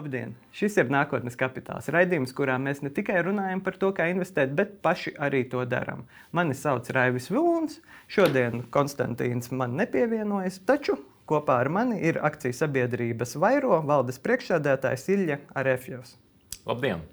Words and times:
Labdien! 0.00 0.30
Šis 0.56 0.78
ir 0.80 0.88
nākotnes 0.88 1.34
kapitāls 1.36 1.90
raidījums, 1.92 2.30
kurā 2.32 2.54
mēs 2.56 2.78
ne 2.80 2.88
tikai 2.96 3.18
runājam 3.26 3.60
par 3.60 3.74
to, 3.82 3.90
kā 3.92 4.06
investēt, 4.08 4.54
bet 4.56 4.78
paši 4.80 5.12
arī 5.26 5.42
to 5.52 5.60
darām. 5.68 6.06
Mani 6.32 6.56
sauc 6.56 6.88
Raivis 6.96 7.28
Vilons. 7.28 7.82
Šodien 8.08 8.64
Konstantīns 8.72 9.52
man 9.52 9.76
nepievienojas, 9.76 10.56
taču 10.64 10.96
kopā 11.28 11.60
ar 11.66 11.68
mani 11.76 12.00
ir 12.00 12.22
akciju 12.24 12.56
sabiedrības 12.62 13.36
Vairo 13.44 13.82
valdes 13.92 14.22
priekšsēdētājs 14.24 15.08
Ilja 15.12 15.42
Arefjovs. 15.52 16.16
Labdien! 16.64 17.04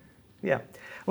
Jā. 0.48 0.62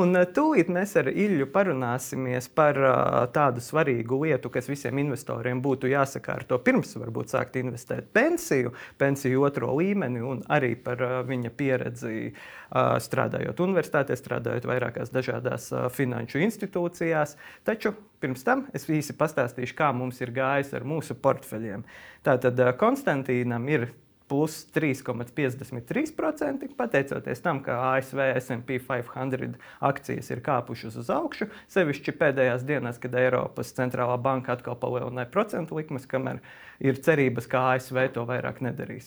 Un 0.00 0.16
eh, 0.16 0.26
tūlīt 0.36 0.68
mēs 0.72 0.94
ar 1.00 1.08
Ilju 1.08 1.48
parunāsimies 1.52 2.48
par 2.56 2.78
uh, 2.80 2.92
tādu 3.32 3.62
svarīgu 3.64 4.18
lietu, 4.22 4.50
kas 4.52 4.68
visiem 4.68 5.00
investoriem 5.02 5.60
būtu 5.64 5.90
jāsakārto 5.90 6.58
pirms 6.64 6.94
varbūt 7.00 7.32
sākt 7.32 7.58
investēt 7.60 8.10
pensiju, 8.16 8.74
pensiju 9.00 9.44
otro 9.48 9.72
līmeni 9.76 10.20
un 10.24 10.42
arī 10.52 10.74
par 10.76 11.04
uh, 11.04 11.18
viņa 11.26 11.52
pieredzi 11.56 12.32
strādājot 12.66 13.60
universitātē, 13.62 14.16
strādājot 14.18 14.64
vairākās 14.66 15.12
dažādās 15.14 15.68
finanšu 15.94 16.40
institūcijās. 16.42 17.36
Taču 17.62 17.92
pirms 18.18 18.42
tam 18.42 18.64
es 18.74 18.88
īsi 18.90 19.14
pastāstīšu, 19.14 19.76
kā 19.78 19.92
mums 19.94 20.18
ir 20.18 20.34
gājis 20.34 20.74
ar 20.74 20.82
mūsu 20.88 21.14
portfeļiem. 21.14 21.86
Tātad 22.26 22.58
Konstantīnam 22.80 23.70
ir 23.70 23.86
plus 24.28 24.66
3,53%, 24.74 26.74
pateicoties 26.76 27.42
tam, 27.42 27.62
ka 27.62 27.92
ASV 27.92 28.20
SP 28.42 28.78
500 28.88 29.54
akcijas 29.86 30.30
ir 30.34 30.42
kāpušas 30.46 30.98
uz 31.02 31.10
augšu. 31.14 31.48
Sevišķi 31.72 32.16
pēdējās 32.18 32.66
dienās, 32.66 32.98
kad 33.02 33.14
Eiropas 33.18 33.74
centrālā 33.76 34.16
banka 34.22 34.56
atkal 34.56 34.76
palielināja 34.80 35.30
procentu 35.30 35.78
likmes, 35.78 36.08
kamēr 36.10 36.42
ir 36.82 36.94
cerības, 37.02 37.46
ka 37.50 37.56
ASV 37.74 37.96
to 38.16 38.22
vairāk 38.28 38.56
nedarīs. 38.66 39.06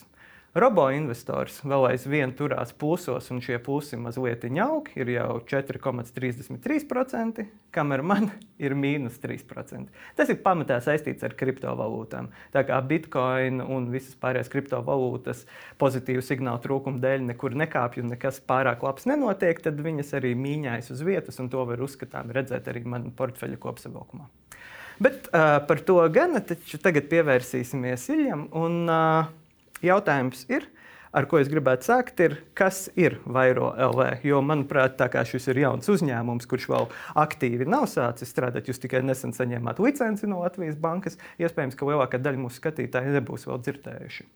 Robo-investors 0.50 1.60
vēl 1.62 1.84
aizvien 1.92 2.32
turās 2.34 2.72
plusos, 2.74 3.28
un 3.30 3.38
šie 3.38 3.60
plusi 3.62 3.94
mazliet 3.94 4.42
aug, 4.58 4.88
ir 4.98 5.12
jau 5.14 5.36
4,33%, 5.46 7.44
kamēr 7.70 8.02
man 8.02 8.26
ir 8.64 8.74
mīnus 8.74 9.20
3%. 9.22 9.86
Tas 10.18 10.32
ir 10.32 10.40
pamatā 10.42 10.80
saistīts 10.82 11.22
ar 11.22 11.36
kriptovalūtām. 11.38 12.32
Tā 12.50 12.64
kā 12.66 12.80
bitkoina 12.82 13.62
un 13.70 13.86
visas 13.94 14.18
pārējās 14.18 14.50
kriptovalūtas 14.50 15.46
pozitīvu 15.78 16.26
signālu 16.26 16.58
trūkuma 16.66 16.98
dēļ 16.98 17.30
nekur 17.30 17.54
nekāpj 17.54 18.02
un 18.02 18.10
nekas 18.16 18.42
pārāk 18.42 18.82
labs 18.82 19.06
nenotiek, 19.06 19.62
tad 19.62 19.78
viņas 19.78 20.16
arī 20.18 20.34
mīņājas 20.34 20.90
uz 20.96 21.06
vietas, 21.06 21.38
un 21.38 21.46
to 21.52 21.62
var 21.68 21.78
uzskatām 21.86 22.34
redzēt 22.34 22.66
arī 22.66 22.82
manā 22.90 23.14
portfeļa 23.14 23.62
kopsavilkumā. 23.62 24.26
Bet 25.00 25.30
uh, 25.30 25.62
par 25.64 25.78
to 25.86 26.02
gan 26.12 26.34
tagad 26.42 27.06
pievērsīsimies 27.08 28.02
Iljam. 28.12 28.50
Un, 28.52 28.82
uh, 28.90 29.30
Jautājums 29.84 30.44
ir, 30.52 30.66
ar 31.16 31.26
ko 31.30 31.40
es 31.40 31.48
gribētu 31.50 31.88
sākt, 31.88 32.20
ir, 32.22 32.36
kas 32.58 32.84
ir 33.00 33.16
Vairo 33.24 33.70
LV. 33.74 34.20
Jo, 34.26 34.42
manuprāt, 34.44 34.98
tā 35.00 35.08
kā 35.12 35.24
šis 35.26 35.48
ir 35.50 35.62
jauns 35.64 35.88
uzņēmums, 35.90 36.46
kurš 36.50 36.68
vēl 36.70 36.90
aktīvi 37.22 37.66
nav 37.68 37.88
sācis 37.90 38.30
strādāt, 38.30 38.68
jūs 38.70 38.82
tikai 38.82 39.00
nesen 39.06 39.34
saņēmāt 39.36 39.80
licenci 39.82 40.28
no 40.30 40.42
Latvijas 40.44 40.78
bankas, 40.80 41.18
iespējams, 41.40 41.78
ka 41.78 41.88
lielākā 41.88 42.20
daļa 42.22 42.44
mūsu 42.44 42.60
skatītāju 42.60 43.16
nebūs 43.16 43.48
vēl 43.48 43.64
dzirdējuši. 43.64 44.28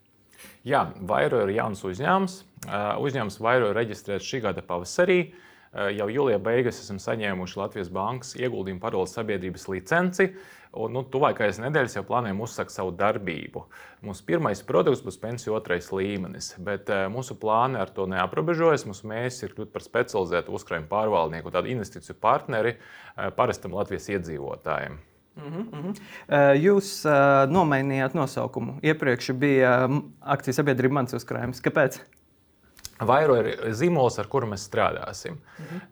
Jā, 0.66 0.86
Vairo 1.04 1.44
ir 1.44 1.54
jauns 1.58 1.84
uzņēmums. 1.84 2.36
Uzņēmums 3.04 3.40
Vairo 3.44 3.70
ir 3.70 3.78
reģistrēts 3.78 4.28
šī 4.28 4.42
gada 4.44 4.64
pavasarī. 4.64 5.18
Jau 5.74 6.06
jūlijā 6.06 6.38
beigās 6.42 6.78
esam 6.78 7.00
saņēmuši 7.02 7.58
Latvijas 7.58 7.88
Bankas 7.92 8.34
ieguldījumu 8.38 8.82
paroles 8.82 9.14
sabiedrības 9.16 9.66
licenci. 9.72 10.28
Un, 10.75 10.91
nu, 10.97 11.05
tuvākajās 11.06 11.61
nedēļās 11.62 11.94
jau 11.98 12.03
plānojam 12.08 12.41
uzsākt 12.42 12.75
savu 12.75 12.91
darbību. 12.98 13.62
Mūsu 14.05 14.25
pirmais 14.27 14.62
produkts 14.67 15.05
būs 15.06 15.20
pensiju 15.22 15.55
otrais 15.58 15.91
līmenis, 15.94 16.55
bet 16.67 16.90
uh, 16.90 17.07
mūsu 17.12 17.36
plāni 17.39 17.79
ar 17.79 17.92
to 17.95 18.08
neaprobežojas. 18.11 18.86
Mūsu 18.89 19.07
mērķis 19.11 19.46
ir 19.46 19.55
kļūt 19.55 19.73
par 19.74 19.86
specializētu 19.86 20.55
uzkrājumu 20.58 20.90
pārvaldnieku, 20.90 21.55
tādu 21.55 21.70
investīciju 21.74 22.18
partneri 22.20 22.74
uh, 22.74 23.30
parastam 23.36 23.77
Latvijas 23.79 24.11
iedzīvotājiem. 24.17 24.98
Mm 25.34 25.67
-hmm. 25.73 25.95
Jūs 26.63 27.02
nomainījāt 27.51 28.14
nosaukumu. 28.14 28.77
Iepriekš 28.83 29.33
bija 29.33 29.89
akcijas 30.20 30.61
sabiedrība 30.61 30.95
mans 31.01 31.14
uzkrājums. 31.18 31.58
Kāpēc? 31.58 31.98
Vairo 33.02 33.34
ir 33.40 33.48
zīmols, 33.74 34.20
ar 34.22 34.28
kuru 34.30 34.46
mēs 34.52 34.68
strādāsim. 34.68 35.40
Mhm. 35.58 35.82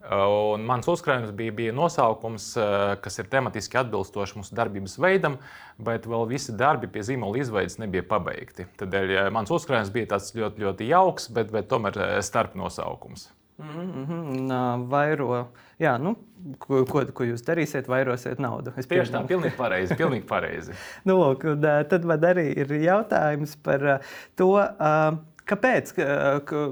Un 0.54 0.66
mans 0.68 0.86
uzkrājums 0.86 1.32
bija, 1.34 1.52
bija 1.52 1.74
nosaukums, 1.74 2.52
eh, 2.56 2.96
kas 3.02 3.18
ir 3.18 3.26
tematiski 3.32 3.80
atbilstošs 3.80 4.36
mūsu 4.38 4.54
darbības 4.54 4.98
veidam, 5.02 5.38
bet 5.78 6.06
vēl 6.06 6.28
visi 6.28 6.52
darbi 6.52 6.86
pie 6.86 7.02
zīmola 7.02 7.42
izveides 7.42 7.78
nebija 7.78 8.06
pabeigti. 8.06 8.66
Tādēļ 8.78 9.10
eh, 9.16 9.30
mans 9.30 9.50
uzkrājums 9.50 9.91
bija 9.91 10.14
tāds 10.14 10.32
ļoti, 10.34 10.62
ļoti 10.62 10.88
jauks, 10.88 11.28
bet, 11.28 11.50
bet 11.50 11.68
tomēr 11.68 11.98
eh, 11.98 12.20
starp 12.22 12.54
nosaukums. 12.54 13.30
Mm 13.58 14.06
-hmm. 14.08 14.86
Vairo, 14.88 15.48
jā, 15.78 15.98
nu, 15.98 16.16
ko, 16.58 16.84
ko, 16.84 17.04
ko 17.14 17.24
jūs 17.24 17.42
darīsiet? 17.46 17.86
Vairosiet 17.88 18.38
naudu. 18.38 18.72
Es 18.76 18.86
Tieši 18.86 19.12
tā, 19.12 19.26
pilnīgi 19.26 19.56
pareizi. 19.56 19.94
Pilnīgi 19.94 20.26
pareizi. 20.34 20.72
nu, 21.04 21.18
lūk, 21.18 21.44
un, 21.52 21.60
tad 21.60 22.04
man 22.04 22.20
arī 22.20 22.56
ir 22.56 22.72
jautājums 22.72 23.56
par 23.62 24.00
to. 24.36 24.50
Uh, 24.54 25.31
Kāpēc, 25.48 25.91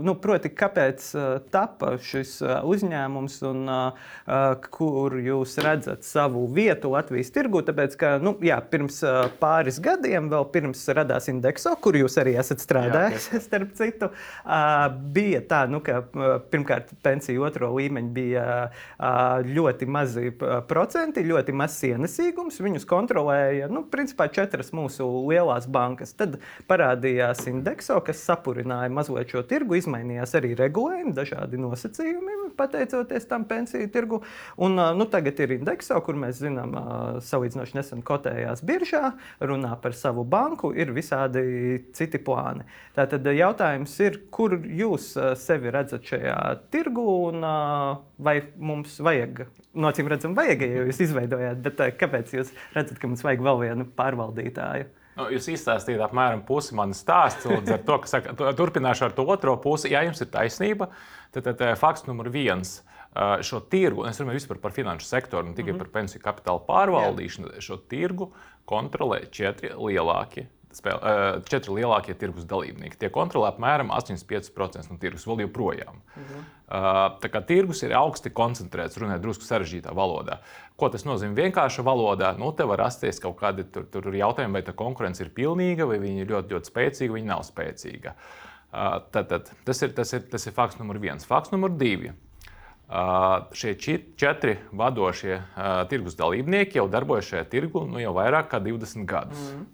nu, 0.06 0.14
proti, 0.22 0.50
kāpēc 0.54 1.06
tapa 1.50 1.96
šis 2.06 2.36
uzņēmums 2.70 3.38
un 3.48 3.64
kur 4.70 5.16
jūs 5.18 5.56
redzat 5.64 6.06
savu 6.06 6.44
vietu 6.54 6.92
Latvijas 6.94 7.32
tirgu? 7.34 7.64
Tāpēc, 7.66 7.96
ka 7.98 8.12
nu, 8.22 8.36
jā, 8.46 8.60
pirms 8.70 9.00
pāris 9.42 9.80
gadiem, 9.82 10.28
vēl 10.30 10.46
pirms 10.54 10.84
radās 10.94 11.26
indekso, 11.32 11.72
kur 11.82 11.98
jūs 11.98 12.14
arī 12.22 12.36
esat 12.40 12.62
strādājis, 12.62 13.26
jā, 13.34 13.40
starp 13.48 13.74
citu, 13.78 14.10
bija 15.18 15.42
tā, 15.50 15.64
nu, 15.70 15.82
ka 15.84 16.04
pirmkārt 16.52 16.94
pensiju 17.02 17.48
otro 17.48 17.72
līmeņu 17.74 18.14
bija 18.14 18.46
ļoti 19.50 19.90
mazi 19.90 20.30
procenti, 20.70 21.26
ļoti 21.26 21.56
mazs 21.58 21.88
ienesīgums. 21.90 22.62
Viņus 22.62 22.86
kontrolēja 22.88 23.66
nu, 23.72 23.82
principā 23.90 24.30
četras 24.30 24.70
mūsu 24.76 25.08
lielās 25.26 25.66
bankas. 25.70 26.14
Tad 26.14 26.38
parādījās 26.70 27.46
indekso, 27.50 27.98
kas 28.06 28.22
sapura 28.22 28.59
apstiprināja 28.60 28.90
mazliet 28.92 29.30
šo 29.30 29.42
tirgu, 29.48 29.76
izmainījās 29.78 30.34
arī 30.36 30.54
regulējumi, 30.58 31.14
dažādi 31.14 31.58
nosacījumi, 31.60 32.52
pateicoties 32.56 33.26
tam 33.26 33.44
pensiju 33.44 33.88
tirgu. 33.90 34.20
Un, 34.58 34.76
nu, 34.76 35.06
tagad 35.06 35.38
ir 35.40 35.54
indeksa, 35.56 36.00
kur 36.04 36.14
mēs 36.14 36.40
zinām, 36.40 36.74
salīdzinoši 37.24 37.76
nesen 37.76 38.02
kotējās 38.02 38.62
biržā, 38.62 39.14
runā 39.40 39.76
par 39.80 39.94
savu 39.94 40.24
banku, 40.24 40.72
ir 40.74 40.92
visādi 40.92 41.80
citi 41.92 42.18
plāni. 42.18 42.66
Tātad 42.96 43.26
jautājums 43.26 43.96
ir, 44.00 44.20
kur 44.30 44.58
jūs 44.60 45.14
sevi 45.40 45.72
redzat 45.72 46.04
šajā 46.04 46.38
tirgu 46.70 47.06
un 47.30 47.48
vai 48.20 48.40
mums 48.56 48.98
vajag, 49.00 49.46
nocīm 49.74 50.10
redzam, 50.10 50.36
vajag, 50.36 50.66
ja 50.66 50.86
jūs 50.86 51.04
izveidojāt, 51.06 51.60
bet 51.64 51.84
kāpēc 52.00 52.34
jūs 52.36 52.54
redzat, 52.74 52.98
ka 53.00 53.08
mums 53.08 53.24
vajag 53.24 53.44
vēl 53.46 53.62
vienu 53.64 53.92
pārvaldītāju? 53.96 54.90
Nu, 55.18 55.26
jūs 55.34 55.48
izstāstījāt 55.52 56.04
apmēram 56.06 56.44
pusi 56.46 56.76
manas 56.78 57.02
ar 57.08 57.82
to, 57.86 57.98
ka 57.98 58.10
saka, 58.10 58.34
turpināšu 58.56 59.08
ar 59.08 59.16
to 59.16 59.26
otro 59.26 59.56
pusi. 59.60 59.90
Jā, 59.92 60.04
jums 60.06 60.22
ir 60.22 60.30
taisnība. 60.30 60.90
Tad, 61.34 61.44
tad 61.44 61.60
eh, 61.66 61.74
fakts 61.78 62.06
numur 62.06 62.30
viens. 62.30 62.80
Eh, 63.10 63.42
šo 63.42 63.60
tirgu, 63.60 64.06
es 64.06 64.20
runāju 64.22 64.38
vispār 64.38 64.62
par 64.62 64.74
finanšu 64.76 65.08
sektoru, 65.08 65.48
ne 65.48 65.54
tikai 65.54 65.72
mm 65.72 65.76
-hmm. 65.76 65.82
par 65.82 66.00
pensiju 66.00 66.22
kapitāla 66.22 66.64
pārvaldīšanu. 66.68 67.54
Jā. 67.54 67.60
Šo 67.60 67.76
tirgu 67.76 68.32
kontrolē 68.64 69.24
četri 69.30 69.74
lielākie 69.74 70.46
spēl, 70.76 70.98
uh, 70.98 71.40
četri 71.50 71.76
lielākie 71.80 72.14
tirgus 72.18 72.46
dalībnieki. 72.48 72.98
Tie 73.00 73.10
kontrolē 73.12 73.50
apmēram 73.50 73.92
85% 73.94 74.90
no 74.92 74.98
tirgus 75.02 75.26
vēl 75.28 75.44
joprojām. 75.46 76.00
Uh, 76.16 77.16
tā 77.22 77.30
kā 77.32 77.42
tirgus 77.46 77.82
ir 77.86 77.96
augsti 77.98 78.32
koncentrēts, 78.34 78.98
runājot 79.00 79.24
drusku 79.24 79.48
sarežģītā 79.48 79.94
valodā. 79.96 80.38
Ko 80.78 80.88
tas 80.92 81.04
nozīmē 81.08 81.46
vienkārša 81.46 81.84
valodā? 81.86 82.32
Nu, 82.38 82.52
te 82.56 82.66
var 82.68 82.80
rasties 82.86 83.20
kaut 83.22 83.40
kādi 83.42 83.66
tur, 83.72 83.88
tur 83.90 84.08
jautājumi, 84.14 84.60
vai 84.60 84.64
tā 84.66 84.76
konkurence 84.76 85.24
ir 85.24 85.34
pilnīga, 85.36 85.88
vai 85.90 85.98
viņi 86.02 86.24
ir 86.24 86.32
ļoti, 86.32 86.56
ļoti 86.56 86.72
spēcīga, 86.72 87.12
vai 87.12 87.20
viņi 87.20 87.32
nav 87.32 87.44
spēcīga. 87.48 88.16
Tad, 88.70 89.24
tad, 89.26 89.50
tas, 89.66 89.80
ir, 89.82 89.92
tas, 89.96 90.12
ir, 90.14 90.26
tas 90.30 90.46
ir 90.46 90.54
fakts 90.54 90.78
numur 90.78 91.00
viens. 91.02 91.26
Fakts 91.26 91.50
numur 91.50 91.74
divi. 91.74 92.12
Uh, 92.90 93.46
šie 93.54 93.76
četri 94.18 94.56
vadošie 94.74 95.36
uh, 95.36 95.66
tirgus 95.86 96.16
dalībnieki 96.18 96.80
jau 96.80 96.88
darbojas 96.90 97.28
šajā 97.28 97.44
tirgu 97.46 97.84
nu, 97.86 98.00
jau 98.02 98.10
vairāk 98.16 98.48
kā 98.50 98.58
20 98.64 99.06
gadus. 99.06 99.44
Mm. 99.54 99.68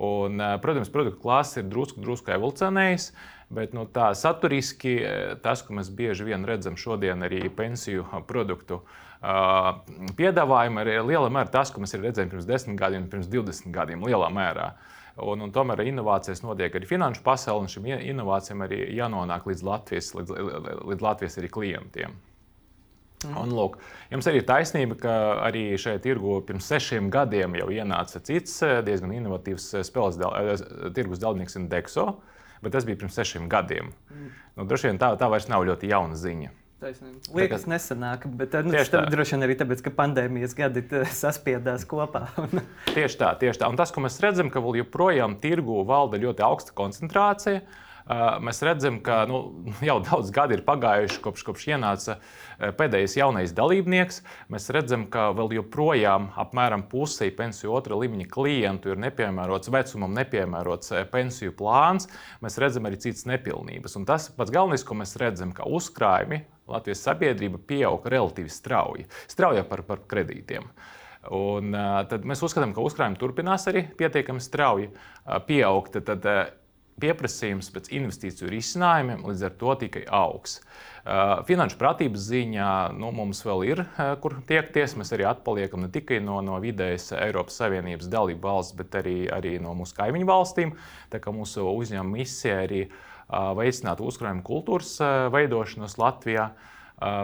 Un, 0.00 0.40
protams, 0.62 0.88
produktu 0.92 1.20
klāsts 1.20 1.60
ir 1.60 1.68
drusku, 1.68 2.00
drusku 2.00 2.32
evolūcionējis. 2.32 3.10
Bet 3.50 3.74
nu, 3.74 3.82
tā 3.90 4.12
saturiski 4.14 4.94
tas, 5.42 5.64
ko 5.66 5.74
mēs 5.76 5.90
bieži 5.92 6.28
vien 6.28 6.46
redzam 6.46 6.76
šodien 6.78 7.26
arī 7.26 7.42
pensiju 7.50 8.06
produktu 8.28 8.78
uh, 8.78 9.10
piedāvājumā, 9.20 10.84
ir 10.86 11.02
lielā 11.04 11.28
mērā 11.32 11.50
tas, 11.52 11.72
ko 11.72 11.82
mēs 11.82 11.92
redzējām 11.98 12.30
pirms 12.32 12.48
10 12.48 12.78
gadiem, 12.80 13.08
pirms 13.10 13.28
20 13.28 13.74
gadiem. 13.74 14.06
Lielā 14.06 14.30
mērā. 14.32 14.70
Un, 15.20 15.42
un 15.44 15.52
tomēr 15.52 15.82
inovācijas 15.84 16.40
notiek 16.44 16.72
arī 16.72 16.88
finanšu 16.88 17.20
pasaulē, 17.26 17.66
un 17.66 17.68
šīm 17.68 17.90
inovācijām 17.98 18.64
arī 18.64 18.86
jānonāk 18.96 19.44
līdz 19.50 19.64
Latvijas, 19.66 20.14
līdz, 20.16 20.36
līdz 20.88 21.04
Latvijas 21.04 21.36
klientiem. 21.52 22.14
Mm. 23.20 23.36
Un, 23.36 23.50
lūk, 23.52 23.76
jums 24.08 24.28
arī 24.30 24.40
ir 24.40 24.46
taisnība, 24.48 24.96
ka 25.02 25.14
arī 25.44 25.64
šajā 25.80 26.00
tirgu 26.06 26.38
pirms 26.48 26.70
sešiem 26.72 27.10
gadiem 27.12 27.58
jau 27.58 27.66
ienāca 27.74 28.22
cits 28.24 28.54
eh, 28.64 28.78
diezgan 28.86 29.12
inovatīvs 29.18 29.66
eh, 29.76 29.84
spēles 29.84 30.16
dal, 30.20 30.36
eh, 30.40 30.62
tirgus 30.96 31.20
dalībnieks 31.20 31.58
Indexo. 31.60 32.06
bet 32.64 32.72
tas 32.72 32.84
bija 32.84 32.96
pirms 33.00 33.14
sešiem 33.16 33.48
gadiem. 33.48 33.92
Mm. 34.12 34.32
Nu, 34.56 34.64
droši 34.68 34.90
vien 34.90 34.98
tā, 35.00 35.12
tā 35.20 35.28
vairs 35.32 35.48
nav 35.52 35.66
ļoti 35.68 35.92
jauna 35.92 36.16
ziņa. 36.16 36.50
Taisnība. 36.80 37.20
Liekas, 37.36 37.66
kā... 37.66 37.70
nesenāk, 37.74 38.24
bet 38.40 38.56
nu, 38.64 38.72
tas 38.72 38.88
droši 39.12 39.36
vien 39.36 39.44
arī 39.44 39.56
tāpēc, 39.60 39.82
ka 39.84 39.92
pandēmijas 39.98 40.56
gadi 40.56 40.82
saspiedās 41.22 41.84
kopā. 41.88 42.24
tieši 42.96 43.20
tā, 43.20 43.34
tieši 43.40 43.60
tā. 43.60 43.68
Un 43.68 43.76
tas, 43.80 43.92
ko 43.92 44.04
mēs 44.04 44.16
redzam, 44.24 44.48
ka 44.52 44.64
vēl 44.64 44.80
joprojām 44.80 45.36
tirgu 45.42 45.82
valda 45.88 46.20
ļoti 46.20 46.44
augsta 46.46 46.76
koncentrācija. 46.76 47.60
Mēs 48.42 48.58
redzam, 48.66 48.96
ka 49.06 49.22
nu, 49.30 49.38
jau 49.88 50.00
daudz 50.02 50.32
gadi 50.34 50.56
ir 50.56 50.64
pagājuši 50.66 51.20
kopš, 51.22 51.44
kopš 51.46 51.66
ienāca 51.70 52.16
pēdējais 52.58 53.14
jaunais 53.20 53.54
dalībnieks. 53.54 54.22
Mēs 54.50 54.66
redzam, 54.74 55.06
ka 55.12 55.28
vēl 55.36 55.54
joprojām 55.60 56.30
apmēram 56.42 56.82
pusē 56.90 57.30
pensiju 57.36 57.76
otrā 57.78 57.98
līmeņa 58.00 58.26
klientu 58.32 58.90
ir 58.90 59.02
nepiemērots 59.06 59.70
vecumam, 59.70 60.16
nepiemērots 60.18 60.94
pensiju 61.12 61.54
plāns. 61.58 62.10
Mēs 62.42 62.58
redzam 62.62 62.90
arī 62.90 62.98
citas 63.00 63.28
nepilnības. 63.30 63.94
Un 64.00 64.08
tas 64.10 64.26
pats 64.34 64.54
galvenais, 64.54 64.86
ko 64.86 64.98
mēs 64.98 65.14
redzam, 65.20 65.54
ka 65.54 65.68
uzkrājumi 65.70 66.42
Latvijas 66.70 67.04
sabiedrība 67.06 67.62
pieauga 67.66 68.10
relatīvi 68.12 68.50
strauji, 68.50 69.06
straujāk 69.30 69.70
par, 69.70 69.84
par 69.86 70.02
kredītiem. 70.10 70.66
Un, 71.36 71.74
tad 72.08 72.24
mēs 72.26 72.40
uzskatām, 72.46 72.72
ka 72.72 72.82
uzkrājumi 72.82 73.18
turpinās 73.20 73.66
arī 73.70 73.84
pietiekami 73.98 74.40
strauji 74.42 74.88
pieaugt. 75.46 75.98
Tad, 75.98 76.24
tad 76.24 76.59
pieprasījums 77.00 77.72
pēc 77.74 77.90
investīciju 77.96 78.50
risinājumiem 78.52 79.26
līdz 79.26 79.44
ar 79.48 79.58
to 79.60 79.74
tikai 79.84 80.04
augs. 80.06 80.60
Uh, 81.00 81.40
finanšu 81.48 81.78
pratības 81.80 82.26
ziņā 82.28 82.70
nu, 83.00 83.08
mums 83.16 83.40
vēl 83.46 83.64
ir, 83.70 83.84
uh, 83.84 84.14
kur 84.20 84.36
tiekties. 84.46 84.98
Mēs 85.00 85.14
arī 85.16 85.24
atpaliekam 85.30 85.86
ne 85.86 85.88
tikai 85.92 86.20
no, 86.20 86.42
no 86.44 86.58
vidējas 86.60 87.14
Eiropas 87.16 87.56
Savienības 87.62 88.10
dalību 88.12 88.44
valsts, 88.44 88.76
bet 88.76 88.98
arī, 89.00 89.22
arī 89.32 89.56
no 89.62 89.72
mūsu 89.78 89.96
kaimiņu 89.96 90.28
valstīm. 90.28 90.74
Tā 91.10 91.22
kā 91.24 91.32
mūsu 91.32 91.64
uzņēmuma 91.72 92.20
misija 92.20 92.60
arī 92.66 92.84
ir 92.84 92.98
veicināt 93.30 94.02
uzkrājumu 94.02 94.44
kultūras 94.46 94.96
veidošanos 95.32 95.98
Latvijā. 96.00 96.50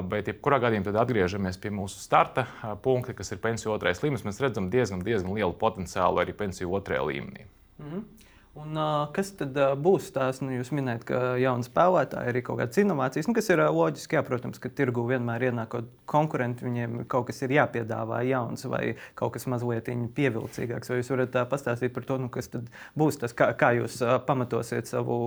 Bet, 0.09 0.31
jebkurā 0.31 0.57
gadījumā, 0.63 0.87
tad 0.89 0.97
atgriežamies 1.03 1.59
pie 1.61 1.69
mūsu 1.75 2.01
starta 2.01 2.47
punkta, 2.81 3.13
kas 3.13 3.35
ir 3.35 3.43
pensiju 3.43 3.75
otrais 3.75 4.01
līmenis. 4.01 4.25
Mēs 4.25 4.41
redzam 4.41 4.71
diezgan, 4.73 5.03
diezgan 5.05 5.35
lielu 5.37 5.53
potenciālu 5.61 6.23
arī 6.23 6.33
pensiju 6.37 6.73
otrajā 6.79 7.03
līmenī. 7.05 7.45
Mm 7.77 7.91
-hmm. 7.91 8.07
Un, 8.57 8.77
uh, 8.77 9.11
kas 9.13 9.35
tad 9.37 9.57
uh, 9.61 9.75
būs 9.77 10.07
tās? 10.15 10.39
Nu, 10.41 10.49
jūs 10.55 10.71
minējat, 10.73 11.03
ka 11.05 11.19
jauni 11.37 11.67
spēlētāji 11.67 12.33
ir 12.33 12.39
kaut 12.47 12.57
kādas 12.63 12.79
inovācijas, 12.81 13.27
nu, 13.29 13.35
kas 13.37 13.51
ir 13.53 13.61
uh, 13.61 13.69
loģiski. 13.69 14.17
Jā, 14.17 14.23
protams, 14.25 14.61
ka 14.63 14.71
tirgu 14.73 15.03
vienmēr 15.11 15.51
ienāk 15.51 15.75
konkurenti, 16.09 16.65
viņiem 16.65 17.03
kaut 17.13 17.27
kas 17.29 17.43
ir 17.45 17.53
jāpiedāvā 17.53 18.23
jauns 18.25 18.65
vai 18.73 18.95
kaut 19.19 19.35
kas 19.35 19.45
mazliet 19.53 19.91
pievilcīgāks. 20.17 20.89
Vai 20.89 20.97
jūs 21.03 21.11
varat 21.13 21.37
uh, 21.37 21.45
pastāstīt 21.51 21.93
par 21.93 22.07
to, 22.09 22.17
nu, 22.23 22.31
kas 22.33 22.49
būs 22.97 23.21
tas, 23.21 23.35
kā, 23.37 23.51
kā 23.61 23.75
jūs 23.77 23.99
uh, 24.01 24.15
pamatosiet 24.25 24.89
savu, 24.89 25.19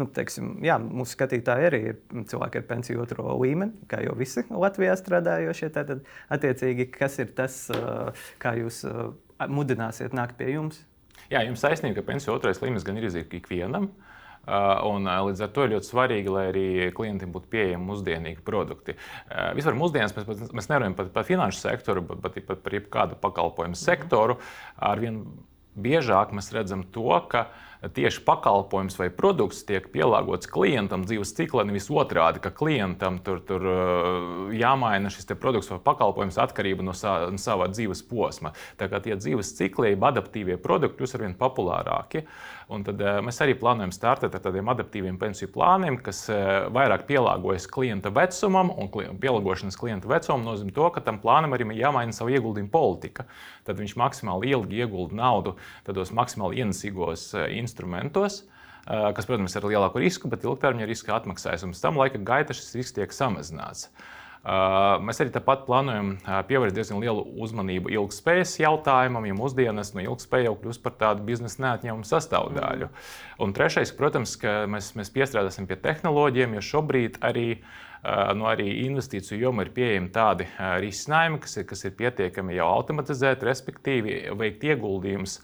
nu, 0.00 0.06
teiksim, 0.16 0.54
jā, 0.64 0.78
mūsu 0.80 1.12
skatītāji 1.18 1.68
arī 1.68 1.82
ir 1.90 1.98
cilvēki 2.30 2.62
ar 2.62 2.64
pensiju 2.70 3.02
otro 3.04 3.34
līmeni, 3.42 3.84
kā 3.90 4.00
jau 4.06 4.16
visi 4.16 4.46
Latvijā 4.48 4.94
strādājošie. 4.96 5.68
Tātad, 5.76 6.08
attiecīgi, 6.32 6.88
kas 6.96 7.20
ir 7.20 7.36
tas, 7.36 7.66
uh, 7.76 8.24
kā 8.40 8.56
jūs 8.62 8.80
uh, 8.88 9.12
mudināsiet 9.52 10.16
nākt 10.16 10.40
pie 10.40 10.54
jums? 10.54 10.80
Jā, 11.30 11.44
jums 11.46 11.62
taisnība, 11.62 12.00
ka 12.00 12.08
pensiju 12.10 12.34
otrais 12.34 12.60
līmenis 12.62 12.86
gan 12.86 12.98
ir 12.98 13.06
izdevīgs 13.08 13.38
ikvienam. 13.42 13.92
Un, 14.42 15.06
līdz 15.06 15.44
ar 15.44 15.50
to 15.54 15.64
ir 15.64 15.76
ļoti 15.76 15.86
svarīgi, 15.86 16.30
lai 16.34 16.48
arī 16.50 16.66
klientiem 16.96 17.30
būtu 17.30 17.46
pieejami 17.52 17.86
mūsdienīgi 17.86 18.42
produkti. 18.42 18.96
Vispār 19.54 19.78
mūsdienās 19.78 20.16
mēs, 20.16 20.48
mēs 20.50 20.70
nerunājam 20.72 20.96
par, 20.98 21.12
par 21.14 21.28
finanšu 21.28 21.62
sektoru, 21.62 22.02
bet, 22.08 22.24
bet 22.24 22.48
pat 22.48 22.64
par 22.64 22.74
jebkādu 22.74 23.20
pakalpojumu 23.22 23.78
sektoru. 23.78 24.40
Arvien 24.82 25.22
biežāk 25.78 26.34
mēs 26.34 26.50
redzam 26.56 26.82
to, 26.90 27.06
ka 27.30 27.46
uh, 27.46 27.71
tieši 27.90 28.22
pakalpojums 28.24 28.94
vai 28.98 29.08
produkts 29.10 29.64
tiek 29.66 29.88
pielāgots 29.90 30.46
klientam 30.50 31.02
dzīves 31.06 31.34
ciklā, 31.34 31.64
nevis 31.66 31.88
otrādi, 31.90 32.38
ka 32.42 32.52
klientam 32.54 33.18
tur, 33.26 33.42
tur 33.46 33.66
jāmaina 34.54 35.10
šis 35.10 35.26
produkts 35.34 35.72
vai 35.72 35.80
pakalpojums 35.82 36.38
atkarībā 36.44 36.86
no, 36.86 36.94
sa, 36.94 37.16
no 37.32 37.42
sava 37.42 37.66
dzīves 37.72 38.04
posma. 38.06 38.54
Tā 38.78 38.86
kā 38.92 39.02
tie 39.02 39.18
dzīves 39.18 39.54
cikli, 39.58 39.96
adaptīvie 39.98 40.60
produkti 40.62 41.00
kļūst 41.00 41.18
arvien 41.18 41.38
populārāki. 41.38 42.26
Un 42.72 42.86
tad 42.86 43.02
mēs 43.26 43.36
arī 43.44 43.56
plānojam 43.58 43.90
startēt 43.92 44.36
ar 44.38 44.40
tādiem 44.46 44.70
adaptīviem 44.72 45.18
pensiju 45.20 45.50
plāniem, 45.52 45.98
kas 46.00 46.24
vairāk 46.72 47.04
pielāgojas 47.10 47.66
klienta 47.68 48.12
vecumam, 48.14 48.70
un 48.78 48.88
pielāgošanas 49.20 49.76
klienta 49.76 50.08
vecumam 50.08 50.46
nozīmē 50.46 50.72
to, 50.72 50.86
ka 50.94 51.02
tam 51.04 51.18
plānam 51.20 51.52
arī 51.52 51.66
jāmaina 51.76 52.14
savu 52.16 52.32
ieguldījumu 52.32 52.72
politika. 52.72 53.26
Tad 53.66 53.82
viņš 53.82 53.96
maksimāli 54.00 54.54
ilgi 54.54 54.80
iegulda 54.80 55.18
naudu 55.18 55.56
tādos 55.84 56.14
maksimāli 56.16 56.62
ienesīgos 56.62 57.28
instrumentos 57.50 57.71
instrumentos, 57.72 58.42
kas, 58.86 59.28
protams, 59.28 59.56
ir 59.56 59.64
ar 59.64 59.70
lielāku 59.72 60.02
risku, 60.02 60.28
bet 60.28 60.44
ilgtermiņa 60.44 60.90
riska 60.90 61.16
atmaksājas. 61.16 61.64
Un 61.64 61.72
pēc 61.72 61.84
tam 61.84 62.00
laika 62.00 62.20
gaitā 62.20 62.56
šis 62.56 62.74
risks 62.76 62.98
tiek 62.98 63.14
samazināts. 63.16 63.88
Mēs 64.42 65.20
arī 65.22 65.30
tāpat 65.30 65.60
plānojam 65.68 66.16
pievērst 66.48 66.74
diezgan 66.74 66.98
lielu 66.98 67.22
uzmanību 67.44 67.92
ilgspējas 67.94 68.56
jautājumam, 68.58 69.28
jo 69.28 69.36
mūsdienās 69.38 69.92
no 69.94 70.02
ilgspēja 70.02 70.48
jau 70.48 70.56
kļūst 70.64 70.82
par 70.82 70.96
tādu 70.98 71.22
biznesa 71.28 71.62
neatņemumu 71.62 72.08
sastāvdaļu. 72.08 72.88
Mm. 72.90 73.36
Un 73.46 73.54
trešais, 73.54 73.94
protams, 73.94 74.34
ka 74.42 74.64
mēs, 74.66 74.96
mēs 74.98 75.14
piestrādāsim 75.14 75.70
pie 75.70 75.78
tehnoloģiem, 75.84 76.58
jo 76.58 76.64
šobrīd 76.72 77.20
arī 77.22 77.46
nu, 78.34 78.48
arī 78.50 78.66
investīciju 78.88 79.44
jomā 79.44 79.68
ir 79.68 79.72
pieejami 79.76 80.10
tādi 80.10 80.48
risinājumi, 80.58 81.38
kas 81.46 81.60
ir, 81.60 81.68
kas 81.70 81.86
ir 81.86 81.94
pietiekami 82.02 82.58
jau 82.58 82.66
automatizēti, 82.80 83.46
respektīvi 83.46 84.18
veikt 84.42 84.66
ieguldījumus 84.72 85.38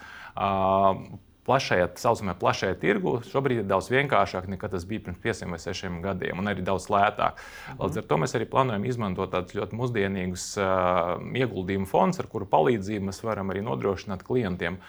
plašajā, 1.49 1.89
saucamajā 1.99 2.37
plašajā 2.43 2.77
tirgu 2.83 3.17
šobrīd 3.29 3.63
ir 3.63 3.69
daudz 3.69 3.91
vienkāršāk 3.93 4.47
nekā 4.53 4.71
tas 4.73 4.87
bija 4.89 5.07
pirms 5.09 5.23
pieciem 5.25 5.57
vai 5.57 5.61
sešiem 5.63 5.99
gadiem, 6.05 6.39
un 6.39 6.53
arī 6.53 6.65
daudz 6.67 6.91
lētāk. 6.93 7.41
Mhm. 7.41 7.83
Līdz 7.83 8.03
ar 8.03 8.09
to 8.13 8.21
mēs 8.23 8.37
arī 8.39 8.49
plānojam 8.53 8.87
izmantot 8.89 9.33
tādus 9.35 9.57
ļoti 9.59 9.81
mūsdienīgus 9.81 10.47
uh, 10.61 11.19
ieguldījumu 11.43 11.89
fondus, 11.89 12.23
ar 12.23 12.31
kuru 12.31 12.49
palīdzību 12.51 13.11
mēs 13.11 13.23
varam 13.25 13.55
arī 13.55 13.65
nodrošināt 13.67 14.25
klientiem 14.27 14.81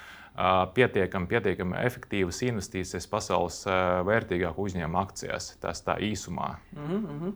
pietiekami, 0.74 1.28
pietiekami 1.28 1.80
efektīvas 1.84 2.42
investīcijas 2.48 3.08
pasaules 3.12 3.64
vērtīgāku 4.08 4.70
uzņēmumu 4.70 5.02
akcijās. 5.02 5.54
Tas 5.60 5.84
tā 5.84 5.98
īsumā. 6.00 6.54
Mm 6.76 7.02
-hmm. 7.06 7.34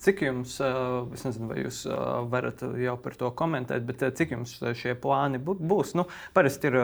Cik 0.00 0.22
jums, 0.26 0.56
es 0.60 1.24
nezinu, 1.26 1.50
vai 1.50 1.60
jūs 1.62 1.82
varat 2.32 2.64
jau 2.82 2.96
par 3.00 3.16
to 3.20 3.30
komentēt, 3.36 3.84
bet 3.88 4.02
cik 4.18 4.34
jums 4.36 4.56
šie 4.78 4.96
plāni 5.00 5.40
būs? 5.42 5.94
Nu, 5.98 6.06
parasti 6.36 6.70
ir 6.70 6.80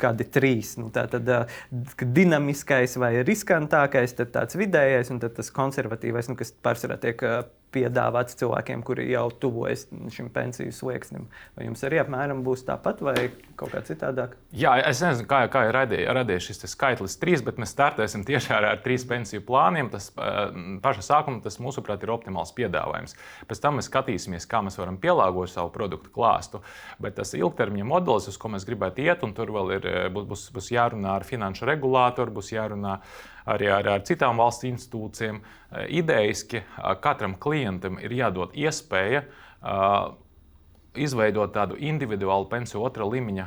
kādi 0.00 0.28
trīs. 0.28 0.76
Nu, 0.80 0.90
tā 0.94 1.06
tad 1.12 1.28
dinamiskais 2.02 2.98
vai 3.00 3.14
riskantākais, 3.26 4.14
tad 4.18 4.34
tāds 4.36 4.58
vidējais 4.60 5.10
un 5.14 5.22
tad 5.22 5.34
tas 5.38 5.50
konservatīvais, 5.54 6.30
nu, 6.30 6.38
kas 6.38 6.54
pārsvarā 6.62 7.00
tiek 7.02 7.26
piedāvāts 7.72 8.36
cilvēkiem, 8.36 8.82
kuri 8.84 9.06
jau 9.08 9.30
tuvojas 9.40 9.86
šim 10.12 10.26
pensiju 10.28 10.74
slieksnim. 10.76 11.22
Vai 11.56 11.64
jums 11.64 11.80
arī 11.88 12.02
apmēram 12.02 12.42
būs 12.44 12.66
tāpat 12.68 13.00
vai 13.00 13.14
kaut 13.56 13.72
kā 13.72 13.80
citādāk? 13.86 14.34
Jā, 14.52 14.74
es 14.90 15.00
nezinu, 15.00 15.24
kā, 15.30 15.46
kā 15.48 15.62
ir 15.70 15.78
radies 16.12 16.50
šis 16.50 16.66
skaitlis 16.68 17.16
trīs, 17.22 17.40
bet 17.40 17.56
mēs 17.56 17.72
startēsim 17.72 18.26
tieši 18.28 18.52
ar, 18.58 18.66
ar 18.74 18.82
trīs 18.84 19.06
pensiju 19.08 19.40
plāniem. 19.48 19.88
Tas 19.94 20.10
paša 20.12 21.06
sākuma, 21.06 21.31
tas 21.40 21.56
mūsuprāt 21.62 22.04
ir 22.04 22.12
optimāls 22.12 22.52
piedāvājums. 22.58 23.16
Pēc 23.48 23.62
tam 23.64 23.78
mēs 23.80 23.88
skatīsimies, 23.88 24.48
kā 24.50 24.60
mēs 24.66 24.76
varam 24.80 25.00
pielāgot 25.00 25.54
savu 25.54 25.72
produktu 25.72 26.12
klāstu. 26.12 26.60
Bet 27.00 27.16
tas 27.16 27.32
ilgtermiņa 27.38 27.88
modelis, 27.88 28.28
uz 28.28 28.36
ko 28.36 28.52
mēs 28.52 28.68
gribētu 28.68 29.06
iet, 29.06 29.24
un 29.24 29.32
tur 29.36 29.54
vēl 29.54 29.76
ir, 29.78 29.90
būs, 30.12 30.50
būs 30.52 30.72
jārunā 30.74 31.16
ar 31.16 31.28
finanšu 31.28 31.70
regulātoru, 31.70 32.36
būs 32.36 32.52
jārunā 32.52 32.98
ar 32.98 33.30
arī 33.48 33.70
ar, 33.72 33.88
ar 33.96 34.04
citām 34.06 34.40
valsts 34.40 34.66
institūcijām. 34.68 35.40
Eh, 35.42 35.86
Idejiski 36.02 36.62
eh, 36.62 36.90
katram 37.02 37.36
klientam 37.40 37.98
ir 38.02 38.14
jādod 38.16 38.54
iespēja 38.58 39.24
eh, 39.24 39.96
izveidot 41.02 41.54
tādu 41.54 41.78
individuālu 41.80 42.50
pensiju 42.50 42.82
otrā 42.84 43.06
līmeņa 43.08 43.46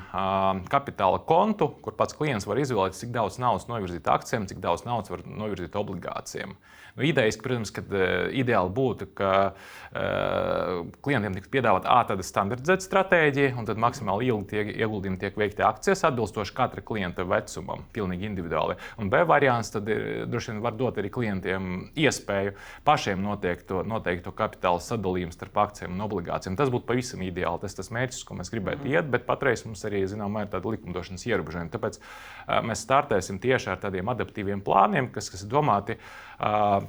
kapitāla 0.65 1.19
kontu, 1.29 1.67
kur 1.85 1.93
pats 1.93 2.17
klients 2.17 2.47
var 2.49 2.57
izvēlēties, 2.57 3.03
cik 3.03 3.11
daudz 3.13 3.37
naudas 3.37 3.67
novirzīt 3.69 4.09
akcijiem, 4.09 4.47
cik 4.49 4.63
daudz 4.63 4.81
naudas 4.87 5.13
var 5.13 5.21
novirzīt 5.29 5.77
obligācijām. 5.77 6.55
Nu, 6.95 7.03
idejas, 7.03 7.35
protams, 7.43 7.73
ka 7.75 7.81
uh, 7.83 8.29
ideāli 8.31 8.71
būtu, 8.71 9.09
ka 9.17 9.31
uh, 9.51 10.85
klientiem 11.03 11.33
tiktu 11.35 11.51
piedāvāta 11.57 11.91
tāda 12.07 12.23
standardizēta 12.23 12.85
stratēģija, 12.85 13.49
un 13.59 13.67
tad 13.67 13.81
maksimāli 13.83 14.29
ilgi 14.29 14.47
tie 14.53 14.63
ieguldījumi 14.77 15.19
tiek 15.19 15.35
veikti 15.35 15.65
akcijas 15.67 16.05
atbilstoši 16.07 16.55
katra 16.55 16.83
klienta 16.85 17.25
vecumam, 17.27 17.83
pilnīgi 17.95 18.29
individuāli. 18.29 18.77
Un 19.03 19.11
B 19.11 19.25
variants 19.27 19.73
tad 19.73 19.91
ir, 19.91 20.23
droši 20.31 20.53
vien 20.53 20.61
var 20.63 20.77
dot 20.79 21.01
arī 21.01 21.11
klientiem 21.11 21.73
iespēju 21.99 22.55
pašiem 22.87 23.19
noteikt 23.25 23.67
to, 23.73 23.83
noteikt 23.83 24.23
to 24.29 24.31
kapitāla 24.35 24.79
sadalījumu 24.79 25.35
starp 25.35 25.59
akcijiem 25.65 25.97
un 25.97 26.07
obligācijām. 26.07 26.55
Tas 26.55 26.71
būtu 26.71 26.87
pavisam 26.87 27.27
ideāli. 27.27 27.59
Tas 27.65 27.75
ir 27.75 27.81
tas 27.81 27.91
mērķis, 27.91 28.23
ko 28.23 28.39
mēs 28.39 28.53
gribētu 28.55 28.85
mm. 28.85 28.95
iet, 28.95 29.11
bet 29.11 29.27
patreiz 29.27 29.65
mums 29.67 29.83
arī 29.83 30.05
zināmā 30.07 30.45
ir 30.45 30.53
tāda 30.55 30.71
likumdošanas 30.71 31.27
ierobežojuma. 31.27 31.73
Tāpēc 31.75 31.99
uh, 31.99 32.63
mēs 32.71 32.87
startēsim 32.87 33.43
tieši 33.43 33.73
ar 33.75 33.83
tādiem 33.83 34.15
adaptīviem 34.15 34.63
plāniem, 34.63 35.11
kas, 35.11 35.27
kas 35.33 35.43
ir 35.43 35.51
domāti. 35.51 35.99
Uh, 36.35 36.84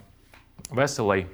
veselai 0.75 1.27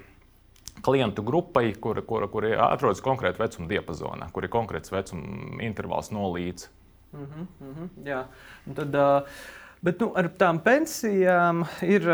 klientu 0.83 1.23
grupai, 1.23 1.73
kur, 1.81 2.03
kur, 2.07 2.27
kur 2.33 2.47
atrodas 2.59 3.03
konkrēti 3.05 3.43
vecuma 3.43 3.69
diapazonā, 3.71 4.31
kur 4.33 4.45
ir 4.45 4.53
konkrēts 4.53 4.93
vecuma 4.93 5.63
intervāls 5.63 6.11
no 6.11 6.31
līdz. 6.33 6.69
Mm 7.13 7.27
-hmm, 7.27 7.47
mm 7.61 7.75
-hmm, 7.75 8.07
jā, 8.09 8.25
un 8.67 8.75
tad. 8.75 8.95
Uh, 8.95 9.29
Bet 9.83 9.99
nu, 9.99 10.13
ar 10.15 10.29
tām 10.39 10.61
pensijām 10.63 11.65
ir 11.83 12.05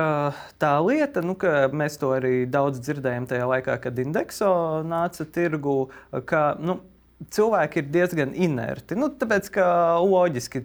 tā 0.56 0.70
lieta, 0.80 1.20
nu, 1.20 1.34
ka 1.34 1.68
mēs 1.68 1.98
to 2.00 2.14
arī 2.16 2.46
daudz 2.48 2.80
dzirdējām 2.80 3.26
tajā 3.28 3.48
laikā, 3.50 3.74
kad 3.82 3.98
indekso 4.00 4.48
nāca 4.88 5.26
tirgu. 5.28 5.90
Ka, 6.24 6.56
nu, 6.64 6.78
cilvēki 7.18 7.80
ir 7.82 7.88
diezgan 7.90 8.32
inerti. 8.38 8.94
Nu, 8.98 9.08
tāpēc, 9.18 9.48
ka 9.54 9.66
loģiski 10.04 10.62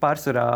pārsvarā 0.00 0.46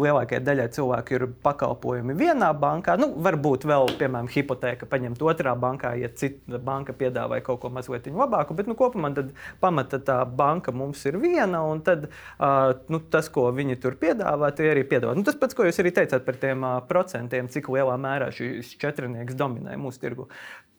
lielākajai 0.00 0.40
daļai 0.44 0.66
cilvēku 0.72 1.16
ir 1.16 1.24
pakalpojumi 1.44 2.16
vienā 2.16 2.48
bankā. 2.56 2.96
Nu, 3.00 3.10
varbūt 3.20 3.66
vēl, 3.68 3.92
piemēram, 4.00 4.30
hipoteka 4.32 4.88
paņemt 4.90 5.20
otrā 5.20 5.52
bankā, 5.60 5.92
ja 6.00 6.08
cita 6.16 6.60
banka 6.64 6.94
piedāvāja 6.96 7.44
kaut 7.46 7.60
ko 7.64 7.72
mazliet 7.74 8.08
labāku. 8.08 8.56
Bet 8.56 8.70
nu, 8.70 8.76
kopumā 8.78 9.12
pamata 9.60 10.00
tā 10.04 10.22
banka 10.24 10.72
mums 10.72 11.04
ir 11.08 11.18
viena, 11.20 11.60
un 11.68 11.82
tad, 11.84 12.08
uh, 12.38 12.72
nu, 12.92 13.02
tas, 13.12 13.28
ko 13.32 13.50
viņi 13.56 13.76
tur 13.82 13.98
piedāvā, 14.00 14.52
tie 14.56 14.70
arī 14.72 14.86
piedāvā. 14.88 15.12
Nu, 15.18 15.26
tas 15.26 15.36
pats, 15.40 15.56
ko 15.56 15.68
jūs 15.68 15.82
arī 15.82 15.92
teicāt 15.96 16.24
par 16.24 16.40
tiem 16.40 16.64
uh, 16.64 16.78
procentiem, 16.88 17.52
cik 17.52 17.68
lielā 17.74 17.98
mērā 18.00 18.30
šis 18.34 18.72
četrnieks 18.80 19.36
dominē 19.36 19.76
mūsu 19.80 20.00
tirgu. 20.00 20.30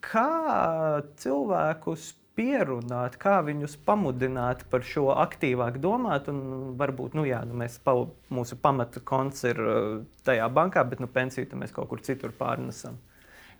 Kā 0.01 0.25
cilvēkus 1.21 2.15
pierunāt, 2.37 3.17
kā 3.21 3.39
viņus 3.45 3.77
pamudināt 3.85 4.65
par 4.71 4.85
šo 4.87 5.09
aktīvāk 5.23 5.79
domāt. 5.83 6.29
Un 6.31 6.73
varbūt 6.79 7.15
nu, 7.17 7.25
jā, 7.27 7.43
nu, 7.47 7.57
mēs, 7.61 7.77
pa, 7.83 7.95
mūsu 8.33 8.57
pamata 8.61 9.03
konts 9.03 9.45
ir 9.49 9.61
uh, 9.61 10.01
tajā 10.27 10.49
bankā, 10.53 10.83
bet 10.87 11.03
nu, 11.03 11.09
pensiju 11.11 11.59
mēs 11.59 11.75
kaut 11.75 11.91
kur 11.91 12.03
citur 12.05 12.35
pārnesam. 12.37 12.99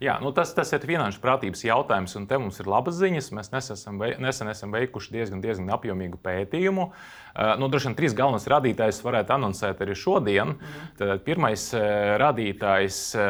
Jā, 0.02 0.16
nu 0.18 0.32
tas, 0.34 0.50
tas 0.56 0.72
ir 0.74 0.82
finanšu 0.82 1.20
prātības 1.22 1.60
jautājums, 1.62 2.16
un 2.18 2.24
te 2.26 2.38
mums 2.40 2.56
ir 2.58 2.66
labas 2.66 2.96
ziņas. 2.98 3.28
Mēs 3.38 3.52
nesam, 3.52 4.00
nesen 4.18 4.50
esam 4.50 4.72
veikuši 4.74 5.14
diezgan, 5.14 5.44
diezgan 5.44 5.70
apjomīgu 5.76 6.18
pētījumu. 6.24 6.88
Uh, 6.88 7.21
nu, 7.58 7.68
droši 7.72 7.88
vien 7.88 7.96
trīs 7.96 8.14
galvenos 8.16 8.46
rādītājus 8.50 9.04
varētu 9.04 9.32
anoncēt 9.36 9.80
arī 9.84 9.94
šodien. 9.96 10.48
Mm. 10.52 10.56
Tad 10.98 11.22
pirmais 11.24 11.74
eh, 11.76 11.80
rādītājs, 12.20 12.96
eh, 13.16 13.20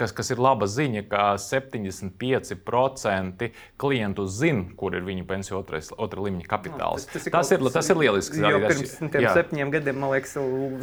kas, 0.00 0.10
kas 0.16 0.30
ir 0.34 0.38
laba 0.42 0.66
ziņa, 0.70 1.02
ka 1.08 1.22
75% 1.40 3.50
klientu 3.80 4.22
zina, 4.28 4.64
kur 4.76 4.90
ir 4.98 5.02
viņu 5.06 5.24
pensiju 5.28 5.58
otrais, 5.62 5.86
otra 5.96 6.20
līmeņa 6.26 6.46
kapitāls. 6.50 7.02
No, 7.06 7.10
tas, 7.14 7.22
tas, 7.24 7.26
ir 7.26 7.32
tas, 7.32 7.50
ir, 7.54 7.58
tas 7.78 7.86
ir 7.88 7.96
lielisks 8.02 8.36
rādītājs. 8.36 8.94
Pirms 9.00 9.32
septiņiem 9.38 9.68
gadiem, 9.72 9.96
man 10.02 10.10
liekas, 10.14 10.32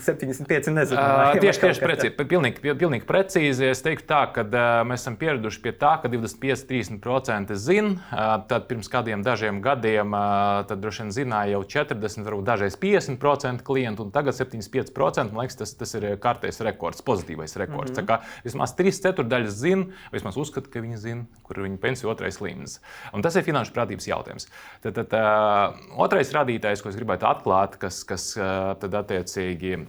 75 0.07 0.73
nezināju. 0.73 1.37
Uh, 1.37 1.41
tieši 1.43 1.59
tieši 1.67 1.81
precīzi, 1.85 2.13
pilnīgi, 2.17 2.57
pilnīgi 2.65 3.05
precīzi. 3.09 3.63
Es 3.75 3.81
teiktu 3.85 4.05
tā, 4.09 4.21
ka 4.33 4.41
mēs 4.87 4.99
esam 5.05 5.15
pieraduši 5.21 5.59
pie 5.63 5.73
tā, 5.77 5.93
ka 6.01 6.07
25-30% 6.11 7.53
zina. 7.61 7.91
Tad 8.49 8.61
pirms 8.69 8.87
kādiem 8.91 9.19
dažiem 9.25 9.61
gadiem 9.61 10.09
tad 10.67 10.77
droši 10.81 10.99
vien 11.05 11.11
zināja 11.13 11.57
jau 11.57 11.63
40. 11.77 12.06
40, 12.07 12.25
varbūt 12.27 12.47
dažreiz 12.47 12.77
50% 12.79 13.63
klientu, 13.67 14.05
un 14.05 14.11
tagad 14.15 14.35
75%. 14.37 15.31
Man 15.33 15.43
liekas, 15.43 15.57
tas, 15.59 15.73
tas 15.77 15.93
ir 15.97 16.07
kārtējs 16.23 16.61
rekords, 16.65 17.03
pozitīvais 17.05 17.57
rekords. 17.59 17.91
Mm 17.91 17.97
-hmm. 17.97 18.07
Kā 18.07 18.43
vismaz 18.45 18.75
3 18.77 19.01
ceturdaļas 19.05 19.59
zina, 19.59 19.85
vismaz 20.11 20.37
uzskata, 20.37 20.69
ka 20.69 20.79
viņi 20.79 20.97
zina, 20.97 21.25
kur 21.43 21.57
ir 21.57 21.67
viņa 21.67 21.77
pensiju 21.77 22.11
otrais 22.11 22.41
līmenis. 22.41 22.79
Un 23.13 23.21
tas 23.21 23.35
ir 23.35 23.43
finanšu 23.43 23.73
prātības 23.73 24.07
jautājums. 24.07 24.47
Tad, 24.81 24.93
tad 24.93 25.13
uh, 25.13 25.75
otrais 25.97 26.31
rādītājs, 26.33 26.81
ko 26.83 26.89
es 26.89 26.95
gribētu 26.95 27.25
atklāt, 27.25 27.77
kas, 27.77 28.03
kas 28.03 28.37
uh, 28.37 28.75
tad 28.79 28.93
attiecīgi 28.93 29.87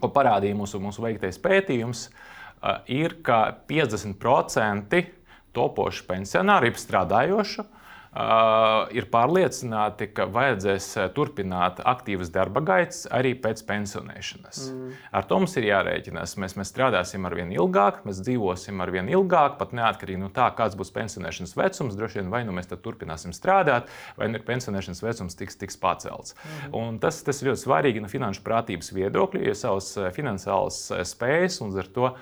ko 0.00 0.08
parādīja 0.08 0.54
mūsu, 0.54 0.80
mūsu 0.80 1.02
veiktais 1.02 1.38
pētījums, 1.38 2.08
uh, 2.08 2.78
ir, 2.86 3.22
ka 3.22 3.56
50% 3.68 5.04
topošu 5.52 6.06
pensionāru, 6.06 6.66
ir 6.66 6.74
strādājošu, 6.74 7.64
Uh, 7.64 7.79
ir 8.10 9.06
pārliecināti, 9.10 10.08
ka 10.10 10.26
vajadzēs 10.34 10.86
turpināt 11.14 11.78
aktīvas 11.86 12.32
darba 12.34 12.62
gaitas 12.66 13.04
arī 13.06 13.36
pēc 13.38 13.62
pensionēšanas. 13.68 14.62
Mm. 14.74 14.96
Ar 15.14 15.28
to 15.30 15.38
mums 15.38 15.54
ir 15.60 15.68
jārēķinās. 15.68 16.34
Mēs, 16.42 16.56
mēs 16.58 16.72
strādāsim 16.72 17.28
ar 17.28 17.36
vien 17.38 17.52
ilgāk, 17.54 18.02
mēs 18.08 18.22
dzīvosim 18.26 18.82
ar 18.82 18.90
vien 18.90 19.10
ilgāk, 19.12 19.54
pat 19.60 19.76
neatkarīgi 19.78 20.24
no 20.24 20.32
tā, 20.34 20.48
kāds 20.58 20.74
būs 20.80 20.90
pensionēšanas 20.96 21.54
vecums. 21.54 21.94
Droši 22.00 22.20
vien 22.20 22.34
vai 22.34 22.42
nu 22.48 22.56
mēs 22.56 22.72
turpināsim 22.72 23.34
strādāt, 23.36 23.86
vai 24.18 24.30
nu 24.32 24.42
pensionēšanas 24.42 25.04
vecums 25.06 25.38
tiks, 25.38 25.60
tiks 25.62 25.78
pacelts. 25.78 26.34
Mm. 26.34 26.74
Un 26.82 27.00
tas, 27.02 27.22
tas 27.26 27.42
ir 27.42 27.52
ļoti 27.52 27.62
svarīgi 27.62 28.02
no 28.02 28.10
finanšu 28.10 28.42
prātības 28.46 28.90
viedokļa, 28.96 29.46
jo 29.46 29.56
savas 29.62 29.94
finansiālas 30.18 30.82
spējas 31.14 31.62
un 31.62 31.78
ar 31.78 31.94
to 31.94 32.14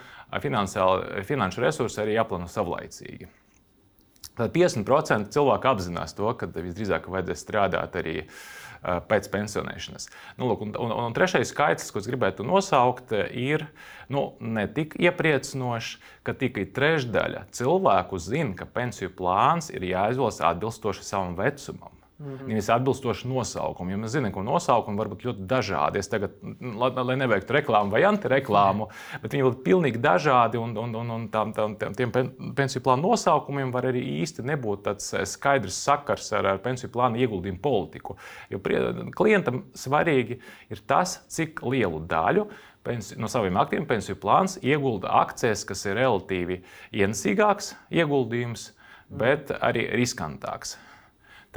finanšu 0.45 1.65
resursi 1.65 2.05
arī 2.05 2.21
jāplāno 2.21 2.49
savlaicīgi. 2.53 3.33
Tad 4.39 4.55
50% 4.55 5.35
cilvēku 5.35 5.73
apzinās 5.73 6.15
to, 6.15 6.31
ka 6.39 6.49
visdrīzāk 6.55 7.11
vajadzēs 7.11 7.45
strādāt 7.45 7.99
arī 7.99 8.21
pēc 8.79 9.27
pensionēšanas. 9.33 10.07
Nu, 10.39 10.47
lūk, 10.53 10.63
un, 10.63 10.75
un, 10.79 10.95
un 11.09 11.17
trešais 11.17 11.51
skaitlis, 11.51 11.91
ko 11.91 11.99
es 11.99 12.07
gribētu 12.07 12.47
nosaukt, 12.47 13.11
ir 13.35 13.67
nu, 14.13 14.29
ne 14.39 14.69
tik 14.71 14.95
iepriecinošs, 15.03 15.97
ka 16.27 16.37
tikai 16.39 16.69
trešdaļa 16.77 17.49
cilvēku 17.59 18.21
zina, 18.23 18.55
ka 18.59 18.69
pensiju 18.71 19.11
plāns 19.19 19.73
ir 19.75 19.87
jāizvēlas 19.91 20.43
atbilstoši 20.53 21.07
savam 21.11 21.35
vecumam. 21.39 21.98
Mm 22.19 22.27
-hmm. 22.27 22.47
Nevis 22.49 22.69
atbilstoši 22.69 23.29
nosaukumam. 23.29 23.93
Jo 23.93 23.99
mēs 23.99 24.15
zinām, 24.17 24.33
ka 24.35 24.43
nosaukumi 24.43 24.99
var 24.99 25.09
būt 25.09 25.25
ļoti 25.25 25.47
dažādi. 25.47 25.99
Es 25.99 26.09
tagad, 26.09 26.31
lai, 26.61 26.91
lai 27.05 27.17
neveiktu 27.17 27.53
reklāmu 27.53 27.91
vai 27.91 28.03
antireklāmu, 28.03 28.89
mm. 28.89 29.21
bet 29.23 29.33
viņi 29.33 29.45
būt 29.45 29.63
pilnīgi 29.63 29.99
dažādi. 30.03 30.59
Un, 30.59 30.77
un, 30.77 30.95
un, 30.95 31.11
un 31.11 31.29
tām, 31.29 31.53
tām, 31.55 31.77
tiem 31.95 32.11
pensiju 32.57 32.83
plānu 32.83 33.03
nosaukumiem 33.03 33.71
var 33.73 33.87
arī 33.87 34.03
īsti 34.23 34.43
nebūt 34.43 34.83
tāds 34.83 35.15
eh, 35.15 35.25
skaidrs 35.25 35.85
sakars 35.85 36.33
ar, 36.33 36.47
ar 36.47 36.59
pensiju 36.59 36.91
plānu 36.91 37.17
ieguldījumu 37.17 37.61
politiku. 37.61 38.17
Jo 38.51 38.59
klientam 39.17 39.65
svarīgi 39.75 40.41
ir 40.71 40.83
tas, 40.87 41.25
cik 41.29 41.63
lielu 41.63 42.01
daļu 42.01 42.49
no 43.17 43.29
saviem 43.29 43.57
aktīviem 43.57 43.87
pensiju 43.87 44.17
plāns 44.17 44.59
iegulda 44.63 45.09
akcijas, 45.09 45.65
kas 45.65 45.87
ir 45.87 45.95
relatīvi 45.95 46.63
ienesīgāks 46.93 47.75
ieguldījums, 47.91 48.73
bet 49.09 49.51
arī 49.61 49.89
riskantāks. 49.95 50.79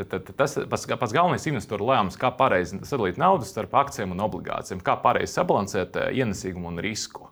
Tad, 0.02 0.24
tad, 0.26 0.34
tas 0.38 0.58
pats, 0.70 0.88
pats 0.90 1.14
galvenais 1.14 1.46
investoru 1.50 1.90
lēmums, 1.92 2.18
kā 2.20 2.32
pareizi 2.38 2.80
sadalīt 2.88 3.20
naudu 3.22 3.46
starp 3.46 3.76
akcijiem 3.84 4.16
un 4.16 4.24
obligācijām, 4.26 4.82
kā 4.86 4.98
pareizi 5.04 5.38
sabalansēt 5.38 6.00
eh, 6.00 6.10
ienesīgumu 6.22 6.72
un 6.72 6.82
risku. 6.82 7.30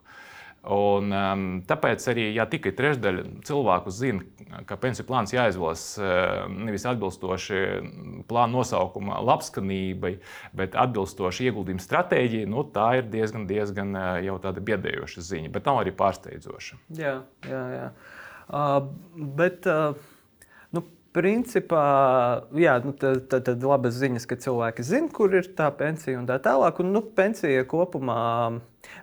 Un, 0.69 1.07
um, 1.15 1.43
tāpēc 1.63 2.03
arī 2.11 2.25
ja 2.35 2.43
tikai 2.49 2.73
trešdaļa 2.75 3.21
cilvēku 3.47 3.93
zina, 3.95 4.25
ka 4.67 4.75
pensiju 4.81 5.07
plāns 5.07 5.31
jāizvēlas 5.31 5.83
uh, 6.01 6.49
nevis 6.51 6.83
atbilstoši 6.89 7.61
plāna 8.27 8.51
nosaukuma 8.57 9.21
labskanībai, 9.23 10.17
bet 10.59 10.75
atbilstoši 10.75 11.47
ieguldījuma 11.47 11.85
stratēģijai, 11.85 12.51
nu, 12.51 12.65
tā 12.75 12.89
ir 12.99 13.07
diezgan, 13.07 13.47
diezgan 13.47 13.95
uh, 13.95 14.11
jau 14.25 14.35
tāda 14.43 14.65
biedējoša 14.67 15.25
ziņa, 15.31 15.53
bet 15.55 15.71
nav 15.71 15.79
arī 15.85 15.95
pārsteidzoša. 15.95 16.83
Jā, 16.99 17.15
jā, 17.47 17.65
jā. 17.77 17.89
Uh, 18.51 18.81
bet, 19.39 19.63
uh... 19.63 19.95
Principā, 21.09 21.83
jā, 22.53 22.75
nu, 22.83 22.91
tad, 22.93 23.23
tad, 23.31 23.47
tad 23.47 23.63
labas 23.65 23.95
ziņas, 23.97 24.27
ka 24.29 24.37
cilvēki 24.43 24.83
zina, 24.85 25.09
kur 25.13 25.33
ir 25.33 25.47
tā 25.57 25.71
pensija 25.73 26.19
un 26.19 26.27
tā 26.29 26.37
tālāk. 26.45 26.83
Un, 26.83 26.91
nu, 26.93 27.01
pensija 27.01 27.65
kopumā 27.69 28.19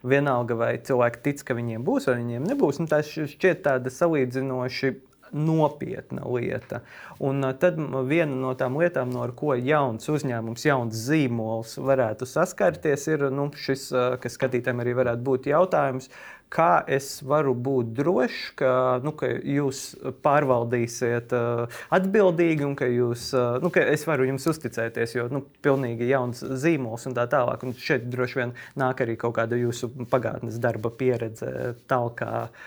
vienalga, 0.06 0.54
vai 0.54 0.70
cilvēki 0.86 1.24
tic, 1.24 1.42
ka 1.48 1.56
viņiem 1.58 1.82
būs 1.86 2.06
vai 2.06 2.20
viņiem 2.20 2.46
nebūs. 2.52 2.78
Nu, 2.78 2.86
tā 2.90 3.02
šķiet 3.02 3.64
tāda 3.66 3.90
salīdzinoši 3.90 4.94
nopietna 5.32 6.22
lieta. 6.30 6.80
Un 7.18 7.42
tad 7.60 7.78
viena 8.08 8.36
no 8.38 8.52
tām 8.58 8.78
lietām, 8.80 9.10
no 9.10 9.26
ko 9.36 9.54
jauns 9.58 10.08
uzņēmums, 10.12 10.66
jauns 10.68 11.02
zīmols 11.08 11.76
varētu 11.82 12.28
saskarties, 12.28 13.06
ir 13.10 13.26
nu, 13.34 13.48
šis, 13.50 13.88
kas 14.22 14.38
skatītājiem 14.38 14.84
arī 14.84 14.96
varētu 15.00 15.26
būt 15.26 15.50
jautājums 15.50 16.10
kā 16.52 16.84
es 16.86 17.20
varu 17.26 17.54
būt 17.54 17.92
drošs, 17.96 18.42
ka, 18.58 18.70
nu, 19.04 19.12
ka 19.18 19.28
jūs 19.28 19.82
pārvaldīsiet 20.24 21.34
uh, 21.36 21.80
atbildīgi 21.94 22.66
un 22.66 22.76
ka, 22.78 22.88
jūs, 22.90 23.28
uh, 23.36 23.58
nu, 23.62 23.70
ka 23.74 23.82
es 23.94 24.06
varu 24.08 24.28
jums 24.28 24.46
uzticēties, 24.52 25.16
jo 25.18 25.26
nu, 25.32 25.42
pilnīgi 25.64 26.08
jauns 26.10 26.44
zīmols 26.62 27.08
un 27.10 27.16
tā 27.18 27.26
tālāk. 27.32 27.66
Un 27.66 27.74
šeit 27.78 28.06
droši 28.12 28.40
vien 28.40 28.54
nāk 28.78 29.02
arī 29.04 29.18
kaut 29.20 29.36
kāda 29.40 29.58
jūsu 29.58 29.90
pagātnes 30.10 30.60
darba 30.62 30.92
pieredze, 30.94 31.74
tālāk, 31.90 32.22
uh, 32.22 32.66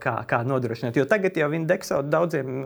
kā, 0.00 0.14
kā 0.28 0.40
nodrošināt. 0.48 0.96
Jo 0.96 1.04
tagad 1.08 1.36
jau 1.36 1.50
indekso 1.52 2.00
daudziem 2.00 2.62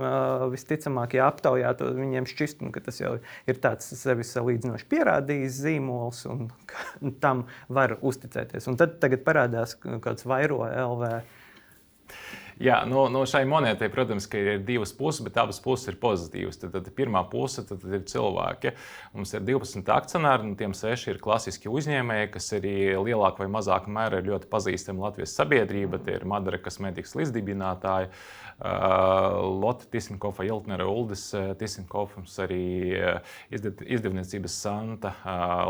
visticamāk, 0.52 1.16
ja 1.18 1.26
aptaujātu, 1.26 1.88
viņiem 1.96 2.28
šķist, 2.30 2.62
nu, 2.62 2.70
ka 2.74 2.84
tas 2.86 3.00
jau 3.02 3.16
ir 3.50 3.58
tāds 3.62 3.88
sevis 3.98 4.30
salīdzinoši 4.36 4.86
pierādījis 4.92 5.58
zīmols 5.64 6.22
un 6.30 6.46
tam 7.24 7.46
var 7.66 7.96
uzticēties. 7.98 8.70
Un 8.70 8.78
tad 8.78 9.00
parādās, 9.26 9.74
ka 9.82 9.98
kāds 10.04 10.21
vairo 10.24 10.64
LV. 10.64 11.22
Jā, 12.60 12.82
no, 12.88 13.06
no 13.08 13.22
šai 13.28 13.42
monētai, 13.48 13.88
protams, 13.92 14.26
ir 14.36 14.60
divas 14.66 14.92
puses, 14.96 15.22
bet 15.24 15.38
abas 15.40 15.60
puses 15.62 15.88
ir 15.88 15.96
pozitīvas. 16.02 16.58
Tad, 16.60 16.74
tad 16.76 16.90
pirmā 16.96 17.22
puse 17.30 17.64
tad, 17.64 17.80
tad 17.80 17.96
ir 17.96 18.04
cilvēki. 18.08 18.74
Mums 19.16 19.32
ir 19.32 19.44
12 19.48 19.92
akcionāri, 19.94 20.46
un 20.46 20.56
tiem 20.60 20.74
seši 20.76 21.14
ir 21.14 21.20
klasiski 21.22 21.72
uzņēmēji, 21.72 22.30
kas 22.34 22.50
arī 22.58 22.74
lielākā 23.00 23.44
vai 23.44 23.50
mazākā 23.56 23.92
mērā 23.92 24.20
ir 24.20 24.28
ļoti 24.32 24.50
pazīstami 24.52 25.04
Latvijas 25.04 25.36
sabiedrība. 25.38 26.02
Tie 26.04 26.18
ir 26.18 26.26
Madara 26.28 26.60
kosmētikas 26.62 27.16
līdzdibinātāji. 27.18 28.12
Lotte 28.62 29.88
Tisinkofa, 29.90 30.44
Iltnera 30.46 30.84
Uldis 30.86 31.24
Tisinkofs, 31.58 32.36
arī 32.44 32.60
izdevniecības 33.50 34.58
Santa, 34.66 35.14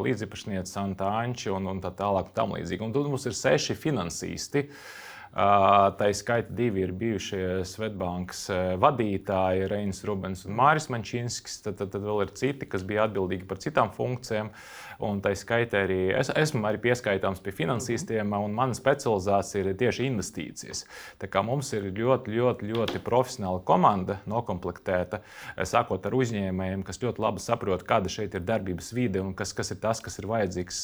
līdzipašniece 0.02 0.74
Santa 0.74 1.14
Anči 1.22 1.52
un, 1.54 1.70
un 1.70 1.80
tā 1.84 1.94
tālāk. 1.96 2.34
Tam 2.36 2.52
līdzīgi. 2.58 2.84
Un 2.84 2.92
tad 2.92 3.08
mums 3.08 3.24
ir 3.30 3.38
seši 3.38 3.78
finansisti. 3.78 4.66
Uh, 4.66 5.01
Tā 5.32 6.10
skaita 6.12 6.52
divi 6.52 6.82
ir 6.84 6.90
bijušie 6.92 7.62
Svetbankas 7.64 8.42
vadītāji, 8.82 9.68
Reinis 9.70 10.02
Rubens 10.04 10.44
un 10.44 10.58
Māris 10.58 10.90
Mančinskis. 10.92 11.62
Tad, 11.64 11.78
tad, 11.78 11.88
tad 11.94 12.04
vēl 12.04 12.26
ir 12.26 12.34
citi, 12.36 12.68
kas 12.68 12.84
bija 12.84 13.06
atbildīgi 13.08 13.48
par 13.48 13.62
citām 13.62 13.94
funkcijām. 13.96 14.52
Un 15.00 15.22
tā 15.24 15.32
skaitā 15.38 15.84
arī 15.86 16.00
es, 16.18 16.30
esmu 16.34 16.66
arī 16.68 16.80
pieskaitāms 16.82 17.40
pie 17.42 17.54
finansistiem, 17.56 18.32
un 18.36 18.54
mana 18.56 18.76
specializācija 18.76 19.64
ir 19.64 19.76
tieši 19.78 20.08
investīcijas. 20.10 20.84
Tā 21.22 21.30
kā 21.32 21.42
mums 21.46 21.72
ir 21.76 21.88
ļoti, 21.88 22.34
ļoti, 22.36 22.68
ļoti 22.72 23.02
profesionāla 23.04 23.62
komanda 23.66 24.18
noklāpta, 24.28 25.22
sākot 25.68 26.04
ar 26.06 26.16
uzņēmējiem, 26.18 26.84
kas 26.86 27.00
ļoti 27.02 27.22
labi 27.22 27.42
saprot, 27.42 27.84
kāda 27.88 28.12
šeit 28.12 28.36
ir 28.36 28.44
darbības 28.46 28.92
vide 28.96 29.22
un 29.22 29.32
kas, 29.38 29.54
kas 29.56 29.72
ir 29.74 29.80
tas, 29.82 30.02
kas 30.04 30.18
ir 30.20 30.28
vajadzīgs 30.30 30.82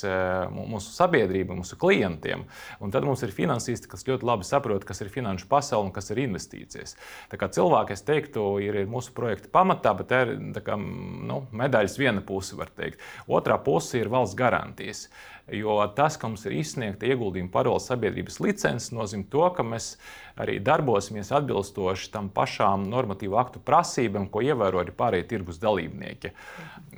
mūsu 0.55 0.95
sabiedrībai, 0.97 1.59
mūsu 1.59 1.79
klientiem. 1.81 2.47
Un 2.81 2.95
tad 2.95 3.07
mums 3.07 3.23
ir 3.27 3.35
finansisti, 3.35 3.91
kas 3.91 4.07
ļoti 4.09 4.27
labi 4.29 4.47
saprot, 4.49 4.87
kas 4.89 5.03
ir 5.05 5.13
finanšu 5.13 5.49
pasaule 5.51 5.89
un 5.89 5.95
kas 5.95 6.11
ir 6.13 6.23
investīcijas. 6.25 6.97
Tā 7.33 7.41
kā 7.41 7.51
cilvēki, 7.53 7.97
es 7.97 8.05
teiktu, 8.07 8.47
ir, 8.65 8.81
ir 8.83 8.91
mūsu 8.91 9.13
projekta 9.17 9.51
pamatā, 9.53 9.95
bet 9.99 10.11
tā 10.11 10.23
ir 10.27 10.35
kā, 10.65 10.77
nu, 10.79 11.43
medaļas 11.57 11.99
viena 12.01 12.23
puse, 12.25 12.57
var 12.59 12.71
teikt. 12.77 13.03
Otrā 13.29 13.59
puse 13.63 14.01
ir 14.01 14.08
valsts 14.13 14.39
garantijas. 14.39 15.09
Jo 15.49 15.79
tas, 15.97 16.19
ka 16.21 16.29
mums 16.29 16.43
ir 16.45 16.59
izsniegta 16.59 17.09
ieguldījuma 17.09 17.49
paroles 17.53 17.87
sabiedrības 17.89 18.37
licence, 18.45 18.93
nozīmē 18.93 19.25
to, 19.33 19.47
ka 19.57 19.65
mēs 19.65 19.95
arī 20.37 20.59
darbosimies 20.61 21.31
atbilstoši 21.33 22.11
tam 22.13 22.29
pašām 22.35 22.85
normatīvu 22.93 23.39
aktu 23.41 23.63
prasībām, 23.65 24.29
ko 24.29 24.43
ievēro 24.45 24.83
arī 24.83 24.93
pārējie 24.99 25.29
tirgus 25.33 25.61
dalībnieki. 25.63 26.35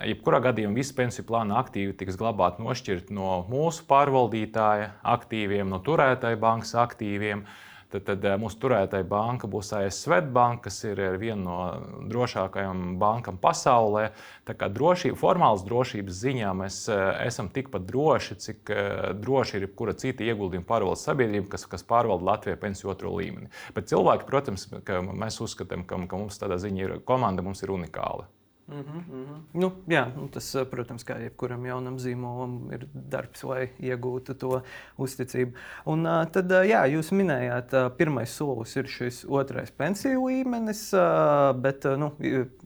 Jebkurā 0.03 0.43
gadījumā 0.49 0.81
visi 0.81 0.97
pensiju 0.99 1.29
plāna 1.31 1.61
aktīvi 1.63 1.95
tiks 2.01 2.19
glabāti 2.19 2.67
nošķirti 2.67 3.15
no 3.15 3.45
mūsu 3.51 3.87
pārvaldītāja 3.91 4.97
aktīviem, 5.15 5.71
no 5.71 5.79
turētāja 5.87 6.41
bankas 6.43 6.75
aktīviem. 6.83 7.47
Tad, 7.91 8.05
tad 8.07 8.25
eh, 8.25 8.37
mūsu 8.39 8.59
turētāja 8.63 9.07
banka 9.11 9.49
būs 9.51 9.73
ASV 9.75 9.99
Svetbanka, 10.11 10.69
kas 10.69 10.77
ir 10.87 11.01
viena 11.19 11.41
no 11.43 11.57
drošākajām 12.11 12.95
bankām 13.01 13.39
pasaulē. 13.43 14.11
Tā 14.47 14.55
kā 14.59 14.71
drošība, 14.71 15.19
formālas 15.19 15.65
drošības 15.67 16.21
ziņā 16.23 16.55
mēs 16.63 16.81
eh, 16.93 17.03
esam 17.27 17.51
tikpat 17.51 17.89
droši, 17.91 18.39
cik 18.47 18.75
eh, 18.75 18.91
droši 19.19 19.59
ir 19.59 19.67
jebkura 19.67 19.97
cita 19.99 20.27
ieguldījuma 20.27 20.69
pārvaldes 20.71 21.03
sabiedrība, 21.09 21.51
kas, 21.57 21.67
kas 21.71 21.87
pārvalda 21.87 22.31
Latviju 22.31 22.63
pensiju 22.63 22.95
otro 22.95 23.17
līmeni. 23.19 23.51
Bet 23.75 23.91
cilvēki, 23.91 24.29
protams, 24.31 24.69
mēs 24.71 25.43
uzskatām, 25.43 25.83
ka, 25.83 25.99
ka 26.07 26.23
mums 26.23 26.39
tādā 26.39 26.63
ziņā 26.63 26.87
ir 26.87 27.01
komanda, 27.07 27.43
mums 27.43 27.67
ir 27.67 27.75
unikāla. 27.75 28.31
Mm 28.71 28.77
-hmm, 28.77 29.15
mm 29.15 29.25
-hmm. 29.25 29.61
Nu, 29.61 29.73
jā, 29.89 30.07
nu 30.17 30.29
tas, 30.29 30.55
eh, 30.55 30.65
protams, 30.65 31.05
kā 31.05 31.21
jebkuram 31.21 31.67
jaunam 31.67 31.99
zīmolam, 31.99 32.73
ir 32.73 32.87
darbs, 32.95 33.45
lai 33.45 33.69
iegūtu 33.81 34.35
to 34.35 34.63
uzticību. 34.99 35.53
Un 35.87 36.07
uh, 36.07 36.27
tad, 36.31 36.53
uh, 36.53 36.65
jā, 36.65 36.87
jūs 36.87 37.11
minējāt, 37.13 37.97
pirmais 37.97 38.31
solis 38.37 38.77
ir 38.77 38.87
šis 38.87 39.25
otrais 39.29 39.71
pensiju 39.71 40.27
līmenis, 40.27 40.93
bet 41.61 41.85
nu, 41.85 42.13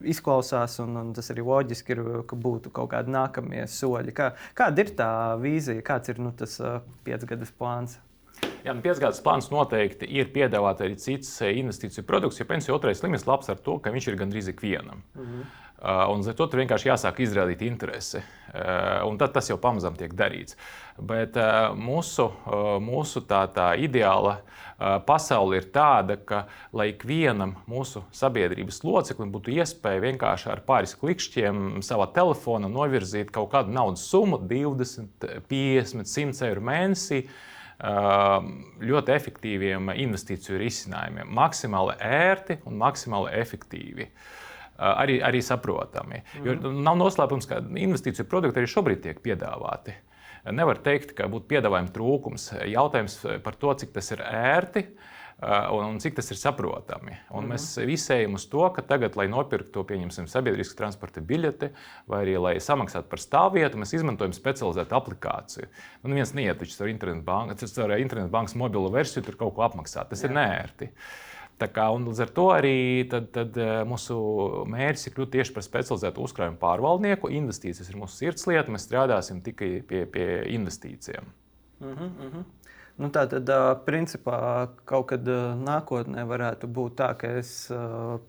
izklausās, 0.03 0.79
un, 0.79 0.97
un 0.97 1.13
tas 1.13 1.31
arī 1.31 1.41
loģiski 1.41 1.91
ir, 1.91 2.03
ka 2.27 2.35
būtu 2.35 2.69
kaut 2.69 2.89
kādi 2.89 3.11
nākamie 3.11 3.67
soļi. 3.67 4.11
Kā, 4.11 4.33
kāda 4.55 4.81
ir 4.81 4.89
tā 4.95 5.37
vīzija, 5.41 5.81
kāds 5.81 6.09
ir 6.09 6.19
nu, 6.19 6.31
tas 6.31 6.61
piecgadas 7.03 7.51
plāns? 7.51 7.99
Jā, 8.65 8.73
nu, 8.73 8.81
piecgadus 8.81 9.21
plāns 9.21 9.51
noteikti 9.51 10.05
ir 10.05 10.25
piedāvāt 10.33 10.81
arī 10.81 10.95
cits 10.95 11.41
investīciju 11.41 12.03
produkts, 12.03 12.39
jo 12.39 12.45
pensiju 12.45 12.75
otrais 12.75 13.03
līmenis 13.03 13.27
labs 13.27 13.49
ar 13.49 13.57
to, 13.57 13.79
ka 13.79 13.91
viņš 13.91 14.07
ir 14.07 14.15
gandrīz 14.15 14.49
ikvienam. 14.49 15.03
Mm 15.15 15.25
-hmm. 15.25 15.64
Uh, 15.85 16.07
un 16.09 16.23
ar 16.25 16.33
to 16.33 16.47
tur 16.49 16.63
vienkārši 16.63 16.87
jāsāk 16.89 17.19
izrādīt 17.21 17.59
interesi. 17.61 18.17
Uh, 18.17 19.03
un 19.05 19.19
tad 19.21 19.35
tas 19.35 19.51
jau 19.51 19.59
pamazām 19.61 19.93
tiek 19.99 20.15
darīts. 20.17 20.55
Bet 20.97 21.35
uh, 21.37 21.75
mūsu, 21.77 22.25
mūsu 22.81 23.21
tā, 23.29 23.43
tā 23.53 23.73
ideāla 23.77 24.39
pasaule 25.05 25.59
ir 25.59 25.67
tāda, 25.71 26.17
ka 26.17 26.41
lai 26.75 26.89
ikvienam 26.91 27.53
mūsu 27.69 28.01
sabiedrības 28.15 28.81
loceklim 28.83 29.29
būtu 29.31 29.53
iespēja 29.53 30.01
vienkārši 30.03 30.49
ar 30.51 30.61
pāris 30.67 30.95
klikšķiem 30.99 31.83
savā 31.85 32.09
telefonā 32.15 32.67
novirzīt 32.71 33.31
kaut 33.35 33.53
kādu 33.53 33.71
naudas 33.75 34.03
summu, 34.09 34.41
20, 34.49 35.27
50, 35.47 36.11
100 36.11 36.49
eiro 36.49 36.63
mēnesī 36.65 37.21
ļoti 38.91 39.15
efektīviem 39.15 39.93
investīciju 39.95 40.59
risinājumiem. 40.59 41.31
Maksimāli 41.39 41.95
ērti 42.03 42.59
un 42.67 42.75
maksimāli 42.83 43.31
efektīvi. 43.39 44.09
Uh, 44.09 44.44
arī, 44.77 45.19
arī 45.23 45.41
saprotami. 45.43 46.21
Jo 46.43 46.55
mhm. 46.57 46.81
nav 46.85 46.99
noslēpums, 46.99 47.49
ka 47.49 47.61
investīciju 47.63 48.27
produkti 48.29 48.61
arī 48.61 48.71
šobrīd 48.71 49.03
tiek 49.05 49.23
piedāvāti. 49.23 49.95
Nevar 50.53 50.77
teikt, 50.85 51.15
ka 51.17 51.25
būtu 51.31 51.49
piedāvājuma 51.55 51.93
trūkums. 51.93 52.51
Jautājums 52.69 53.17
par 53.43 53.55
to, 53.57 53.73
cik 53.81 53.95
tas 53.95 54.11
ir 54.13 54.21
ērti. 54.21 54.85
Un, 55.35 55.81
un 55.89 55.97
cik 55.99 56.13
tas 56.15 56.29
ir 56.31 56.37
saprotami. 56.39 57.11
Un 57.11 57.43
mm 57.43 57.49
-hmm. 57.49 57.53
Mēs 57.53 57.85
visi 57.85 58.13
ejam 58.13 58.33
uz 58.33 58.45
to, 58.45 58.69
ka 58.69 58.81
tagad, 58.81 59.15
lai 59.15 59.27
nopirktu, 59.27 59.83
pieņemsim, 59.83 60.27
sabiedrisku 60.27 60.77
transporta 60.77 61.21
biļeti, 61.21 61.69
vai 62.07 62.25
arī 62.25 62.39
lai 62.41 62.55
samaksātu 62.55 63.09
par 63.09 63.19
stāvvietu, 63.19 63.75
mēs 63.75 63.95
izmantojam 63.95 64.33
specializētu 64.33 64.95
aplikāciju. 64.95 65.67
Nu, 66.03 66.09
neviens 66.09 66.33
neiet 66.33 66.61
ar 66.81 66.87
internetu 66.87 67.25
bankas, 67.25 67.77
ar 67.77 67.99
internetu 67.99 68.31
bankas 68.31 68.55
mobilo 68.55 68.89
versiju, 68.89 69.25
tur 69.25 69.35
kaut 69.35 69.55
ko 69.55 69.61
apmaksāt. 69.61 70.09
Tas 70.09 70.23
Jā. 70.23 70.25
ir 70.25 70.31
nērti. 70.31 70.85
Uh, 70.85 71.24
Kā, 71.55 71.85
līdz 71.87 72.19
ar 72.19 72.31
to 72.35 72.49
arī 72.51 73.07
tad, 73.07 73.29
tad 73.31 73.55
eh, 73.55 73.77
mūsu 73.87 74.15
mērķis 74.67 75.07
ir 75.07 75.13
kļūt 75.15 75.29
tieši 75.37 75.53
par 75.55 75.63
specializētu 75.63 76.25
uzkrājumu 76.25 76.59
pārvaldnieku. 76.59 77.31
Investīcijas 77.31 77.87
ir 77.87 77.99
mūsu 78.01 78.19
sirdslieta, 78.19 78.73
mēs 78.73 78.83
strādāsim 78.89 79.39
tikai 79.45 79.69
pie, 79.87 80.03
pie 80.11 80.27
investīcijām. 80.51 81.31
Uh 81.79 81.87
-huh, 81.87 82.11
uh 82.27 82.33
-huh. 82.33 82.43
Nu, 82.95 83.09
tā 83.11 83.25
tad, 83.27 83.49
principā, 83.83 84.37
kaut 84.87 85.09
kad 85.09 85.25
nākotnē 85.27 86.21
varētu 86.29 86.69
būt 86.71 86.93
tā, 87.01 87.09
ka 87.19 87.27
es 87.41 87.49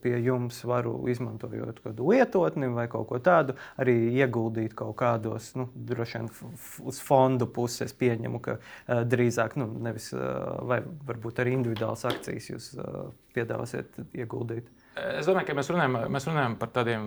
pie 0.02 0.14
jums 0.24 0.59
varu, 0.66 0.96
izmantojot 1.12 1.79
kādu 1.85 2.09
lietotni 2.11 2.72
vai 2.74 2.88
kaut 2.90 3.07
ko 3.12 3.20
tādu, 3.22 3.55
arī 3.79 3.94
ieguldīt 4.18 4.74
kaut 4.74 4.96
kādos, 4.98 5.52
nu, 5.55 5.68
droši 5.90 6.18
vien 6.18 6.31
uz 6.90 6.98
fondu 6.98 7.46
puses. 7.46 7.85
Es 7.87 7.94
pieņemu, 7.94 8.40
ka 8.42 8.59
drīzāk, 9.07 9.55
nu, 9.62 9.68
nevis, 9.87 10.11
vai 10.66 10.81
varbūt 10.83 11.44
arī 11.44 11.55
individuālas 11.61 12.02
akcijas 12.11 12.50
jūs 12.50 12.72
piedāvāsiet 13.38 14.02
ieguldīt. 14.18 14.66
Es 14.96 15.26
domāju, 15.28 15.50
ka 15.50 15.54
mēs 15.59 15.68
runājam, 15.68 15.96
mēs 16.09 16.24
runājam 16.24 16.54
par 16.56 16.70
tādiem 16.72 17.02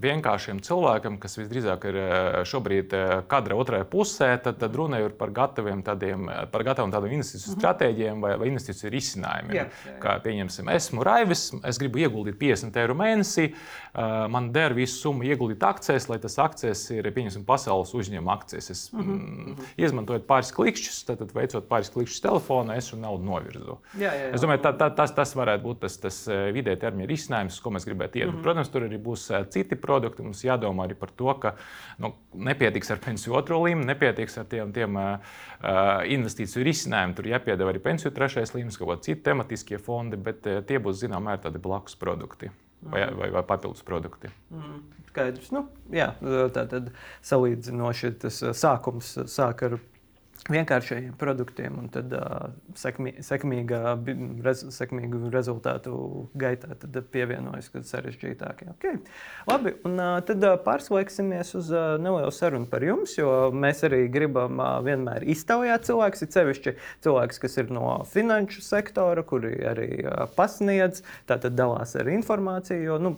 vienkāršiem 0.00 0.58
cilvēkiem, 0.64 1.14
kas 1.22 1.38
visdrīzāk 1.38 1.86
ir 1.88 1.96
eh, 1.96 2.34
šobrīd 2.48 2.92
eh, 2.98 3.12
kadra 3.30 3.56
otrajā 3.56 3.86
pusē. 3.88 4.28
Tad, 4.44 4.58
tad 4.60 4.76
runa 4.76 5.00
ir 5.00 5.14
par 5.16 5.32
gataviem 5.32 5.80
tādiem, 5.86 6.28
par 6.52 6.64
gataviem 6.66 6.92
tādiem 6.92 7.14
investīciju 7.16 7.54
mhm. 7.54 7.60
stratēģiem 7.62 8.20
vai, 8.24 8.34
vai 8.40 8.50
investīciju 8.50 8.92
risinājumiem. 8.92 9.56
Jā, 9.56 9.64
jā, 9.64 9.94
jā. 9.94 10.00
Kā 10.02 10.18
pieņemsim, 10.24 10.68
esmu 10.74 11.06
Raivis, 11.08 11.46
es 11.64 11.80
gribu 11.80 12.02
ieguldīt 12.04 12.36
50 12.42 12.76
eiro 12.82 12.98
mēnesī, 13.00 13.46
eh, 13.54 14.12
man 14.34 14.50
der 14.52 14.76
visu 14.76 15.00
summu 15.06 15.24
ieguldīt 15.24 15.64
akcijas, 15.64 16.10
lai 16.12 16.20
tas 16.20 16.36
akcijas 16.44 16.84
ir 16.92 17.08
pieņemsim 17.08 17.48
pasaules 17.48 17.94
uzņēmuma 17.96 18.36
akcijas. 18.36 18.70
Es 18.74 18.84
-huh, 18.92 19.00
uh 19.00 19.56
-huh. 19.56 19.72
izmantoju 19.80 20.26
pāris 20.28 20.52
klikšķus, 20.52 21.00
tad, 21.08 21.24
tad 21.24 21.32
veicot 21.32 21.72
pāris 21.72 21.88
klikšķus 21.88 22.20
telefonā, 22.28 22.76
es 22.76 22.92
šo 22.92 23.00
naudu 23.00 23.24
novirzu. 23.24 23.80
Jā, 23.96 24.12
jā, 24.12 24.28
jā. 24.28 24.34
Es 24.34 24.44
domāju, 24.44 24.60
tā, 24.68 24.76
tā, 24.76 24.92
tas, 24.94 25.14
tas 25.14 25.34
varētu 25.36 25.62
būt 25.62 25.80
tas, 25.88 25.96
tas 25.98 26.20
vidē 26.52 26.76
termiņa 26.76 27.13
risinājums, 27.14 27.60
ko 27.62 27.72
mēs 27.74 27.86
gribētu 27.88 28.20
iet. 28.20 28.28
Mm 28.28 28.36
-hmm. 28.36 28.42
Protams, 28.42 28.70
tur 28.74 28.86
arī 28.88 28.98
būs 29.02 29.28
citi 29.54 29.78
produkti. 29.80 30.22
Mums 30.22 30.44
jādomā 30.44 30.88
arī 30.88 30.98
par 30.98 31.10
to, 31.10 31.34
ka 31.40 31.54
nu, 31.98 32.12
nepietiks 32.34 32.90
ar 32.90 32.98
pensiju 32.98 33.36
otro 33.38 33.62
līmeni, 33.62 33.86
nepietiks 33.86 34.38
ar 34.38 34.44
tiem, 34.44 34.72
tiem 34.72 34.96
uh, 34.96 35.18
investīciju 36.04 36.64
risinājumiem. 36.64 37.14
Tur 37.14 37.24
jāpiedāvā 37.24 37.72
arī 37.72 37.82
pensiju 37.82 38.10
trešais 38.10 38.54
līmenis, 38.54 38.78
kaut 38.78 38.88
kādi 38.88 39.02
citi 39.02 39.22
tematiskie 39.22 39.78
fondi, 39.78 40.16
bet 40.16 40.46
uh, 40.46 40.60
tie 40.66 40.78
būs 40.78 41.00
zināmā 41.04 41.30
mērā 41.30 41.42
tādi 41.48 41.58
blakus 41.58 41.96
produkti. 41.96 42.50
Vai, 42.84 43.06
mhm. 43.06 43.16
vai, 43.18 43.30
vai 43.30 43.42
papildus 43.42 43.82
produkti. 43.82 44.28
Mm, 44.50 44.82
skaidrs. 45.08 45.50
Nu, 45.50 45.68
jā, 45.90 46.10
tā 46.52 46.66
tad 46.68 46.90
salīdzinoši 47.22 48.10
tas 48.20 48.42
sākums 48.52 49.14
sāk 49.26 49.62
ar 49.62 49.78
vienkāršiem 50.50 51.14
produktiem, 51.16 51.78
un 51.80 51.88
tad 51.92 52.12
uh, 52.12 52.50
sekmī, 52.76 53.14
sekmīga, 53.24 53.94
rez, 54.44 54.64
sekmīgu 54.76 55.30
rezultātu 55.32 55.94
gaitā 56.36 56.76
pievienojas, 57.14 57.70
kad 57.72 57.86
sarežģītāk. 57.88 58.64
Okay. 58.74 58.98
Labi, 59.48 59.72
un 59.88 59.96
uh, 59.96 60.18
tad 60.26 60.44
uh, 60.44 60.58
pārslēgsimies 60.64 61.54
uz 61.56 61.70
uh, 61.72 61.94
nelielu 62.02 62.32
sarunu 62.34 62.68
par 62.70 62.84
jums, 62.84 63.16
jo 63.16 63.30
mēs 63.56 63.84
arī 63.88 64.02
gribam 64.12 64.60
uh, 64.60 64.76
vienmēr 64.84 65.24
iztaujāt 65.32 65.88
cilvēkus, 65.88 66.26
ir 66.26 66.32
sevišķi 66.36 66.74
cilvēks, 67.06 67.40
kas 67.40 67.58
ir 67.62 67.72
no 67.72 67.94
finanšu 68.12 68.64
sektora, 68.64 69.24
kuri 69.24 69.54
arī 69.70 69.88
uh, 70.02 70.26
pasniedz, 70.36 71.04
tātad 71.30 71.56
dalās 71.56 71.96
ar 71.96 72.12
informāciju, 72.12 72.84
jo 72.90 73.00
nu, 73.00 73.14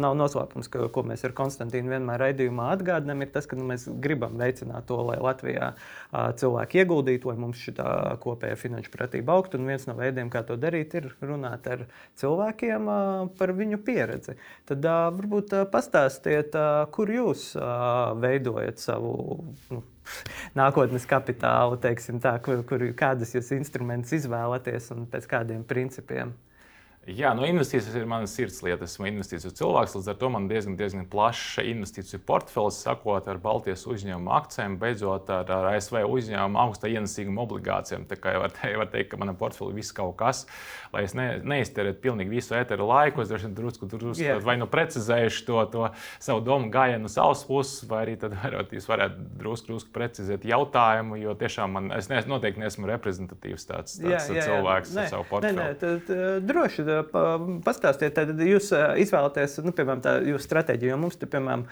nav 0.00 0.18
noslēpums, 0.20 0.68
ka, 0.72 0.90
ko 0.92 1.06
mēs 1.08 1.24
ar 1.24 1.36
Konstantīnu 1.40 1.96
vienmēr 1.96 2.20
raidījumā 2.26 2.68
atgādinām, 2.76 3.24
ir 3.24 3.32
tas, 3.32 3.48
ka 3.48 3.56
nu, 3.56 3.64
mēs 3.72 3.88
gribam 4.04 4.36
veicināt 4.40 4.90
to, 4.90 5.00
lai 5.08 5.16
Latvijā 5.24 5.72
uh, 5.72 6.28
cilvēki 6.40 6.82
ieguldītu, 6.82 7.30
lai 7.30 7.36
mums 7.40 7.60
šī 7.62 7.74
kopējā 8.22 8.56
finanšu 8.58 8.92
pratība 8.94 9.36
augtu. 9.36 9.60
Un 9.60 9.70
viens 9.70 9.86
no 9.88 9.94
veidiem, 9.98 10.32
kā 10.32 10.42
to 10.46 10.56
darīt, 10.60 10.96
ir 10.98 11.10
runāt 11.20 11.68
ar 11.70 11.86
cilvēkiem 12.20 12.90
par 13.38 13.54
viņu 13.56 13.80
pieredzi. 13.86 14.36
Tad 14.68 14.90
varbūt 15.16 15.54
pastāstiet, 15.72 16.56
kur 16.96 17.14
jūs 17.14 17.52
veidojat 18.20 18.82
savu. 18.82 19.14
Nu, 19.70 19.84
Nākotnes 20.58 21.04
kapitālu, 21.06 21.76
teiksim, 21.78 22.18
tā, 22.22 22.32
kur, 22.42 22.64
kur, 22.66 22.82
kādas 22.98 23.34
jūs 23.36 23.52
instrumentus 23.54 24.16
izvēlaties 24.16 24.90
un 24.96 25.04
pēc 25.10 25.28
kādiem 25.30 25.62
principiem. 25.68 26.32
Jā, 27.08 27.30
no 27.32 27.40
nu, 27.40 27.46
investīcijas 27.48 27.94
ir 27.96 28.04
mana 28.04 28.28
sirdslieta. 28.28 28.84
Esmu 28.84 29.06
investīciju 29.08 29.54
cilvēks, 29.56 29.94
līdz 29.96 30.08
ar 30.12 30.16
to 30.20 30.28
man 30.34 30.50
diezgan, 30.50 30.74
diezgan 30.76 31.06
plašs 31.08 31.62
investīciju 31.64 32.20
portfels, 32.28 32.76
sakot 32.84 33.24
ar 33.24 33.38
Baltijas 33.40 33.86
uzņēmumu 33.88 34.28
akcijiem, 34.36 34.74
beidzot 34.82 35.30
ar, 35.32 35.48
ar 35.48 35.68
ASV 35.70 36.02
uzņēmumu 36.04 36.60
augsta 36.60 36.90
ienesīguma 36.92 37.40
obligācijām. 37.46 38.04
Tā 38.10 38.18
kā 38.20 38.34
var, 38.42 38.52
te, 38.52 38.74
var 38.82 38.90
teikt, 38.92 39.14
ka 39.14 39.20
manam 39.22 39.38
portfelim 39.40 39.80
viss 39.80 39.96
kaut 39.96 40.12
kas, 40.20 40.42
lai 40.92 41.06
es 41.06 41.16
ne, 41.16 41.30
neiztērētu 41.40 42.02
pilnīgi 42.04 42.34
visu 42.34 42.58
ēteru 42.58 42.90
laiku, 42.90 43.24
es 43.24 43.32
droši 43.32 43.48
vien 43.48 43.56
drusku, 43.56 43.88
drusku 43.88 44.26
yeah. 44.26 44.44
vai 44.44 44.58
nu 44.60 44.68
precizēšu 44.68 45.48
to, 45.48 45.64
to 45.72 45.88
savu 46.20 46.44
domu 46.44 46.68
gājienu 46.74 47.06
no 47.08 47.12
savas 47.12 47.46
puses, 47.48 47.80
vai 47.88 48.04
arī 48.04 48.18
tad 48.20 48.36
varētu, 48.44 48.76
jūs 48.76 48.90
varētu 48.92 49.26
drusku, 49.40 49.72
drusku 49.72 49.96
precizēt 49.96 50.44
jautājumu, 50.52 51.16
jo 51.24 51.32
tiešām 51.40 51.78
man, 51.78 51.90
es 51.96 52.12
ne, 52.12 52.20
noteikti 52.28 52.60
neesmu 52.60 52.92
reprezentatīvs 52.92 53.68
tāds, 53.72 53.96
tāds 53.96 54.28
jā, 54.28 54.36
jā. 54.36 54.46
cilvēks 54.52 54.94
ar 55.00 55.12
savu 55.16 55.28
portfeli. 55.32 55.56
Nē, 55.56 55.72
nē, 55.72 55.80
tad, 55.80 56.14
droši 56.44 56.89
pastāstiet, 57.66 58.14
tad 58.16 58.40
jūs 58.46 58.70
izvēlaties, 59.04 59.58
nu, 59.66 59.74
piemēram, 59.76 60.02
tā 60.04 60.16
jūsu 60.26 60.46
stratēģiju. 60.48 60.94
Jo 60.94 60.98
mums, 61.00 61.20
te, 61.20 61.28
piemēram, 61.30 61.66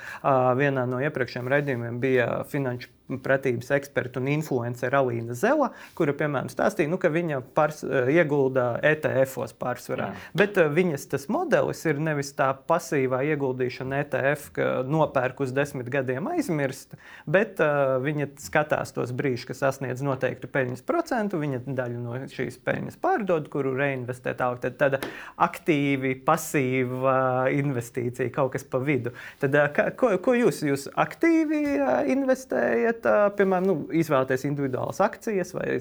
vienā 0.61 0.87
no 0.91 1.03
iepriekšējiem 1.05 1.53
raidījumiem 1.55 2.01
bija 2.03 2.31
finanšu 2.51 2.93
pratības 3.17 3.71
eksperta 3.79 4.21
un 4.21 4.29
influencera 4.29 5.01
Alīna 5.01 5.37
Zela, 5.39 5.71
kura, 5.97 6.13
piemēram, 6.17 6.51
stāstīja, 6.53 6.91
nu, 6.93 6.99
ka 7.01 7.11
viņa 7.13 7.41
pārs, 7.57 7.81
eh, 7.87 8.11
iegulda 8.19 8.67
ETF-os 8.85 9.55
pārsvarā. 9.59 10.11
Jā. 10.13 10.27
Bet 10.37 10.61
uh, 10.61 10.69
viņas 10.73 11.09
tas 11.13 11.29
modelis 11.33 11.81
ir 11.89 12.01
nevis 12.03 12.35
tā 12.37 12.51
pasīvā 12.69 13.23
ieguldīšana 13.33 14.03
ETF, 14.05 14.51
ka 14.57 14.69
nopērk 14.89 15.41
uz 15.45 15.55
desmit 15.57 15.89
gadiem 15.93 16.29
aizmirst, 16.35 16.99
bet 17.27 17.63
uh, 17.65 17.97
viņa 18.05 18.31
skatās 18.45 18.93
tos 18.97 19.15
brīžus, 19.17 19.49
kas 19.49 19.63
sasniedz 19.65 20.05
noteiktu 20.05 20.51
peļņas 20.53 20.85
procentu, 20.89 21.41
viņa 21.41 21.63
daļu 21.67 22.03
no 22.03 22.21
šīs 22.33 22.61
peļņas 22.67 23.01
pārdod, 23.03 23.49
kuru 23.53 23.75
reinvestē 23.79 24.37
tālāk. 24.39 24.61
Tad 24.67 24.79
tāda 24.81 25.01
aktīvi, 25.41 26.17
pasīva 26.27 27.49
investīcija, 27.55 28.33
kaut 28.35 28.53
kas 28.57 28.67
pa 28.69 28.81
vidu. 28.83 29.15
Tad, 29.41 29.57
uh, 29.57 29.93
ko, 29.99 30.13
ko 30.23 30.37
jūs, 30.37 30.61
jūs 30.67 30.89
aktīvi 30.99 31.65
investējat? 32.13 32.98
Bet, 32.99 33.37
piemēram, 33.39 33.69
nu, 33.69 33.77
izvēlēties 33.97 34.47
individuālas 34.49 35.01
akcijas 35.05 35.55
vai 35.57 35.79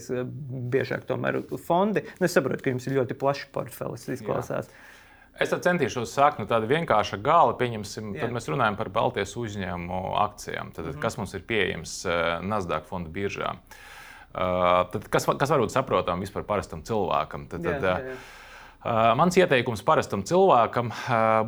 biežāk 0.74 1.08
tomēr 1.10 1.42
fondi. 1.66 2.06
Nu, 2.20 2.28
es 2.30 2.38
saprotu, 2.38 2.64
ka 2.64 2.74
jums 2.74 2.88
ir 2.88 3.00
ļoti 3.00 3.18
plašs 3.20 3.50
portfelis 3.56 4.08
izklausās. 4.18 4.70
Jā. 4.72 4.86
Es 5.38 5.52
centīšos 5.54 6.16
sākt 6.18 6.40
no 6.42 6.48
tāda 6.50 6.66
vienkārša 6.70 7.20
gala. 7.22 7.54
Pieņemsim, 7.60 8.16
tad 8.18 8.34
mēs 8.34 8.50
runājam 8.50 8.78
par 8.80 8.90
Baltijas 8.94 9.36
uzņēmumu 9.38 10.16
akcijām. 10.24 10.72
Tad, 10.74 10.86
mm 10.86 10.92
-hmm. 10.96 11.02
Kas 11.04 11.18
mums 11.18 11.34
ir 11.38 11.46
pieejams 11.46 11.94
Nasdaq 12.42 12.90
fonda 12.90 13.10
biržā? 13.10 13.54
Uh, 14.38 14.86
tad, 14.92 15.08
kas, 15.10 15.26
kas 15.26 15.50
varbūt 15.50 15.74
saprotam 15.74 16.20
vispār 16.22 16.44
parastam 16.44 16.82
cilvēkam? 16.84 17.48
Tad, 17.50 17.64
tad, 17.64 17.84
jā, 17.84 17.94
jā, 17.98 18.10
jā. 18.12 18.18
Mans 18.86 19.36
ieteikums 19.36 19.82
parastam 19.82 20.22
cilvēkam 20.28 20.92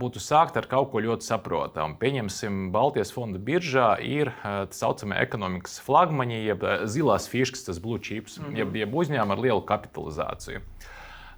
būtu 0.02 0.22
sākt 0.24 0.58
ar 0.58 0.66
kaut 0.68 0.90
ko 0.92 1.02
ļoti 1.04 1.28
saprotamu. 1.28 1.94
Pieņemsim, 2.02 2.72
Baltijas 2.74 3.14
fonda 3.14 3.38
biržā 3.38 3.92
ir 4.02 4.32
tā 4.42 4.66
saucamie 4.74 5.20
ekonomikas 5.22 5.78
flagmaņi, 5.86 6.40
jeb 6.48 6.66
zilās 6.90 7.30
fiškas, 7.30 7.68
tas 7.68 7.80
blue 7.80 8.02
chips, 8.02 8.40
mm 8.40 8.46
-hmm. 8.46 8.58
jeb, 8.58 8.76
jeb 8.82 8.96
uzņēmumi 9.04 9.38
ar 9.38 9.44
lielu 9.46 9.62
kapitalizāciju. 9.62 10.64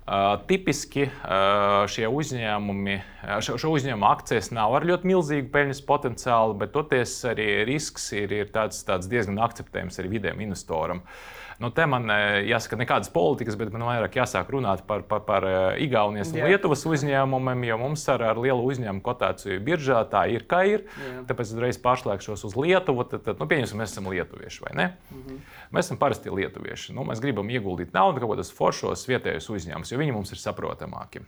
Uh, 0.01 0.39
tipiski 0.47 1.03
uh, 1.03 1.85
šie 1.87 2.07
uzņēmumi, 2.07 2.95
šo, 3.39 3.57
šo 3.61 3.69
uzņēmumu 3.69 4.07
akcijas 4.09 4.49
nav 4.51 4.73
ar 4.75 4.83
ļoti 4.83 5.07
milzīgu 5.07 5.51
peļņas 5.53 5.83
potenciālu, 5.85 6.57
bet 6.57 6.71
toties 6.71 7.13
arī 7.25 7.63
risks 7.65 8.11
ir, 8.11 8.33
ir 8.33 8.49
tāds, 8.49 8.81
tāds 8.83 9.07
diezgan 9.07 9.37
akceptējams 9.39 9.99
arī 9.99 10.09
vidējam 10.17 10.41
investoram. 10.41 11.03
Uh, 11.05 11.40
Nu, 11.61 11.69
te 11.69 11.85
man 11.85 12.09
e, 12.09 12.15
jāsaka, 12.49 12.77
nekādas 12.79 13.11
politikas, 13.13 13.53
bet 13.59 13.69
man 13.73 13.83
vairāk 13.85 14.15
jāsāk 14.17 14.49
runāt 14.49 14.81
par, 14.87 15.03
par, 15.05 15.21
par 15.27 15.45
e, 15.45 15.57
Igaunijas 15.85 16.31
un 16.33 16.39
Jā. 16.39 16.47
Lietuvas 16.49 16.81
uzņēmumiem, 16.89 17.67
jo 17.67 17.77
mums 17.83 18.05
ar, 18.09 18.23
ar 18.31 18.39
lielu 18.41 18.63
uzņēmumu 18.65 19.03
kotāciju 19.05 19.59
biržā 19.67 19.99
tā 20.09 20.23
ir, 20.33 20.47
kā 20.49 20.63
ir. 20.65 20.87
Jā. 20.97 21.19
Tāpēc 21.29 21.51
uzreiz 21.53 21.77
pārslēgšos 21.83 22.47
uz 22.49 22.57
Lietuvu. 22.57 23.05
Tad, 23.11 23.21
tad 23.27 23.43
nu, 23.43 23.45
pieņemsim, 23.51 23.77
mēs 23.77 23.93
esam 23.93 24.09
lietuvieši 24.09 24.65
vai 24.65 24.73
ne? 24.79 24.87
-hmm. 25.11 25.43
Mēs 25.77 25.85
esam 25.85 26.01
parasti 26.01 26.33
lietuvieši. 26.33 26.95
Nu, 26.97 27.05
mēs 27.05 27.21
gribam 27.21 27.53
ieguldīt 27.53 27.93
naudu 27.93 28.23
kaut 28.23 28.33
kādos 28.33 28.49
foršos 28.57 29.05
vietējos 29.11 29.51
uzņēmumus, 29.53 29.93
jo 29.93 30.01
viņi 30.01 30.17
mums 30.17 30.33
ir 30.33 30.41
saprotamāki. 30.41 31.21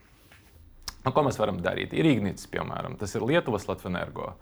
Nu, 1.03 1.11
ko 1.11 1.21
mēs 1.27 1.37
varam 1.37 1.61
darīt? 1.61 1.93
Ir 1.93 2.07
Ignīts, 2.09 2.47
piemēram, 2.49 2.97
tas 2.97 3.13
ir 3.15 3.21
Lietuvas 3.27 3.67
Latvijas 3.67 3.91
energo. 3.91 4.33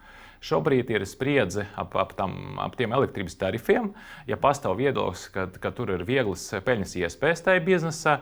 Šobrīd 0.42 0.90
ir 0.90 1.04
spriedze 1.06 1.68
ap, 1.78 1.94
ap, 2.02 2.16
tam, 2.18 2.32
ap 2.64 2.74
tiem 2.74 2.96
elektrības 2.98 3.36
tarifiem. 3.38 3.92
Ja 4.26 4.40
pastāv 4.42 4.80
viedoklis, 4.80 5.28
ka, 5.30 5.44
ka 5.62 5.70
tur 5.78 5.92
ir 5.94 6.02
vieglas 6.08 6.48
peļņas 6.66 6.96
iespējas 6.98 7.46
tajā 7.46 7.62
biznesā, 7.68 8.16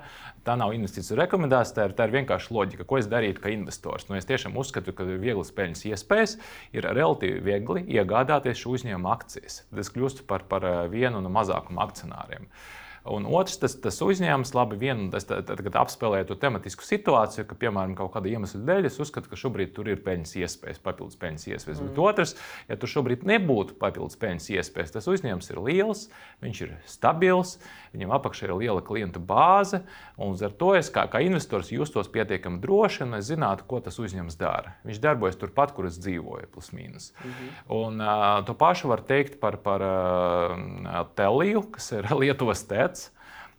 tā 0.44 0.58
nav 0.60 0.74
investīciju 0.76 1.16
rekomendācija, 1.22 1.78
tā 1.78 1.86
ir, 1.88 1.94
tā 1.96 2.10
ir 2.10 2.16
vienkārši 2.18 2.52
loģika. 2.58 2.88
Ko 2.90 3.00
es 3.00 3.08
darītu 3.08 3.40
kā 3.46 3.54
investors? 3.56 4.10
Nu, 4.10 4.18
es 4.20 4.28
tiešām 4.28 4.60
uzskatu, 4.60 4.92
ka 4.98 5.08
ir 5.08 5.24
vieglas 5.24 5.54
peļņas 5.56 5.86
iespējas, 5.94 6.36
ir 6.76 6.90
relatīvi 7.00 7.40
viegli 7.46 7.86
iegādāties 7.96 8.66
šo 8.66 8.76
uzņēmumu 8.76 9.14
akcijas. 9.16 9.62
Tad 9.70 9.86
es 9.86 9.94
kļūstu 9.96 10.28
par, 10.28 10.44
par 10.52 10.68
vienu 10.92 11.24
no 11.24 11.32
mazākuma 11.32 11.88
akcionāriem. 11.88 12.52
Un 13.10 13.26
otrs, 13.26 13.58
tas, 13.62 13.74
tas 13.82 13.98
uzņēmums, 14.06 14.52
labi, 14.54 14.78
vien, 14.80 15.08
tas, 15.13 15.26
tad, 15.30 15.48
tad, 15.50 15.63
kad 15.65 15.78
apspēlē 15.82 16.22
to 16.30 16.38
tematisku 16.39 16.86
situāciju, 16.86 17.48
ka, 17.50 17.58
piemēram, 17.58 17.95
kaut 17.98 18.12
kāda 18.13 18.30
iemesla 18.30 18.62
dēļ, 18.67 18.89
es 18.89 19.00
uzskatu, 19.02 19.32
ka 19.32 19.39
šobrīd 19.39 19.74
tur 19.74 19.89
ir 19.89 20.04
peļņas 20.06 20.36
iespējas, 20.43 20.82
papildus 20.84 21.17
peļņas 21.22 21.48
iespējas. 21.50 21.82
Mm. 21.82 21.89
Bet 21.89 22.02
otrs, 22.06 22.36
ja 22.69 22.78
tur 22.80 22.93
šobrīd 22.93 23.26
nebūtu 23.30 23.78
papildus 23.82 24.19
peļņas 24.22 24.50
iespējas, 24.60 24.93
tas 24.98 25.10
uzņēmums 25.10 25.50
ir 25.50 25.62
liels, 25.65 26.04
viņš 26.45 26.62
ir 26.67 26.76
stabils, 26.89 27.56
viņam 27.95 28.13
apakšā 28.19 28.50
ir 28.50 28.56
liela 28.60 28.86
klientu 28.86 29.22
bāze, 29.24 29.82
un 30.22 30.38
ar 30.45 30.54
to 30.62 30.76
es 30.78 30.91
kā, 30.93 31.08
kā 31.10 31.24
investors 31.26 31.74
justos 31.74 32.12
pietiekami 32.13 32.62
droši, 32.62 33.04
un 33.08 33.17
es 33.17 33.30
zinātu, 33.32 33.65
ko 33.69 33.82
tas 33.84 33.98
uzņēmums 34.02 34.38
dara. 34.39 34.76
Viņš 34.86 35.02
darbojas 35.02 35.39
turpat, 35.41 35.74
kur 35.74 35.89
es 35.89 35.98
dzīvoju, 35.98 36.52
plus 36.54 36.72
mīnus. 36.76 37.12
Mm 37.24 37.32
-hmm. 37.32 37.50
Un 37.80 38.02
uh, 38.02 38.45
to 38.45 38.54
pašu 38.54 38.91
var 38.93 39.02
teikt 39.02 39.39
par, 39.39 39.58
par 39.58 39.82
uh, 39.82 41.06
Teliju, 41.15 41.63
kas 41.72 41.91
ir 41.91 42.06
Lietuvas 42.22 42.63
tēta. 42.67 42.99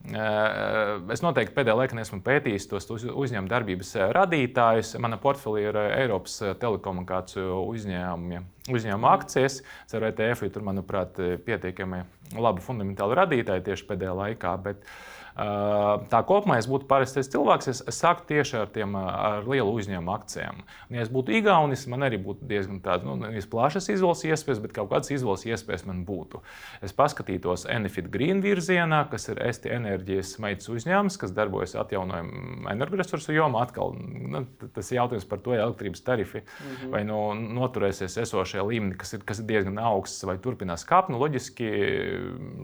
Es 0.00 1.20
noteikti 1.20 1.52
pēdējā 1.54 1.76
laikā 1.76 1.98
esmu 2.00 2.22
pētījis 2.24 2.66
tos 2.70 2.88
uzņēmuma 2.88 3.50
darbības 3.50 3.92
radītājus. 4.16 4.94
Mana 5.02 5.18
portfelī 5.20 5.66
ir 5.68 5.76
Eiropas 5.76 6.38
telekomunikāciju 6.62 7.60
uzņēmumi, 7.68 8.40
uzņēmuma 8.72 9.14
akcijas. 9.18 9.60
Ar 9.92 10.08
ETF 10.08 10.48
tur, 10.54 10.64
manuprāt, 10.66 11.20
pietiekami 11.44 12.02
labi 12.40 12.64
fundamentāli 12.64 13.20
radītāji 13.20 13.66
tieši 13.68 13.88
pēdējā 13.92 14.16
laikā. 14.22 14.56
Bet, 14.64 14.80
uh, 14.88 15.09
Tā 15.36 16.20
kopumā 16.26 16.58
es 16.58 16.66
būtu 16.68 16.88
parastais 16.90 17.30
cilvēks. 17.30 17.68
Es, 17.70 17.80
es 17.88 17.98
sāku 18.02 18.26
tieši 18.28 18.56
ar 18.60 18.70
tiem 18.74 18.96
ar 18.98 19.46
lielu 19.46 19.70
uzņēmumu 19.78 20.12
akcijiem. 20.16 20.62
Un, 20.88 20.96
ja 20.98 21.04
es 21.04 21.10
būtu 21.12 21.34
Igaunis, 21.38 21.86
man 21.90 22.04
arī 22.06 22.18
būtu 22.20 22.48
diezgan 22.50 22.80
tādas 22.84 23.06
nu, 23.06 23.30
plašas 23.50 23.88
izvēles 23.94 24.24
iespējas, 24.26 24.62
bet 24.64 24.74
kaut 24.76 24.90
kādas 24.90 25.12
izvēles 25.14 25.46
iespējas 25.48 25.86
man 25.88 26.02
būtu. 26.08 26.42
Es 26.84 26.94
paskatītos 26.96 27.66
Enefit 27.70 28.10
Green 28.12 28.42
virzienā, 28.44 29.04
kas 29.12 29.28
ir 29.30 29.40
Esti 29.46 29.72
enerģijas 29.74 30.34
meitas 30.42 30.68
uzņēmums, 30.72 31.18
kas 31.20 31.34
darbojas 31.36 31.76
atjaunojumu 31.78 32.68
energoresursu 32.74 33.36
jomā. 33.36 33.64
Atkal 33.68 33.94
nu, 33.94 34.44
tas 34.74 34.90
ir 34.90 35.00
jautājums 35.00 35.28
par 35.30 35.42
to, 35.44 35.54
ja 35.54 35.64
elektrības 35.68 36.04
tarifi 36.06 36.42
mm 36.42 36.74
-hmm. 36.74 36.90
vai 36.90 37.04
nu, 37.04 37.20
noturēsies 37.60 38.18
esošajā 38.24 38.66
līmenī, 38.66 38.98
kas 38.98 39.14
ir, 39.14 39.24
kas 39.24 39.38
ir 39.40 39.46
diezgan 39.46 39.78
augsts, 39.78 40.24
vai 40.24 40.38
turpinās 40.38 40.84
kāpt. 40.84 41.08
Nu, 41.10 41.18
loģiski 41.22 41.70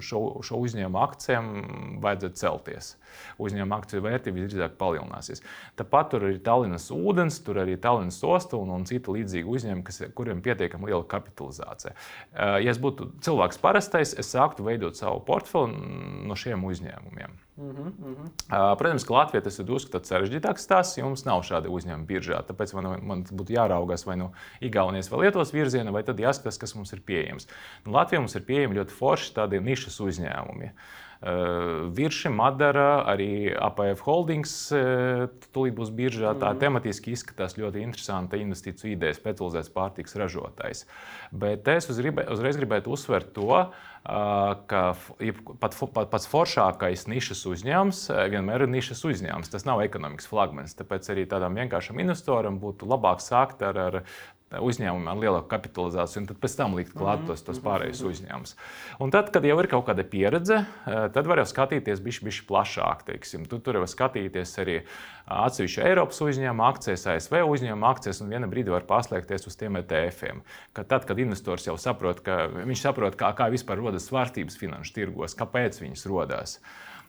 šo, 0.00 0.42
šo 0.42 0.57
uzņēmumu 0.66 1.02
akcijiem 1.02 1.52
vajadzētu 2.02 2.37
celt 2.37 2.56
celties. 2.57 2.97
Uzņēmuma 3.40 3.79
akciju 3.81 4.05
vērtība 4.05 4.42
visdrīzāk 4.42 4.77
palielināsies. 4.81 5.42
Tāpat 5.79 6.11
tur 6.12 6.27
ir 6.29 6.40
Tallinas 6.45 6.88
ūdens, 6.92 7.38
tur 7.45 7.61
arī 7.62 7.77
Tallinas 7.81 8.19
osta 8.25 8.59
un, 8.59 8.73
un 8.75 8.85
citi 8.88 9.12
līdzīgi 9.12 9.49
uzņēmumi, 9.49 10.11
kuriem 10.16 10.40
ir 10.40 10.45
pietiekami 10.45 10.90
liela 10.90 11.05
kapitalizācija. 11.09 11.95
Ja 12.35 12.73
es 12.73 12.81
būtu 12.83 13.11
cilvēks 13.25 13.61
parastais, 13.62 14.14
es 14.19 14.33
sāktu 14.33 14.66
veidot 14.66 14.99
savu 14.99 15.23
portfeli 15.27 15.73
no 16.27 16.37
šiem 16.37 16.64
uzņēmumiem. 16.69 17.42
Mm 17.57 17.71
-hmm. 17.73 18.77
Protams, 18.77 19.05
ka 19.09 19.14
Latvijā 19.14 19.40
tas 19.45 19.59
ir 19.59 19.64
drusku 19.64 19.97
sarežģītāks 19.97 20.66
stāsts, 20.66 20.99
jo 20.99 21.07
mums 21.09 21.25
nav 21.25 21.40
šāda 21.40 21.73
uzņēmuma 21.73 22.07
biržā. 22.07 22.42
Tāpēc 22.45 22.75
man, 22.77 23.01
man 23.03 23.25
būtu 23.25 23.57
jāraugās 23.57 24.05
vai 24.07 24.16
no 24.16 24.33
Igaunijas 24.61 25.09
vai 25.11 25.21
Lietuvas 25.25 25.53
virziena, 25.53 25.90
vai 25.90 26.03
tad 26.03 26.21
jāskatās, 26.21 26.61
kas 26.61 26.75
mums 26.75 26.92
ir 26.92 27.01
pieejams. 27.01 27.49
Nu, 27.87 27.92
Latvijā 27.92 28.21
mums 28.21 28.35
ir 28.35 28.45
pieejami 28.45 28.77
ļoti 28.77 28.92
forši 28.92 29.35
tādi 29.35 29.61
nišas 29.61 30.01
uzņēmumi. 30.01 30.66
Uh, 30.66 31.06
Virši, 31.20 32.29
Madara, 32.29 33.00
arī 33.09 33.48
APF 33.57 34.02
Holdings 34.05 34.52
tūlīt 35.55 35.76
būs 35.79 35.90
biržā. 35.96 36.35
Tā 36.37 36.52
tematiski 36.61 37.14
izskatās 37.16 37.57
ļoti 37.57 37.81
interesanta 37.81 38.37
investīciju 38.37 38.92
ideja, 38.92 39.16
specializēts 39.16 39.72
pārtiks 39.72 40.16
ražotājs. 40.20 40.85
Bet 41.33 41.68
es 41.72 41.88
uzreiz 41.88 42.61
gribētu 42.61 42.92
uzsvert 42.92 43.33
to, 43.37 43.64
ka 44.07 44.83
pat, 45.59 45.74
pat, 45.74 46.11
pats 46.12 46.29
foršākais 46.31 47.09
nišas 47.11 47.40
uzņēmums 47.50 48.05
vienmēr 48.31 48.66
ir 48.66 48.70
nišas 48.76 49.02
uzņēmums. 49.09 49.50
Tas 49.50 49.66
nav 49.66 49.83
ekonomikas 49.83 50.29
flagmanis. 50.31 50.76
Tāpēc 50.79 51.11
arī 51.14 51.26
tādam 51.26 51.57
vienkāršam 51.59 51.98
investoram 52.05 52.61
būtu 52.62 52.87
labāk 52.87 53.24
sākt 53.24 53.64
ar, 53.66 53.81
ar 53.88 53.98
uzņēmumiem 54.55 55.09
ar 55.11 55.19
lielāku 55.19 55.49
kapitalizāciju, 55.51 56.21
un 56.23 56.29
tad 56.29 56.39
pēc 56.39 56.53
tam 56.55 56.77
likt 56.79 56.93
klāt 56.95 57.25
tos, 57.27 57.43
tos 57.43 57.59
pārējos 57.65 58.05
uzņēmumus. 58.07 58.55
Un 59.03 59.11
tad, 59.11 59.33
kad 59.35 59.45
jau 59.47 59.57
ir 59.59 59.69
kaut 59.73 59.89
kāda 59.89 60.05
pieredze, 60.07 60.61
tad 60.87 61.27
var 61.27 61.43
jau 61.43 61.49
skatīties 61.51 62.03
bišķi, 62.05 62.27
bišķi 62.29 62.47
plašāk. 62.47 63.03
Teiksim. 63.11 63.49
Tu 63.51 63.59
tur 63.59 63.81
var 63.83 63.91
skatīties 63.91 64.55
arī 64.63 64.79
atsevišķu 65.27 65.83
Eiropas 65.89 66.23
uzņēmumu 66.29 66.67
akcijas, 66.69 67.09
ASV 67.17 67.41
uzņēmumu 67.43 67.91
akcijas, 67.91 68.23
un 68.23 68.31
vienā 68.31 68.47
brīdī 68.51 68.71
var 68.71 68.87
paslēgties 68.87 69.51
uz 69.51 69.59
tiem 69.59 69.83
ETF-iem. 69.83 70.45
Kad 70.79 70.93
tad, 70.95 71.11
kad 71.11 71.19
investors 71.19 71.67
jau 71.67 71.75
saprot, 71.83 72.23
ka 72.23 72.47
viņš 72.55 72.87
saprot, 72.87 73.19
kā, 73.19 73.35
kā 73.35 73.51
vispār 73.51 73.83
rodas 73.83 74.07
svārstības 74.07 74.63
finanšu 74.63 74.95
tirgos, 74.95 75.35
kāpēc 75.39 75.83
viņas 75.83 76.07
rodas, 76.07 76.61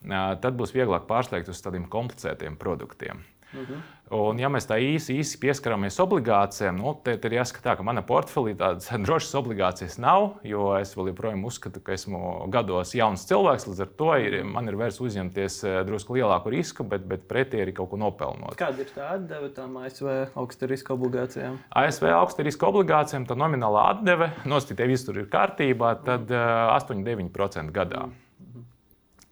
tad 0.01 0.57
būs 0.57 0.73
vieglāk 0.73 1.05
pārslēgt 1.09 1.53
uz 1.53 1.61
tādiem 1.61 1.85
komplicētiem 1.85 2.57
produktiem. 2.57 3.21
Mhm. 3.53 3.85
Un, 4.15 4.37
ja 4.39 4.47
mēs 4.51 4.63
tā 4.67 4.77
īsi, 4.79 5.17
īsi 5.19 5.35
pieskaramies 5.41 5.97
obligācijām, 5.99 6.77
nu, 6.79 6.93
tad 7.03 7.25
ir 7.27 7.37
jāskatās, 7.41 7.75
ka 7.75 7.83
manā 7.83 8.03
portfelī 8.07 8.53
tādas 8.59 8.87
drošas 9.05 9.35
obligācijas 9.39 9.97
nav, 9.99 10.37
jo 10.47 10.69
es 10.79 10.93
vēl 10.95 11.11
joprojām 11.11 11.43
uzskatu, 11.47 11.81
ka 11.83 11.95
esmu 11.95 12.47
gados 12.53 12.93
jauns 12.95 13.25
cilvēks. 13.27 13.67
Līdz 13.67 13.83
ar 13.83 13.91
to 13.99 14.11
ir, 14.23 14.37
man 14.47 14.71
ir 14.71 14.79
vērts 14.79 15.01
uzņemties 15.03 15.57
eh, 15.67 15.79
drusku 15.87 16.15
lielāku 16.19 16.53
risku, 16.55 16.87
bet, 16.87 17.03
bet 17.07 17.25
pretī 17.27 17.63
arī 17.63 17.75
kaut 17.75 17.91
ko 17.91 17.99
nopelnot. 17.99 18.55
Kāda 18.59 18.85
ir 18.85 18.93
tā 18.95 19.09
atdeve 19.17 19.51
tām 19.55 19.75
ASV 19.81 20.13
augsta 20.39 20.71
riska 20.71 20.95
obligācijām? 20.95 21.59
ASV 21.83 22.07
augsta 22.15 22.47
riska 22.47 22.71
obligācijām 22.71 23.27
tā 23.27 23.35
nominālā 23.39 23.89
atdeve, 23.95 24.31
nostiprinājums, 24.47 24.95
viss 24.95 25.09
tur 25.09 25.19
ir 25.19 25.27
kārtībā, 25.31 25.97
tad 26.07 26.31
8-9% 26.31 27.67
eh, 27.67 27.75
gadā. 27.75 28.07
Mm. 28.07 28.26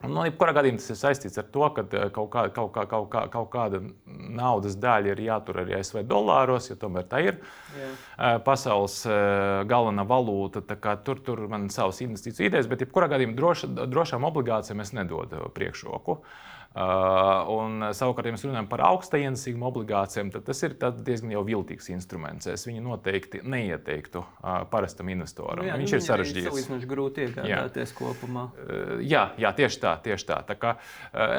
Nu, 0.10 0.24
Jebkurā 0.28 0.54
gadījumā 0.56 0.82
tas 0.82 0.91
ir 0.94 1.00
saistīts 1.00 1.39
ar 1.41 1.48
to, 1.54 1.68
ka 1.76 1.86
eh, 1.86 2.08
kaut, 2.15 2.30
kā, 2.34 2.46
kaut, 2.56 2.72
kā, 2.76 2.86
kaut, 2.91 3.08
kā, 3.13 3.26
kaut 3.34 3.50
kāda 3.54 3.82
naudas 4.06 4.78
daļa 4.82 5.13
ir 5.13 5.24
jātur 5.28 5.62
arī 5.63 5.78
ASV 5.80 6.02
dolāros, 6.10 6.70
jo 6.72 6.80
tomēr 6.82 7.08
tā 7.12 7.22
ir 7.26 7.38
Jā. 7.76 7.91
Eh, 7.91 8.39
pasaules 8.46 9.02
eh, 9.10 9.62
galvenā 9.70 10.08
valūta. 10.08 10.63
Tur, 11.06 11.22
tur 11.26 11.46
man 11.52 11.70
ir 11.70 11.76
savas 11.76 12.02
investīciju 12.06 12.50
idejas, 12.50 12.70
bet 12.72 12.86
jebkurā 12.86 13.10
gadījumā 13.12 13.38
droš, 13.38 13.68
drošām 13.86 14.28
obligācijām 14.28 14.84
es 14.86 14.94
nedodu 14.96 15.50
priekšroku. 15.56 16.20
Uh, 16.20 16.44
Uh, 16.46 16.55
un, 16.75 17.85
savukārt, 17.95 18.27
ja 18.27 18.35
mēs 18.35 18.43
runājam 18.43 18.67
par 18.67 18.83
augstienesīgām 18.89 19.63
obligācijām, 19.69 20.31
tad 20.33 20.43
tas 20.49 20.59
ir 20.67 20.75
diezgan 21.07 21.31
jau 21.31 21.43
viltīgs 21.47 21.88
instruments. 21.93 22.49
Es 22.51 22.65
viņu 22.67 22.83
noteikti 22.83 23.39
neieteiktu 23.47 24.19
uh, 24.19 24.65
parastam 24.71 25.09
investoram. 25.13 25.63
Nu 25.63 25.69
jā, 25.69 25.77
Viņš 25.79 25.93
nu, 25.93 25.99
ir 25.99 26.05
sarežģīts. 26.07 26.49
Tas 26.51 26.71
ir 26.75 26.89
grūti 26.91 27.25
iegādāties 27.29 27.93
jā. 27.93 27.97
kopumā. 27.99 28.47
Uh, 28.59 28.95
jā, 29.05 29.23
jā, 29.39 29.53
tieši 29.55 29.81
tā. 29.85 29.93
Tieši 30.05 30.27
tā. 30.27 30.41
tā 30.49 30.57
kā, 30.59 30.73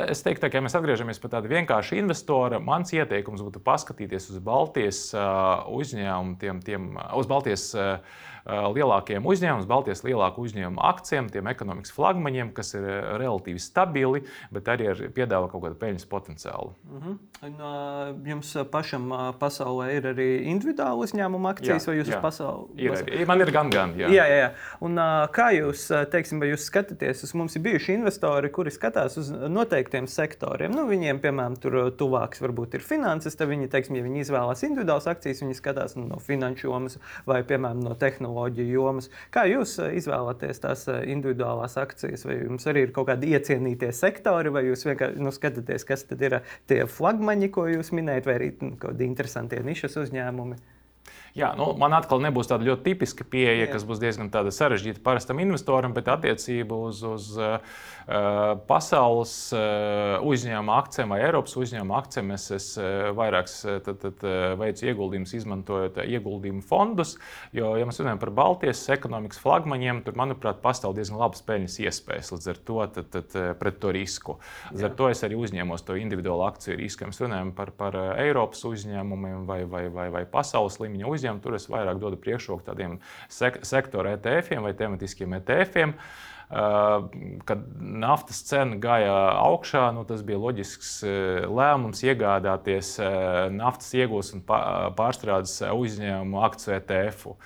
es 0.08 0.24
teiktu, 0.24 0.48
ka, 0.48 0.56
ja 0.56 0.64
mēs 0.64 0.78
atgriežamies 0.78 1.20
pie 1.20 1.30
tāda 1.32 1.50
vienkārša 1.52 2.00
investora, 2.00 2.60
mans 2.62 2.94
ieteikums 2.96 3.44
būtu 3.44 3.60
paskatīties 3.66 4.30
uz 4.32 4.40
Baltijas 4.44 5.02
uzņēmumu, 5.14 6.38
tiem, 6.40 6.64
tiem, 6.64 6.88
uz 7.18 7.28
Baltijas 7.30 7.68
lielākiem 8.46 9.26
uzņēmumiem, 9.26 9.68
Baltijas 9.70 10.04
lielāku 10.06 10.44
uzņēmumu 10.46 10.82
akcijiem, 10.86 11.30
tiem 11.32 11.48
ekonomikas 11.50 11.92
flagmaņiem, 11.96 12.52
kas 12.56 12.74
ir 12.78 12.86
relatīvi 13.20 13.62
stabili, 13.62 14.22
bet 14.54 14.68
arī 14.70 14.90
ar 14.92 15.02
piedāvā 15.16 15.50
kaut 15.50 15.64
kādu 15.64 15.78
peļņas 15.80 16.06
potenciālu. 16.10 16.74
Uh 16.86 17.06
-huh. 17.06 17.16
Un, 17.46 18.22
jums 18.26 18.52
pašam 18.72 19.10
pasaulē 19.40 19.90
ir 19.96 20.06
arī 20.12 20.28
individuāli 20.52 21.04
uzņēmuma 21.06 21.50
akcijas, 21.54 21.84
jā, 21.84 21.90
vai 21.90 21.96
jūs 21.98 22.12
jā. 22.12 22.20
pasaulē? 22.22 22.68
Ir, 22.76 23.20
ir, 23.20 23.26
man 23.26 23.40
ir 23.40 23.52
gan, 23.52 23.70
gan. 23.70 23.94
Jā, 23.98 24.08
jā, 24.08 24.24
jā. 24.30 24.38
jā. 24.40 24.50
Un, 24.80 24.96
kā 25.32 25.50
jūs, 25.56 25.88
teiksim, 26.10 26.42
jūs 26.42 26.68
skatāties, 26.70 27.22
uz 27.22 27.34
mums 27.34 27.56
ir 27.56 27.62
bijuši 27.62 27.94
investori, 27.98 28.50
kuri 28.50 28.70
skatās 28.70 29.18
uz 29.20 29.30
noteiktiem 29.30 30.06
sektoriem. 30.06 30.72
Nu, 30.72 30.86
viņiem, 30.88 31.20
piemēram, 31.20 31.58
tur 31.60 31.90
tuvāks 31.98 32.40
varbūt 32.40 32.78
ir 32.78 32.86
finanses, 32.86 33.36
tad 33.36 33.48
viņi, 33.48 33.68
teiksim, 33.72 33.96
ja 33.96 34.06
viņi 34.06 34.24
izvēlās 34.24 34.64
individuālas 34.66 35.06
akcijas, 35.06 35.42
viņi 35.44 35.58
skatās 35.58 35.96
nu, 35.96 36.06
no 36.08 36.20
finanšu 36.22 36.68
jomas 36.68 36.98
vai, 37.26 37.42
piemēram, 37.46 37.82
no 37.84 37.94
tehnoloģiju 38.36 38.72
jomas. 38.72 39.10
Kā 39.32 39.46
jūs 39.48 39.76
izvēlaties 39.80 40.60
tās 40.60 40.86
individuālās 40.88 41.76
akcijas, 41.80 42.24
vai 42.26 42.38
jums 42.42 42.66
arī 42.66 42.86
ir 42.86 42.92
kaut 42.92 43.08
kādi 43.08 43.32
iecienītie 43.32 43.92
sektori, 43.92 44.52
vai 44.52 44.66
jūs 44.66 44.86
vienkārši 44.86 45.22
nu, 45.22 45.32
skatāties, 45.32 45.84
kas 45.84 46.04
tad 46.04 46.22
ir 46.22 46.40
tie 46.68 46.84
flagmaņi, 46.86 47.50
ko 47.50 47.66
jūs 47.70 47.92
minējat, 47.92 48.26
vai 48.26 48.38
arī 48.40 48.50
nu, 48.60 48.76
kādi 48.80 49.06
interesanti 49.06 49.60
nišas 49.64 49.96
uzņēmumi? 50.04 50.75
Jā, 51.36 51.50
nu, 51.52 51.66
man 51.76 51.92
atkal 51.92 52.22
nebūs 52.24 52.48
tāda 52.48 52.64
ļoti 52.64 52.80
tipiska 52.86 53.26
pieeja, 53.28 53.66
Jā. 53.66 53.72
kas 53.74 53.82
būs 53.84 54.00
diezgan 54.00 54.30
sarežģīta 54.32 55.02
parastam 55.04 55.36
investoram, 55.44 55.92
bet 55.92 56.08
attiecībā 56.08 56.78
uz, 56.88 57.02
uz 57.04 57.26
uh, 57.36 57.58
pasaules 58.64 59.34
uh, 59.52 60.24
uzņēmuma 60.24 60.78
akcijiem 60.80 61.12
vai 61.12 61.18
Eiropas 61.26 61.58
uzņēmuma 61.60 61.98
akcijiem 62.00 62.32
es, 62.38 62.46
es 62.56 62.68
uh, 62.80 63.10
vairāk 63.18 63.52
tad, 63.84 64.00
tad, 64.00 64.24
veicu 64.56 64.88
ieguldījumus, 64.88 65.34
izmantojot 65.36 65.98
ieguldījumu 66.06 66.64
fondus. 66.64 67.18
Jo, 67.52 67.74
ja 67.76 67.84
mēs 67.84 68.00
runājam 68.00 68.22
par 68.22 68.32
Baltijas 68.40 68.80
ekonomikas 68.96 69.42
flagmaņiem, 69.42 70.00
tur, 70.06 70.16
manuprāt, 70.16 70.62
pastāv 70.64 70.96
diezgan 70.96 71.20
labas 71.20 71.44
peļņas 71.44 71.78
iespējas 71.84 72.32
līdz 72.32 72.50
ar 72.54 72.62
to 72.70 72.78
tad, 72.96 73.12
tad, 73.12 73.38
pret 73.60 73.80
to 73.84 73.92
risku. 73.92 74.38
Līdz 74.72 74.88
ar 74.88 74.96
to 74.96 75.12
es 75.12 75.20
arī 75.28 75.36
uzņēmos 75.36 75.84
to 75.84 76.00
individuālu 76.00 76.48
akciju 76.48 76.80
risku. 76.80 77.12
Mēs 77.12 77.20
runājam 77.20 77.52
par, 77.58 77.76
par 77.76 78.00
Eiropas 78.16 78.64
uzņēmumiem 78.72 79.44
vai, 79.44 79.60
vai, 79.68 79.86
vai, 79.92 80.08
vai 80.16 80.24
pasaules 80.32 80.80
līmeņa 80.80 81.04
uzņēmumiem 81.12 81.25
uzņēmumu, 81.26 81.42
tur 81.42 81.56
es 81.58 81.68
vairāk 81.68 81.98
dodu 82.00 82.18
priekšroku 82.20 82.64
tādiem 82.66 83.00
sek 83.28 83.64
sektora 83.64 84.16
ETF-iem 84.16 84.62
vai 84.62 84.74
tematiskiem 84.74 85.34
ETF-iem. 85.40 85.94
Kad 86.46 87.62
naftas 87.80 88.44
cena 88.46 88.76
gāja 88.78 89.14
augšā, 89.42 89.88
nu, 89.96 90.04
tas 90.06 90.22
bija 90.22 90.38
loģisks 90.38 91.00
lēmums 91.50 92.04
iegādāties 92.06 93.00
naftas 93.50 93.90
iegūs 93.98 94.30
un 94.36 94.44
pārstrādes 94.46 95.58
uzņēmumu 95.66 96.44
akciju 96.46 96.76
ETF. 96.78 97.26
-u. 97.26 97.36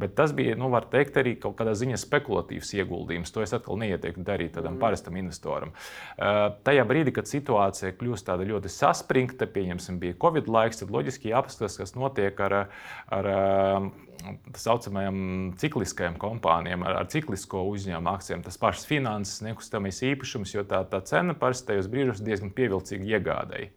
Bet 0.00 0.16
tas 0.18 0.34
bija, 0.36 0.56
nu, 0.58 0.70
var 0.72 0.88
teikt, 0.92 1.18
arī 1.20 1.36
kaut 1.40 1.58
kādā 1.58 1.74
ziņā 1.78 1.98
spekulatīvs 2.00 2.74
ieguldījums. 2.80 3.32
To 3.34 3.44
es 3.44 3.54
atkal 3.56 3.80
neieteiktu 3.82 4.24
darīt 4.26 4.54
tādam 4.56 4.76
mm. 4.76 4.82
parastam 4.82 5.18
investoram. 5.20 5.74
Uh, 6.16 6.42
tajā 6.66 6.84
brīdī, 6.88 7.14
kad 7.16 7.30
situācija 7.30 7.94
kļūst 8.00 8.28
tāda 8.30 8.48
ļoti 8.48 8.72
saspringta, 8.72 9.48
pieņemsim, 9.50 10.00
bija 10.02 10.18
Covid 10.20 10.48
laiks, 10.50 10.82
tad 10.82 10.94
loģiski 10.94 11.34
jāpaskatās, 11.34 11.80
kas 11.82 11.96
notiek 11.98 12.40
ar, 12.46 12.62
ar 13.12 13.32
tā 14.20 14.60
saucamajām 14.60 15.20
cikliskajām 15.60 16.18
kompānijām, 16.20 16.84
ar, 16.86 17.00
ar 17.02 17.08
ciklisko 17.12 17.62
uzņēmumu 17.70 18.12
akcijiem. 18.12 18.44
Tas 18.44 18.58
pašs 18.60 18.86
finanses, 18.88 19.40
nekustamais 19.46 20.02
īpašums, 20.10 20.54
jo 20.56 20.64
tā, 20.68 20.82
tā 20.90 21.02
cena 21.08 21.36
parasti 21.38 21.72
tajos 21.72 21.90
brīžos 21.92 22.22
diezgan 22.24 22.52
pievilcīga 22.56 23.16
iegādēji. 23.16 23.70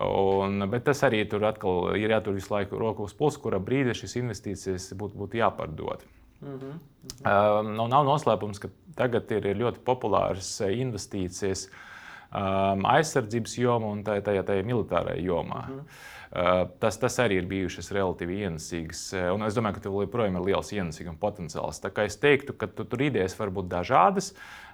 Un, 0.00 0.64
bet 0.70 0.84
tas 0.84 1.02
arī 1.06 1.22
tur 1.28 1.44
atkal 1.44 1.96
ir 1.98 2.10
jātur 2.10 2.34
visu 2.34 2.54
laiku 2.54 2.78
roku 2.80 3.04
uz 3.04 3.14
pulsa, 3.14 3.40
kurā 3.42 3.60
brīdī 3.62 3.94
šīs 3.96 4.16
investīcijas 4.22 4.92
būtu, 4.98 5.18
būtu 5.18 5.40
jāpārdod. 5.40 6.04
Mm 6.42 6.58
-hmm. 6.58 6.78
uh, 7.22 7.60
nav, 7.76 7.88
nav 7.88 8.06
noslēpums, 8.06 8.58
ka 8.58 8.68
tagad 8.96 9.30
ir 9.30 9.52
ļoti 9.56 9.78
populāras 9.84 10.60
investīcijas 10.60 11.68
um, 11.68 12.86
aizsardzības 12.86 13.58
jomā 13.58 13.92
un 13.92 14.02
tajā, 14.04 14.22
tajā, 14.22 14.42
tajā 14.42 14.64
militārajā 14.66 15.22
jomā. 15.22 15.68
Mm 15.68 15.78
-hmm. 15.78 15.84
Uh, 16.32 16.62
tas, 16.80 16.96
tas 16.96 17.18
arī 17.20 17.42
ir 17.42 17.48
bijušas 17.50 17.92
relatīvi 17.92 18.38
ienesīgas. 18.46 19.02
Un 19.34 19.44
es 19.44 19.56
domāju, 19.56 19.76
ka 19.76 19.84
tur 19.84 19.98
joprojām 20.06 20.38
ir 20.40 20.46
liels 20.46 20.72
ienesīguma 20.72 21.20
potenciāls. 21.20 21.82
Tā 21.84 21.90
kā 21.92 22.06
es 22.08 22.16
teiktu, 22.20 22.56
ka 22.56 22.70
tu, 22.72 22.86
tur 22.88 23.04
idejas 23.04 23.36
var 23.36 23.52
būt 23.52 23.68
dažādas. 23.68 24.32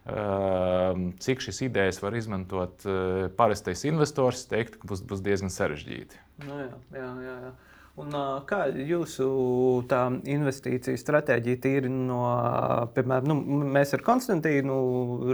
Ehm, 0.08 1.10
cik 1.20 1.42
šīs 1.44 1.58
idejas 1.66 1.98
var 2.00 2.14
izmantot 2.16 2.84
eh, 2.88 3.26
parastais 3.36 3.84
investors, 3.88 4.46
teiktu, 4.48 4.80
ka 4.80 4.88
būs, 4.88 5.02
būs 5.04 5.24
diezgan 5.24 5.52
sarežģīti. 5.52 6.20
Nu, 6.46 6.60
jā, 6.62 6.70
jā, 6.96 7.08
jā, 7.26 7.34
jā. 7.48 7.50
Un, 7.98 8.12
kā 8.46 8.60
jūsu 8.70 9.26
investīciju 10.30 10.98
stratēģija 11.00 11.58
tīri 11.64 11.88
no, 11.90 12.20
piemēram, 12.94 13.26
nu, 13.26 13.58
mēs 13.74 13.90
ar 13.96 14.04
Konstantīnu 14.06 14.76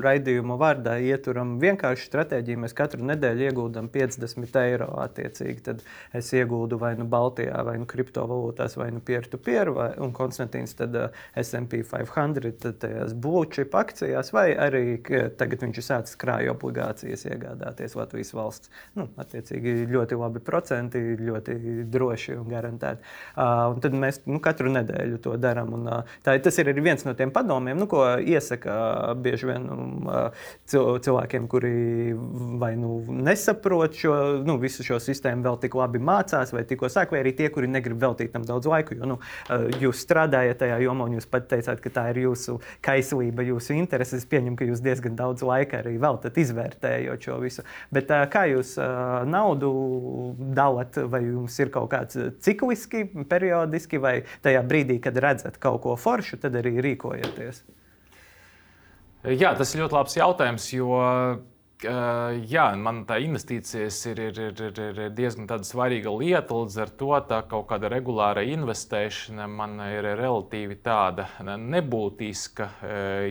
raidījumu 0.01 0.57
vārdā 0.61 0.95
ieturam 1.05 1.59
vienkārši 1.61 2.09
stratēģiju. 2.09 2.63
Mēs 2.63 2.77
katru 2.77 3.05
nedēļu 3.05 3.45
ieguldam 3.51 3.91
50 3.93 4.57
eiro 4.63 4.89
attiecīgi. 5.03 5.65
Tad 5.67 5.83
es 6.17 6.31
iegūdu 6.33 6.79
vai 6.81 6.95
nu 6.97 7.05
Baltijā, 7.11 7.59
vai 7.69 7.77
nu 7.83 7.89
kriptovalūtās, 7.91 8.79
vai 8.81 8.89
nu 8.97 9.05
peer-to-peer, 9.05 9.73
vai, 9.77 9.91
un 10.01 10.17
Konstantīns 10.17 10.73
tad 10.79 10.97
SP 11.37 11.83
500, 11.91 12.73
tajās 12.81 13.13
blūčip 13.13 13.77
akcijās, 13.77 14.33
vai 14.33 14.47
arī 14.57 14.85
tagad 15.37 15.67
viņš 15.67 15.83
ir 15.83 15.89
sācis 15.91 16.21
krāju 16.21 16.55
obligācijas 16.57 17.29
iegādāties 17.29 17.99
Latvijas 18.01 18.33
valsts. 18.37 18.73
Nu, 18.97 19.11
attiecīgi 19.21 19.83
ļoti 19.93 20.21
labi 20.25 20.41
procenti, 20.45 21.05
ļoti 21.21 21.61
droši 21.93 22.41
un 22.41 22.54
garantēti. 22.55 23.05
Uh, 23.35 23.75
un 23.75 23.83
tad 23.85 23.97
mēs 23.99 24.23
nu, 24.29 24.41
katru 24.45 24.73
nedēļu 24.75 25.21
to 25.25 25.37
darām. 25.41 25.75
Un, 25.77 25.89
uh, 25.91 26.17
tā, 26.25 26.37
tas 26.43 26.59
ir 26.63 26.71
viens 26.79 27.05
no 27.07 27.15
tiem 27.19 27.33
padomiem, 27.35 27.79
nu, 27.81 27.89
ko 27.91 28.05
iesaka 28.23 29.15
bieži 29.21 29.51
vien 29.51 29.69
uh, 29.71 30.47
cilvēkiem, 30.69 31.49
kuri 31.51 31.75
vai 32.61 32.75
nu 32.81 32.99
nesaprot 33.25 33.97
šo, 33.99 34.15
nu, 34.47 34.57
visu 34.63 34.87
šo 34.87 35.01
sistēmu, 35.03 35.45
vēl 35.45 35.61
tik 35.65 35.77
labi 35.79 36.01
mācās, 36.03 36.55
vai 36.55 36.65
tikko 36.69 36.91
sāk, 36.93 37.15
vai 37.15 37.23
arī 37.25 37.35
tie, 37.37 37.51
kuri 37.53 37.71
negrib 37.71 38.01
veltīt 38.03 38.33
tam 38.35 38.47
daudz 38.47 38.69
laika. 38.71 38.97
Jo 38.99 39.09
nu, 39.15 39.19
jūs 39.83 40.03
strādājat 40.05 40.63
tajā 40.63 40.81
jomā, 40.85 41.09
un 41.09 41.19
jūs 41.19 41.29
pat 41.31 41.49
teicāt, 41.51 41.83
ka 41.85 41.93
tā 41.95 42.07
ir 42.13 42.25
jūsu 42.25 42.59
kaislība, 42.85 43.47
jūsu 43.47 43.77
intereses. 43.79 44.25
Es 44.25 44.29
pieņemu, 44.31 44.57
ka 44.59 44.69
jūs 44.69 44.83
diezgan 44.85 45.17
daudz 45.19 45.45
laika 45.47 45.81
arī 45.83 45.97
veltat 46.01 46.39
izvērtējot 46.41 47.29
šo 47.29 47.39
visu. 47.43 47.65
Bet 47.95 48.11
kā 48.33 48.45
jūs 48.51 48.75
naudu 49.31 49.73
dalat, 50.57 50.99
vai 51.11 51.25
jums 51.27 51.59
ir 51.61 51.73
kaut 51.75 51.91
kāds 51.95 52.19
cikliski, 52.45 53.07
periodiski, 53.31 54.01
vai 54.03 54.19
tajā 54.45 54.61
brīdī, 54.69 55.01
kad 55.05 55.17
redzat 55.21 55.59
kaut 55.63 55.83
ko 55.85 55.97
foršu, 56.01 56.39
tad 56.43 56.57
arī 56.61 56.77
rīkojaties? 56.85 57.65
Jā, 59.33 59.55
tas 59.57 59.71
ir 59.73 59.81
ļoti 59.81 59.97
labs 59.97 60.17
jautājums, 60.19 60.69
jo 60.77 60.93
jā, 61.83 62.65
man 62.81 63.03
tā 63.09 63.17
investīcijas 63.25 63.99
ir, 64.11 64.21
ir, 64.29 64.39
ir, 64.45 64.79
ir 64.79 65.01
diezgan 65.17 65.49
svarīga 65.67 66.13
lieta. 66.15 66.55
Līdz 66.55 66.79
ar 66.85 66.93
to 67.01 67.11
tā 67.29 67.41
kaut 67.51 67.67
kāda 67.71 67.91
regulāra 67.93 68.45
investēšana 68.47 69.49
man 69.51 69.77
ir 69.89 70.09
relatīvi 70.21 70.79
tāda 70.85 71.27
nebūtiska. 71.43 72.69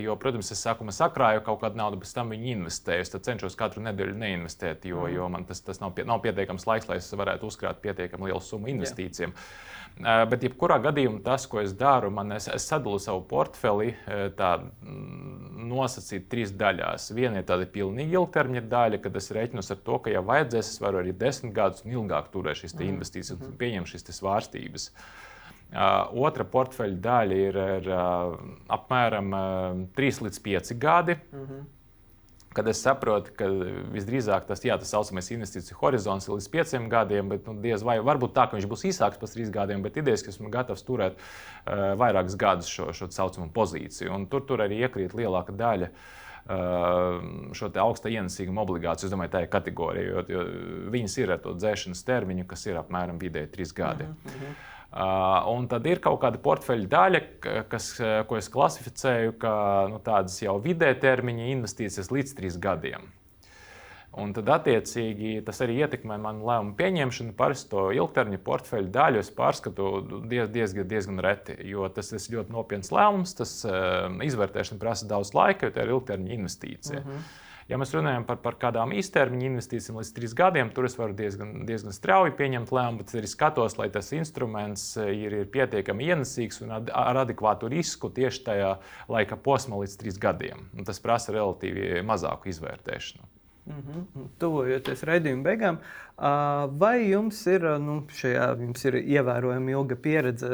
Jo, 0.03 0.17
protams, 0.21 0.51
es 0.53 0.63
sākumā 0.65 0.95
sakrāju 0.95 1.43
kaut 1.47 1.61
kādu 1.63 1.79
naudu, 1.81 2.01
pēc 2.03 2.15
tam 2.17 2.33
viņu 2.35 2.51
investēju. 2.57 3.07
Es 3.07 3.15
cenšos 3.29 3.59
katru 3.59 3.83
nedēļu 3.87 4.17
neinvestēt, 4.19 4.87
jo, 4.89 5.07
jo 5.11 5.29
man 5.31 5.47
tas, 5.49 5.63
tas 5.65 5.81
nav, 5.83 5.95
pie, 5.97 6.07
nav 6.09 6.23
pietiekams 6.25 6.67
laiks, 6.69 6.89
lai 6.91 6.99
es 7.01 7.13
varētu 7.13 7.49
uzkrāt 7.49 7.81
pietiekami 7.83 8.31
lielu 8.31 8.43
summu 8.43 8.73
investīcijām. 8.75 9.33
Jā. 9.33 9.71
Bet, 10.01 10.41
jebkurā 10.41 10.79
gadījumā, 10.81 11.19
tas, 11.21 11.45
ko 11.49 11.59
es 11.61 11.73
daru, 11.77 12.09
man 12.13 12.33
es, 12.33 12.47
es 12.49 12.65
sadalu 12.65 12.97
savu 13.01 13.21
portfeli 13.29 13.91
tā, 14.37 14.55
nosacīt 15.69 16.25
trīs 16.31 16.53
daļās. 16.57 17.11
Viena 17.13 17.41
ir 17.41 17.45
tāda 17.49 17.67
pilnīgi 17.69 18.17
ilgtermiņa 18.17 18.63
daļa, 18.71 19.01
kad 19.03 19.19
es 19.19 19.29
reiķinos 19.37 19.69
ar 19.75 19.83
to, 19.85 19.99
ka, 20.01 20.13
ja 20.13 20.23
vajadzēs, 20.25 20.71
es 20.73 20.81
varu 20.81 21.03
arī 21.03 21.13
desmit 21.17 21.53
gadus 21.53 21.85
un 21.85 21.93
ilgāk 21.93 22.31
turēt 22.33 22.63
šīs 22.63 22.73
mm. 22.73 22.89
investīcijas 22.95 23.37
un 23.37 23.53
pieņemt 23.61 23.93
šīs 23.93 24.09
svārstības. 24.17 24.89
Uh, 25.73 26.25
otra 26.25 26.45
portfeļa 26.45 26.99
daļa 27.01 27.37
ir, 27.47 27.55
ir 27.77 27.87
uh, 27.89 28.35
apmēram 28.75 29.31
uh, 29.33 29.79
3 29.97 30.27
līdz 30.27 30.43
5 30.49 30.75
gadi. 30.81 31.17
Mm 31.31 31.47
-hmm 31.47 31.71
kad 32.55 32.67
es 32.69 32.81
saprotu, 32.83 33.33
ka 33.37 33.47
visdrīzāk 33.93 34.47
tas, 34.49 34.63
jā, 34.65 34.77
tas 34.79 34.91
saucamais 34.93 35.29
investīciju 35.35 35.77
horizonts 35.81 36.27
ir 36.27 36.35
līdz 36.37 36.49
pieciem 36.53 36.89
gadiem, 36.91 37.29
bet 37.33 37.47
nu, 37.49 37.55
diez 37.63 37.85
vai 37.85 37.99
varbūt 38.03 38.35
tā, 38.35 38.47
ka 38.47 38.57
viņš 38.57 38.67
būs 38.71 38.87
īsāks 38.91 39.21
par 39.21 39.31
trīs 39.33 39.53
gadiem, 39.53 39.83
bet 39.85 39.99
idejas, 40.01 40.25
ka 40.25 40.33
esmu 40.33 40.51
gatavs 40.53 40.85
turēt 40.87 41.17
uh, 41.17 41.93
vairākus 41.99 42.37
gadus 42.39 42.71
šo, 42.71 42.91
šo 42.95 43.09
saucamo 43.13 43.49
pozīciju. 43.53 44.11
Un 44.13 44.27
tur, 44.31 44.45
tur 44.49 44.65
arī 44.65 44.83
iekrīt 44.83 45.15
lielāka 45.17 45.55
daļa. 45.55 45.93
Uh, 46.43 47.53
šo 47.55 47.69
augsta 47.79 48.11
ienesīguma 48.11 48.65
obligāciju, 48.65 49.07
es 49.07 49.13
domāju, 49.13 49.31
tā 49.31 49.45
ir 49.45 49.51
kategorija, 49.53 50.09
jo, 50.09 50.23
jo 50.27 50.41
viņas 50.91 51.15
ir 51.21 51.31
ar 51.37 51.39
to 51.39 51.53
dzēšanas 51.55 52.03
termiņu, 52.03 52.43
kas 52.49 52.67
ir 52.67 52.81
apmēram 52.81 53.21
vidēji 53.21 53.53
trīs 53.53 53.71
gadi. 53.77 54.09
-huh. 54.11 54.49
Uh, 54.51 54.72
un 54.93 55.65
tad 55.71 55.87
ir 55.89 56.01
kaut 56.03 56.19
kāda 56.21 56.41
portfeļa 56.43 56.87
daļa, 56.91 57.21
kas, 57.71 57.89
ko 58.29 58.37
es 58.37 58.49
klasificēju 58.53 59.35
kā 59.41 59.57
nu, 59.89 59.99
tādas 60.03 60.37
jau 60.43 60.59
vidē 60.61 60.93
termiņa 61.01 61.51
investīcijas 61.55 62.11
līdz 62.13 62.37
trīs 62.37 62.61
gadiem. 62.61 63.09
Un 64.13 64.29
tad, 64.29 64.49
attiecīgi, 64.53 65.39
tas 65.41 65.57
arī 65.65 65.79
ietekmē 65.81 66.19
manu 66.21 66.45
lēmumu 66.45 66.75
pieņemšanu. 66.77 67.33
Parasti 67.37 67.71
to 67.71 67.87
ilgtermiņa 67.97 68.41
portfeļa 68.45 68.91
daļu 68.93 69.21
es 69.23 69.31
pārskatu 69.33 69.87
diez, 70.29 70.51
diezgan, 70.53 70.85
diezgan 70.91 71.21
reti, 71.25 71.55
jo 71.65 71.87
tas 71.89 72.13
ir 72.13 72.21
ļoti 72.35 72.53
nopietns 72.53 72.93
lēmums. 72.93 73.33
Tas 73.39 73.55
uh, 73.65 74.13
izvērtēšana 74.21 74.77
prasa 74.83 75.09
daudz 75.09 75.33
laika, 75.33 75.65
jo 75.65 75.73
tā 75.73 75.87
ir 75.87 75.95
ilgtermiņa 75.95 76.37
investīcija. 76.37 77.01
Uh 77.01 77.09
mhm. 77.09 77.25
Ja 77.71 77.79
mēs 77.79 77.93
runājam 77.95 78.25
par, 78.27 78.39
par 78.43 78.57
kādām 78.59 78.93
īstermiņa 78.97 79.47
investīcijām 79.49 79.99
līdz 80.01 80.11
trīs 80.15 80.35
gadiem, 80.37 80.71
tur 80.75 80.87
es 80.89 80.97
varu 80.99 81.15
diezgan, 81.17 81.53
diezgan 81.67 81.95
strauji 81.95 82.35
pieņemt 82.39 82.73
lēmumu, 82.75 83.01
bet 83.01 83.15
arī 83.17 83.29
skatos, 83.31 83.77
lai 83.79 83.89
tas 83.93 84.11
instruments 84.15 84.85
eh, 84.99 85.13
ir, 85.25 85.37
ir 85.43 85.51
pietiekami 85.53 86.11
ienesīgs 86.11 86.63
un 86.65 86.75
ad, 86.79 86.91
ar 86.93 87.23
adekvātu 87.23 87.71
risku 87.71 88.11
tieši 88.13 88.43
tajā 88.49 88.73
laika 89.11 89.39
posmā 89.39 89.79
līdz 89.83 89.99
trīs 90.01 90.19
gadiem. 90.21 90.67
Un 90.77 90.89
tas 90.89 90.99
prasa 91.03 91.35
relatīvi 91.35 92.03
mazāku 92.07 92.51
izvērtēšanu. 92.51 93.32
Mm 93.65 93.75
-hmm. 93.75 94.27
Tuvojoties 94.39 95.03
raidījuma 95.03 95.43
beigām, 95.43 95.77
vai 96.77 97.09
jums 97.09 97.37
ir, 97.47 97.63
nu, 97.79 98.03
šajā, 98.11 98.47
jums 98.59 98.85
ir 98.85 98.97
ievērojama 98.99 99.71
ilga 99.71 99.95
pieredze 99.95 100.49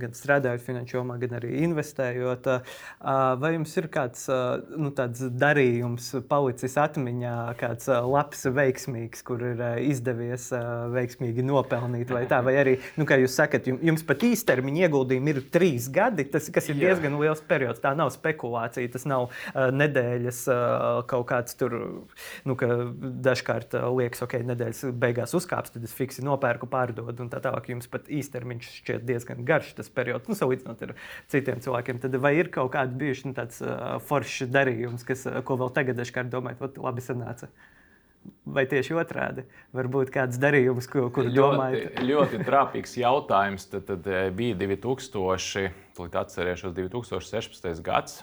gan 0.00 0.14
strādājot 0.16 0.64
finanšu 0.64 0.96
jomā, 0.96 1.18
gan 1.20 1.36
arī 1.38 1.50
investējot? 1.66 2.48
Vai 3.42 3.52
jums 3.52 3.76
ir 3.76 3.88
kāds 3.88 4.26
nu, 4.76 4.90
darījums 5.44 6.14
palicis 6.28 6.76
atmiņā, 6.76 7.54
kāds 7.60 7.88
labs, 7.88 8.46
veiksmīgs, 8.46 9.22
kur 9.22 9.42
ir 9.42 9.60
izdevies 9.84 10.50
veiksmīgi 10.96 11.42
nopelnīt? 11.42 12.10
Vai, 12.10 12.24
tā, 12.26 12.40
vai 12.42 12.56
arī, 12.56 12.78
nu, 12.96 13.04
kā 13.04 13.20
jūs 13.20 13.36
sakat, 13.36 13.66
jums 13.66 14.02
pat 14.02 14.22
īstermiņa 14.22 14.88
ieguldījumi 14.88 15.30
ir 15.36 15.42
trīs 15.52 15.90
gadi, 15.92 16.24
tas, 16.24 16.48
kas 16.48 16.68
ir 16.68 16.80
diezgan 16.80 17.12
Jā. 17.12 17.20
liels 17.20 17.40
periods. 17.40 17.80
Tā 17.80 17.94
nav 17.94 18.10
spekulācija, 18.16 18.88
tas 18.90 19.04
nav 19.04 19.30
nedēļas 19.54 20.44
kaut 21.06 21.28
kāds 21.30 21.54
tur 21.54 21.78
nu, 22.48 22.56
ka 22.58 22.68
dažkārt 23.26 23.76
uh, 23.78 23.88
liekas, 23.96 24.22
ok, 24.26 24.38
nedēļas 24.50 24.84
beigās 25.00 25.34
uzkāps, 25.36 25.74
tad 25.74 25.86
es 25.86 25.96
fiksi 25.96 26.24
nopērku, 26.26 26.68
pārdodu 26.70 27.26
un 27.26 27.32
tā 27.32 27.42
tālāk. 27.44 27.72
Jums 27.74 27.90
pat 27.90 28.08
īstermiņš 28.10 28.70
šķiet 28.80 29.04
diezgan 29.08 29.44
garš 29.48 29.74
tas 29.80 29.90
periods, 29.94 30.30
nu, 30.30 30.38
salīdzinot 30.38 30.86
ar 30.88 30.94
citiem 31.32 31.62
cilvēkiem. 31.64 32.00
Tad 32.02 32.16
vai 32.22 32.36
ir 32.38 32.52
kaut 32.54 32.72
kāds 32.76 32.96
bijuši 33.00 33.30
nu, 33.30 33.36
tāds 33.36 33.60
uh, 33.64 33.98
foršs 34.06 34.50
darījums, 34.52 35.06
kas, 35.08 35.26
uh, 35.30 35.42
ko 35.46 35.58
vēl 35.60 35.74
tagad 35.76 36.00
dažkārt 36.00 36.32
domājat, 36.32 36.80
labi 36.80 37.04
sanāca? 37.04 37.50
Vai 38.44 38.64
tieši 38.68 38.96
otrādi? 38.98 39.44
Varbūt 39.76 40.10
kāds 40.12 40.38
darījums, 40.40 40.88
ko, 40.90 41.06
kur 41.14 41.28
domājat? 41.32 42.00
ļoti 42.04 42.40
trāpīgs 42.44 42.96
jautājums. 43.00 43.68
Tad, 43.72 43.86
tad 43.88 44.08
eh, 44.10 44.26
bija 44.34 44.56
2000, 44.58 45.70
atcerēšos 46.20 46.74
2016. 46.76 47.80
gads. 47.86 48.20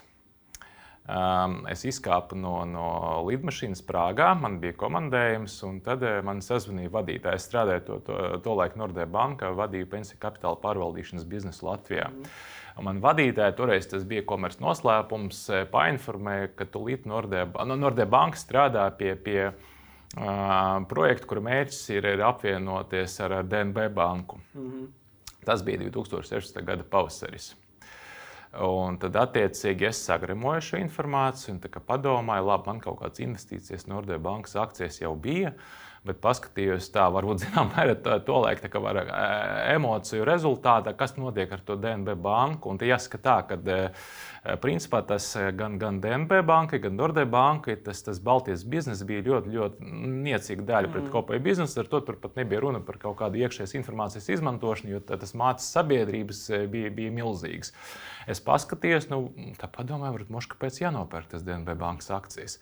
Um, 1.08 1.62
es 1.72 1.86
izkāpu 1.88 2.36
no, 2.36 2.66
no 2.68 2.88
lidmašīnas 3.24 3.80
Prāgā, 3.88 4.34
man 4.36 4.58
bija 4.60 4.74
komandējums, 4.76 5.54
un 5.64 5.78
tad 5.80 6.02
uh, 6.04 6.18
man 6.26 6.42
sazvanīja 6.44 6.92
vadītājs. 6.92 7.40
Es 7.40 7.46
strādāju 7.48 7.84
to, 7.86 7.96
to, 8.04 8.16
to 8.44 8.56
laiku 8.58 8.82
Nordē 8.82 9.06
bankā, 9.08 9.48
vadīju 9.56 9.88
pensiju 9.88 10.20
kapitāla 10.20 10.60
pārvaldīšanas 10.60 11.24
biznesu 11.30 11.64
Latvijā. 11.64 12.10
Mm. 12.12 12.34
Man 12.84 13.00
vadītāja 13.02 13.54
toreiz 13.58 13.88
tas 13.90 14.04
bija 14.06 14.22
komerces 14.28 14.60
noslēpums, 14.62 15.40
eh, 15.50 15.64
painformēja, 15.72 16.52
ka 16.58 16.66
tūlīt 16.76 17.08
Nordē, 17.10 17.46
no 17.66 17.78
Nordē 17.78 18.06
banka 18.06 18.38
strādā 18.38 18.84
pie, 18.98 19.14
pie 19.16 19.40
uh, 19.48 20.84
projekta, 20.92 21.30
kura 21.30 21.42
mērķis 21.48 21.80
ir, 21.96 22.10
ir 22.12 22.24
apvienoties 22.26 23.16
ar 23.24 23.40
DNB 23.48 23.88
banku. 23.96 24.38
Mm 24.54 24.68
-hmm. 24.68 24.86
Tas 25.48 25.64
bija 25.64 25.80
2016. 25.88 26.62
gada 26.64 26.84
pavasaris. 26.84 27.54
Un 28.56 28.96
tad, 28.96 29.16
attiecīgi, 29.20 29.90
es 29.90 29.98
sagramoju 30.08 30.62
šo 30.64 30.78
informāciju 30.80 31.52
un 31.52 31.58
padomāju, 31.84 32.46
labi, 32.48 32.70
man 32.70 32.80
kaut 32.80 33.02
kādas 33.02 33.20
investīcijas 33.20 33.84
Nordea 33.90 34.16
bankas 34.18 34.56
akcijas 34.56 35.02
jau 35.02 35.12
bija. 35.14 35.52
Bet 36.06 36.20
paskatījos 36.22 36.88
tā, 36.94 37.08
varbūt 37.12 37.40
zinām, 37.44 37.72
mērā 37.74 37.96
to 37.98 38.38
laiku, 38.44 38.68
kā 38.70 38.82
var 38.82 39.00
emociju 39.74 40.26
rezultātā, 40.28 40.94
kas 40.98 41.16
notiek 41.18 41.50
ar 41.52 41.62
to 41.66 41.76
DNB 41.80 42.14
banku. 42.22 42.70
Un 42.70 42.78
jāsaka 42.78 43.20
tā, 43.22 43.36
ka 43.48 43.58
principā 44.62 45.02
tas 45.06 45.26
gan, 45.58 45.78
gan 45.80 45.98
DNB 46.02 46.40
bankai, 46.46 46.80
gan 46.84 46.96
Nordea 46.98 47.28
bankai, 47.28 47.76
tas, 47.84 48.02
tas 48.06 48.20
Baltijas 48.22 48.64
biznesa 48.68 49.06
bija 49.08 49.24
ļoti, 49.26 49.54
ļoti 49.56 49.90
niecīga 50.28 50.66
daļa 50.70 50.92
pret 50.92 51.04
mm. 51.06 51.12
kopēju 51.14 51.44
biznesu. 51.44 51.80
Ar 51.82 51.90
to 51.90 52.02
tur 52.06 52.20
pat 52.22 52.38
nebija 52.38 52.62
runa 52.64 52.82
par 52.84 53.00
kaut 53.02 53.18
kādu 53.20 53.42
iekšējas 53.42 53.74
informācijas 53.80 54.30
izmantošanu, 54.38 54.94
jo 54.94 55.02
tas 55.10 55.34
mācības 55.34 55.72
sabiedrības 55.74 56.44
bija, 56.70 56.92
bija 56.94 57.14
milzīgs. 57.18 57.74
Es 58.28 58.42
paskatījos, 58.44 59.08
nu, 59.12 59.26
tā 59.58 59.70
padomāju, 59.72 60.18
varbūt 60.18 60.32
mošu, 60.34 60.52
kāpēc 60.54 60.82
jānopērk 60.82 61.32
tas 61.32 61.44
DNB 61.46 61.74
bankas 61.80 62.12
akcijas. 62.14 62.58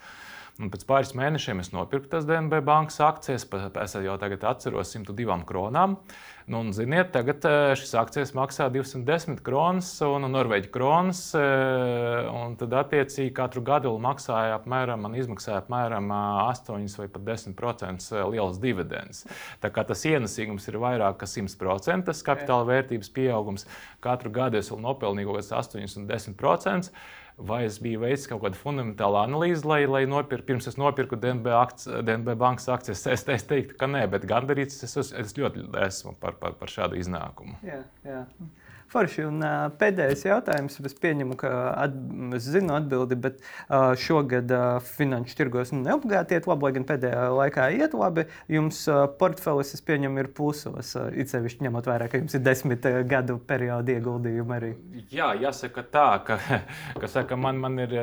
Un 0.56 0.70
pēc 0.72 0.86
pāris 0.88 1.10
mēnešiem 1.12 1.58
es 1.60 1.68
nopirku 1.74 2.08
tās 2.08 2.24
DNB 2.24 2.62
bankas 2.64 2.96
akcijas. 3.04 3.44
Es 3.82 3.94
jau 4.00 4.14
tagad 4.16 4.46
atceros 4.48 4.94
102 4.94 5.42
kronām. 5.44 5.98
Nu, 6.46 6.60
un, 6.62 6.70
ziniet, 6.72 7.10
tagad 7.12 7.44
šis 7.76 7.90
akcijas 7.98 8.30
maksā 8.38 8.68
210 8.72 9.42
kronas 9.44 9.90
un 10.06 10.24
norvēģi 10.30 10.70
kronas. 10.72 11.20
Un 11.36 12.54
tad, 12.56 12.72
attiecīgi, 12.80 13.34
katru 13.36 13.60
gadu 13.66 13.92
maksāja 14.00 14.54
apmēram, 14.56 15.04
man 15.04 15.18
izmaksāja 15.18 15.58
apmēram 15.64 16.08
8 16.14 16.88
vai 17.02 17.10
pat 17.18 17.28
10% 17.28 18.24
liels 18.32 18.62
dividends. 18.62 19.26
Tā 19.60 19.72
kā 19.74 19.84
tas 19.84 20.06
ienesīgums 20.08 20.70
ir 20.70 20.80
vairāk 20.80 21.20
kā 21.20 21.28
100%, 21.28 22.08
tas 22.08 22.24
kapitāla 22.24 22.70
vērtības 22.70 23.12
pieaugums. 23.12 23.68
Katru 24.00 24.32
gadu 24.32 24.62
es 24.62 24.72
vēl 24.72 24.80
nopelnīju 24.88 25.34
kaut 25.34 25.42
kāds 25.42 25.54
8 25.76 26.00
un 26.00 26.10
10% 26.14 26.94
vai 27.36 27.64
es 27.66 27.76
biju 27.82 28.00
veicis 28.00 28.28
kaut 28.30 28.42
kādu 28.44 28.58
fundamentālu 28.58 29.18
analīzi, 29.20 29.66
lai, 29.68 29.82
lai 29.90 30.04
nopirktu, 30.08 30.46
pirms 30.48 30.68
es 30.70 30.78
nopirku 30.80 31.18
DNB, 31.20 31.50
akci, 31.58 31.98
DNB 32.06 32.36
bankas 32.40 32.68
akcijas. 32.72 33.04
Es, 33.12 33.26
es 33.28 33.44
teiktu, 33.48 33.76
ka 33.80 33.88
nē, 33.90 34.06
bet 34.12 34.24
gandarīts 34.28 34.80
es, 34.86 34.96
es 34.96 35.36
ļoti 35.36 35.66
esmu 35.86 36.16
par, 36.22 36.38
par, 36.40 36.56
par 36.60 36.72
šādu 36.72 36.98
iznākumu. 37.00 37.58
Jā, 37.66 37.82
jā. 38.06 38.22
Forši. 38.92 39.24
Un, 39.26 39.40
uh, 39.42 39.66
pēdējais 39.80 40.22
jautājums. 40.28 40.78
Es 40.86 40.94
pieņemu, 41.02 41.36
ka 41.40 41.50
at, 41.74 41.94
es 42.36 42.46
zinu 42.52 42.76
atbildi, 42.76 43.18
bet 43.18 43.40
uh, 43.42 43.92
šogad 43.98 44.52
uh, 44.54 44.66
finanšu 44.96 45.34
tirgos 45.38 45.72
nu, 45.74 45.82
neobligāti 45.86 46.36
iet 46.36 46.46
labi, 46.46 46.68
lai 46.68 46.72
gan 46.76 46.86
pēdējā 46.86 47.24
laikā 47.34 47.68
iet 47.74 47.96
labi. 47.98 48.26
Jums 48.52 48.84
uh, 48.92 49.02
portfelis, 49.18 49.74
es 49.74 49.82
pieņemu, 49.86 50.22
ir 50.22 50.30
pusos. 50.36 50.92
Uh, 50.98 51.08
it 51.18 51.32
sevišķi 51.32 51.66
ņemot 51.66 51.90
vērā, 51.90 52.06
ka 52.12 52.20
jums 52.22 52.38
ir 52.38 52.44
desmit 52.46 52.86
uh, 52.86 53.00
gadu 53.08 53.40
perioda 53.50 53.96
ieguldījumi 53.96 54.56
arī. 54.58 54.72
Jā, 55.14 55.32
jāsaka 55.42 55.86
tā, 55.90 56.08
ka, 56.28 56.38
ka 57.02 57.10
saka, 57.10 57.38
man, 57.40 57.58
man 57.62 57.82
ir 57.82 57.96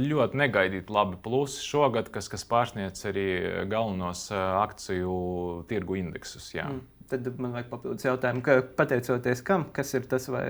ļoti 0.00 0.40
negaidīti 0.40 0.96
labi 0.96 1.20
plusi 1.20 1.60
šogad, 1.66 2.08
kas, 2.14 2.30
kas 2.32 2.48
pārsniedz 2.48 3.04
arī 3.10 3.28
galvenos 3.68 4.30
akciju 4.32 5.20
tirgu 5.68 6.00
indeksus. 6.00 6.48
Jā. 6.56 6.70
Mm. 6.72 6.99
Tad 7.10 7.26
man 7.42 7.56
vajag 7.56 7.70
papildus 7.72 8.06
jautājumu, 8.06 8.42
ka 8.46 8.60
pateicoties 8.78 9.42
kam, 9.46 9.64
kas 9.74 9.94
ir 9.98 10.04
tas, 10.10 10.28
vai 10.30 10.44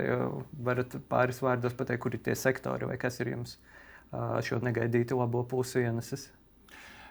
varat 0.66 0.98
pāris 1.08 1.40
vārdos 1.40 1.76
pateikt, 1.78 2.02
kur 2.04 2.16
ir 2.16 2.20
tie 2.26 2.36
sektori, 2.36 2.88
vai 2.90 2.98
kas 3.00 3.16
ir 3.22 3.32
jums 3.32 3.56
šo 4.44 4.58
negaidītu 4.64 5.16
labo 5.16 5.44
pusi 5.48 5.80
ienesis? 5.86 6.28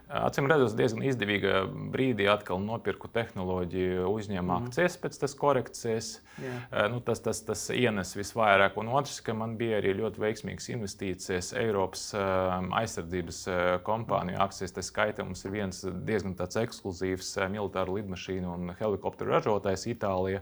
Acīm 0.09 0.47
redzot, 0.49 0.73
diezgan 0.73 1.03
izdevīga 1.05 1.59
brīdī 1.93 2.25
atkal 2.31 2.57
nopirku 2.63 3.05
tehnoloģiju 3.13 4.07
uzņēmumu 4.09 4.55
mm. 4.55 4.69
akcijas 4.69 4.95
pēc 4.97 5.19
tas 5.21 5.35
korekcijas. 5.37 6.07
Yeah. 6.41 6.87
Nu, 6.89 6.97
tas, 7.05 7.21
tas, 7.21 7.43
tas 7.45 7.67
ienes 7.75 8.15
visvairāk. 8.17 8.79
Un 8.81 8.89
otrs, 8.97 9.19
ka 9.21 9.35
man 9.37 9.53
bija 9.59 9.77
arī 9.77 9.93
ļoti 9.99 10.23
veiksmīgas 10.23 10.71
investīcijas 10.73 11.51
Eiropas 11.61 12.07
aizsardzības 12.15 13.43
kompāniju 13.85 14.41
akcijas. 14.47 14.73
Tā 14.79 14.85
skaitā 14.87 15.27
mums 15.27 15.45
ir 15.45 15.53
viens 15.59 15.83
diezgan 16.09 16.33
ekskluzīvs 16.39 17.35
militāru 17.53 17.99
lidmašīnu 17.99 18.55
un 18.55 18.73
helikopteru 18.81 19.37
ražotājs 19.37 19.85
Itālijā. 19.93 20.41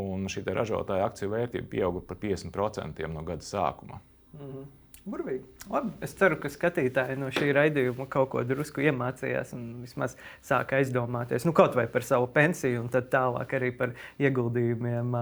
Un 0.00 0.26
šī 0.30 0.42
ražotāja 0.50 1.06
akciju 1.06 1.30
vērtība 1.36 1.70
pieauga 1.70 2.02
par 2.10 2.18
50% 2.26 3.06
no 3.14 3.22
gada 3.26 3.46
sākuma. 3.46 4.02
Mm 4.34 4.50
-hmm. 4.50 4.68
Burvīgi. 5.08 5.46
Labi. 5.72 5.94
Es 6.04 6.12
ceru, 6.18 6.36
ka 6.40 6.50
skatītāji 6.52 7.16
no 7.16 7.30
šī 7.32 7.54
raidījuma 7.56 8.04
kaut 8.12 8.28
ko 8.34 8.42
drusku 8.44 8.82
iemācījās 8.84 9.54
un 9.56 9.62
vismaz 9.80 10.16
sāka 10.44 10.76
aizdomāties 10.76 11.46
nu, 11.48 11.54
kaut 11.56 11.76
vai 11.78 11.86
par 11.90 12.04
savu 12.04 12.28
pensiju, 12.34 12.82
un 12.84 12.90
tālāk 12.92 13.54
arī 13.56 13.70
par 13.78 13.94
ieguldījumiem 14.20 15.16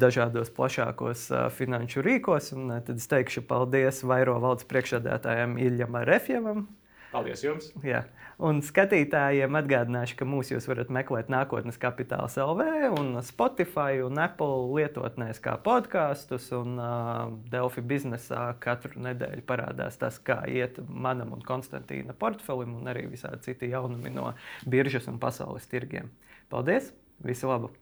dažādos 0.00 0.52
plašākos 0.58 1.28
finanšu 1.56 2.04
rīkos. 2.04 2.52
Un 2.58 2.74
tad 2.76 2.96
es 2.98 3.08
teikšu 3.08 3.46
paldies 3.48 4.04
Vairo 4.04 4.36
valdes 4.44 4.68
priekšsēdētājam 4.68 5.56
Iljam 5.64 5.96
Refjevam. 6.08 6.66
Paldies 7.12 7.42
jums! 7.44 7.70
Jā. 7.86 8.02
Un 8.38 8.60
skatītājiem 8.62 9.56
atgādināšu, 9.58 10.14
ka 10.20 10.26
mūs 10.28 10.52
jūs 10.52 10.68
varat 10.70 10.92
meklēt 10.94 11.30
nākotnes 11.32 11.80
kapitāla 11.80 12.28
LV 12.28 12.98
un 13.00 13.16
Spotify 13.26 14.02
un 14.04 14.20
Apple 14.22 14.68
lietotnēs 14.76 15.40
kā 15.42 15.56
podkāstus. 15.64 16.50
Un 16.54 16.76
uh, 16.76 17.32
Delfi 17.50 17.82
biznesā 17.82 18.52
katru 18.62 19.02
nedēļu 19.08 19.42
parādās 19.48 19.98
tas, 19.98 20.20
kā 20.22 20.42
iet 20.52 20.78
manam 20.88 21.34
un 21.34 21.42
Konstantīna 21.48 22.14
portfelim 22.18 22.76
un 22.78 22.92
arī 22.92 23.08
visādi 23.10 23.50
citi 23.50 23.72
jaunumi 23.72 24.14
no 24.14 24.32
biržas 24.68 25.10
un 25.10 25.18
pasaules 25.22 25.66
tirgiem. 25.70 26.12
Paldies! 26.52 26.92
Visu 27.24 27.50
labu! 27.50 27.74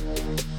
Thank 0.00 0.40
you. 0.40 0.49